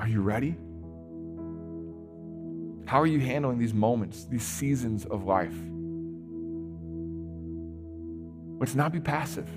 Are 0.00 0.08
you 0.08 0.22
ready? 0.22 0.56
How 2.86 3.00
are 3.00 3.06
you 3.06 3.20
handling 3.20 3.58
these 3.58 3.74
moments, 3.74 4.24
these 4.24 4.42
seasons 4.42 5.04
of 5.04 5.22
life? 5.22 5.54
Let's 8.58 8.74
not 8.74 8.92
be 8.92 8.98
passive. 8.98 9.48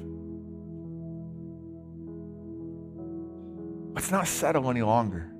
Let's 3.96 4.12
not 4.12 4.28
settle 4.28 4.70
any 4.70 4.84
longer. 4.84 5.32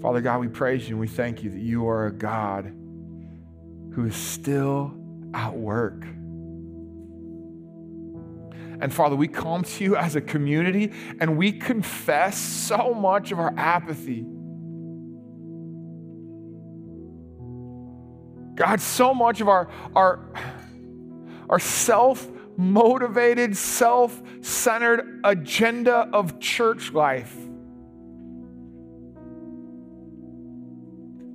Father 0.00 0.22
God, 0.22 0.40
we 0.40 0.48
praise 0.48 0.88
you 0.88 0.94
and 0.94 1.00
we 1.00 1.08
thank 1.08 1.42
you 1.42 1.50
that 1.50 1.60
you 1.60 1.86
are 1.88 2.06
a 2.06 2.12
God 2.12 2.72
who 3.92 4.06
is 4.06 4.16
still 4.16 4.94
at 5.34 5.54
work. 5.54 6.04
And 8.80 8.92
Father, 8.94 9.14
we 9.14 9.28
come 9.28 9.62
to 9.62 9.84
you 9.84 9.96
as 9.96 10.16
a 10.16 10.22
community 10.22 10.92
and 11.20 11.36
we 11.36 11.52
confess 11.52 12.38
so 12.38 12.94
much 12.94 13.30
of 13.30 13.38
our 13.38 13.52
apathy. 13.58 14.24
God, 18.54 18.80
so 18.80 19.12
much 19.12 19.42
of 19.42 19.48
our, 19.48 19.68
our, 19.94 20.32
our 21.50 21.58
self 21.58 22.26
motivated, 22.56 23.54
self 23.54 24.22
centered 24.40 25.20
agenda 25.24 26.08
of 26.12 26.40
church 26.40 26.92
life. 26.92 27.36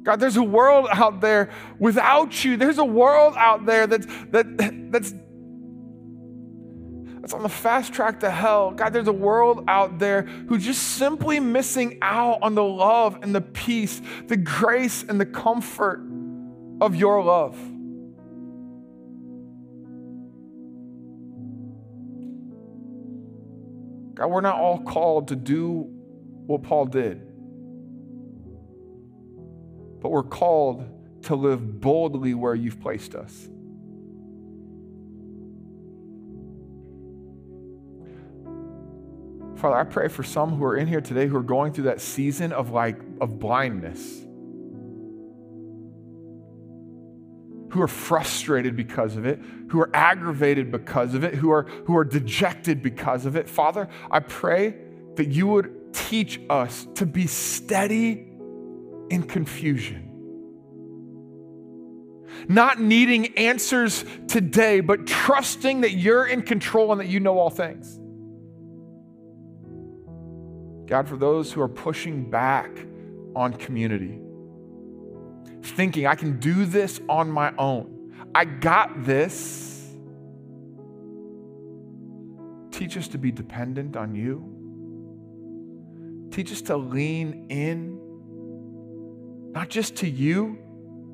God, 0.05 0.19
there's 0.19 0.37
a 0.37 0.43
world 0.43 0.87
out 0.91 1.19
there 1.19 1.49
without 1.79 2.45
you. 2.45 2.55
There's 2.55 2.77
a 2.77 2.85
world 2.85 3.33
out 3.35 3.65
there 3.65 3.87
that's, 3.87 4.05
that, 4.31 4.91
that's 4.91 5.13
that's 7.25 7.33
on 7.33 7.41
the 7.41 7.49
fast 7.49 7.91
track 7.91 8.19
to 8.19 8.29
hell. 8.29 8.69
God, 8.69 8.93
there's 8.93 9.07
a 9.07 9.11
world 9.11 9.63
out 9.67 9.97
there 9.97 10.21
who's 10.21 10.63
just 10.63 10.83
simply 10.99 11.39
missing 11.39 11.97
out 12.03 12.37
on 12.43 12.53
the 12.53 12.63
love 12.63 13.17
and 13.23 13.33
the 13.33 13.41
peace, 13.41 13.99
the 14.27 14.37
grace 14.37 15.01
and 15.01 15.19
the 15.19 15.25
comfort 15.25 16.05
of 16.79 16.95
your 16.95 17.23
love. 17.23 17.55
God, 24.13 24.27
we're 24.27 24.41
not 24.41 24.57
all 24.57 24.83
called 24.83 25.29
to 25.29 25.35
do 25.35 25.87
what 26.45 26.61
Paul 26.61 26.85
did, 26.85 27.24
but 30.05 30.11
we're 30.11 30.21
called 30.21 30.87
to 31.23 31.33
live 31.33 31.81
boldly 31.81 32.35
where 32.35 32.53
you've 32.53 32.79
placed 32.79 33.15
us. 33.15 33.49
Father, 39.55 39.75
I 39.75 39.83
pray 39.83 40.07
for 40.09 40.21
some 40.21 40.51
who 40.51 40.63
are 40.63 40.77
in 40.77 40.85
here 40.85 41.01
today 41.01 41.25
who 41.25 41.35
are 41.35 41.41
going 41.41 41.73
through 41.73 41.85
that 41.85 42.01
season 42.01 42.51
of 42.51 42.69
like 42.69 42.99
of 43.19 43.39
blindness. 43.39 44.21
Who 47.71 47.81
are 47.81 47.87
frustrated 47.87 48.75
because 48.75 49.15
of 49.15 49.25
it, 49.25 49.39
who 49.69 49.81
are 49.81 49.89
aggravated 49.91 50.71
because 50.71 51.15
of 51.15 51.23
it, 51.23 51.33
who 51.33 51.49
are 51.49 51.63
who 51.63 51.97
are 51.97 52.05
dejected 52.05 52.83
because 52.83 53.25
of 53.25 53.35
it. 53.35 53.49
Father, 53.49 53.89
I 54.11 54.19
pray 54.19 54.75
that 55.15 55.29
you 55.29 55.47
would 55.47 55.95
teach 55.95 56.39
us 56.47 56.85
to 56.93 57.07
be 57.07 57.25
steady 57.25 58.24
in 59.09 59.23
confusion. 59.23 60.11
Not 62.47 62.79
needing 62.79 63.37
answers 63.37 64.05
today, 64.27 64.79
but 64.81 65.07
trusting 65.07 65.81
that 65.81 65.91
you're 65.91 66.25
in 66.25 66.41
control 66.41 66.91
and 66.91 67.01
that 67.01 67.07
you 67.07 67.19
know 67.19 67.39
all 67.39 67.49
things. 67.49 67.99
God, 70.87 71.07
for 71.07 71.17
those 71.17 71.51
who 71.51 71.61
are 71.61 71.67
pushing 71.67 72.29
back 72.29 72.69
on 73.35 73.53
community, 73.53 74.19
thinking 75.63 76.05
I 76.05 76.15
can 76.15 76.39
do 76.39 76.65
this 76.65 77.01
on 77.09 77.31
my 77.31 77.53
own. 77.57 78.13
I 78.35 78.45
got 78.45 79.03
this. 79.03 79.71
Teach 82.71 82.97
us 82.97 83.07
to 83.09 83.17
be 83.17 83.31
dependent 83.31 83.95
on 83.95 84.13
you. 84.13 84.51
Teach 86.31 86.51
us 86.51 86.61
to 86.63 86.77
lean 86.77 87.47
in, 87.49 87.99
not 89.55 89.69
just 89.69 89.95
to 89.95 90.09
you. 90.09 90.59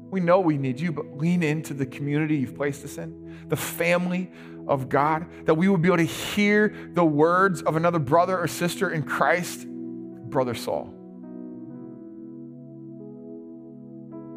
We 0.09 0.19
know 0.19 0.39
we 0.41 0.57
need 0.57 0.79
you, 0.79 0.91
but 0.91 1.17
lean 1.17 1.43
into 1.43 1.73
the 1.73 1.85
community 1.85 2.35
you've 2.37 2.55
placed 2.55 2.83
us 2.83 2.97
in, 2.97 3.45
the 3.47 3.55
family 3.55 4.29
of 4.67 4.89
God, 4.89 5.27
that 5.45 5.53
we 5.53 5.69
would 5.69 5.81
be 5.81 5.87
able 5.87 5.97
to 5.97 6.03
hear 6.03 6.75
the 6.93 7.05
words 7.05 7.61
of 7.61 7.75
another 7.77 7.99
brother 7.99 8.37
or 8.37 8.47
sister 8.47 8.89
in 8.89 9.03
Christ, 9.03 9.65
Brother 9.67 10.55
Saul. 10.55 10.93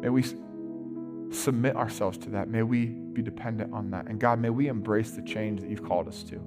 May 0.01 0.09
we 0.09 0.23
submit 1.31 1.75
ourselves 1.75 2.17
to 2.19 2.29
that. 2.29 2.47
May 2.47 2.61
we 2.61 2.85
be 2.85 3.21
dependent 3.21 3.73
on 3.73 3.89
that. 3.91 4.07
And 4.07 4.19
God, 4.19 4.39
may 4.39 4.51
we 4.51 4.67
embrace 4.67 5.11
the 5.11 5.23
change 5.23 5.61
that 5.61 5.69
you've 5.69 5.83
called 5.83 6.07
us 6.07 6.23
to. 6.23 6.39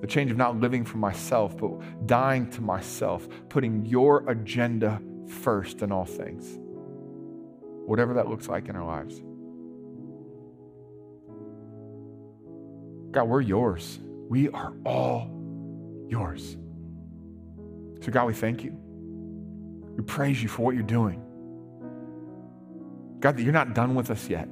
The 0.00 0.06
change 0.06 0.30
of 0.30 0.36
not 0.36 0.60
living 0.60 0.84
for 0.84 0.98
myself, 0.98 1.56
but 1.56 2.06
dying 2.06 2.50
to 2.50 2.60
myself, 2.60 3.26
putting 3.48 3.86
your 3.86 4.28
agenda 4.28 5.00
first 5.28 5.82
in 5.82 5.92
all 5.92 6.04
things, 6.04 6.58
whatever 7.86 8.14
that 8.14 8.28
looks 8.28 8.48
like 8.48 8.68
in 8.68 8.76
our 8.76 8.84
lives. 8.84 9.22
God, 13.12 13.24
we're 13.24 13.40
yours. 13.40 13.98
We 14.28 14.48
are 14.48 14.72
all 14.84 15.30
yours. 16.08 16.56
So, 18.00 18.10
God, 18.10 18.26
we 18.26 18.34
thank 18.34 18.64
you. 18.64 18.72
We 19.96 20.02
praise 20.02 20.42
you 20.42 20.48
for 20.48 20.62
what 20.62 20.74
you're 20.74 20.82
doing. 20.82 21.22
God, 23.20 23.36
that 23.36 23.42
you're 23.42 23.52
not 23.52 23.74
done 23.74 23.94
with 23.94 24.10
us 24.10 24.28
yet. 24.28 24.48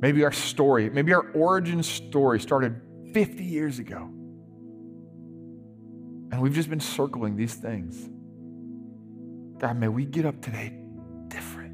Maybe 0.00 0.24
our 0.24 0.32
story, 0.32 0.90
maybe 0.90 1.14
our 1.14 1.30
origin 1.30 1.82
story 1.82 2.38
started 2.40 2.80
50 3.14 3.44
years 3.44 3.78
ago. 3.78 4.10
And 6.30 6.40
we've 6.40 6.54
just 6.54 6.68
been 6.68 6.80
circling 6.80 7.36
these 7.36 7.54
things. 7.54 8.08
God, 9.60 9.76
may 9.78 9.88
we 9.88 10.04
get 10.04 10.26
up 10.26 10.40
today 10.40 10.72
different. 11.28 11.72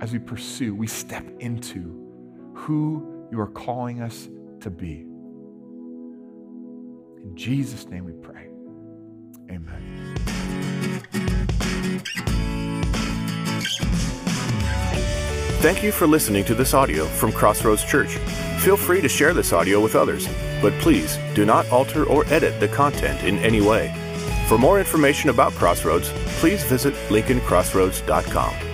As 0.00 0.12
we 0.12 0.18
pursue, 0.18 0.74
we 0.74 0.86
step 0.86 1.24
into 1.40 2.06
who 2.54 3.26
you 3.30 3.40
are 3.40 3.48
calling 3.48 4.00
us 4.00 4.28
to 4.60 4.70
be. 4.70 5.04
In 7.22 7.32
Jesus' 7.34 7.86
name 7.88 8.04
we 8.04 8.12
pray. 8.12 8.48
Amen. 9.50 10.14
Thank 15.60 15.82
you 15.82 15.90
for 15.90 16.06
listening 16.06 16.44
to 16.44 16.54
this 16.54 16.72
audio 16.72 17.04
from 17.04 17.32
Crossroads 17.32 17.84
Church. 17.84 18.16
Feel 18.60 18.76
free 18.76 19.00
to 19.00 19.08
share 19.08 19.34
this 19.34 19.52
audio 19.52 19.80
with 19.80 19.96
others, 19.96 20.28
but 20.62 20.72
please 20.74 21.18
do 21.34 21.44
not 21.44 21.68
alter 21.72 22.04
or 22.04 22.24
edit 22.26 22.60
the 22.60 22.68
content 22.68 23.24
in 23.24 23.38
any 23.38 23.60
way. 23.60 23.92
For 24.46 24.56
more 24.56 24.78
information 24.78 25.30
about 25.30 25.52
Crossroads, 25.54 26.10
please 26.38 26.62
visit 26.62 26.94
lincolncrossroads.com. 27.08 28.67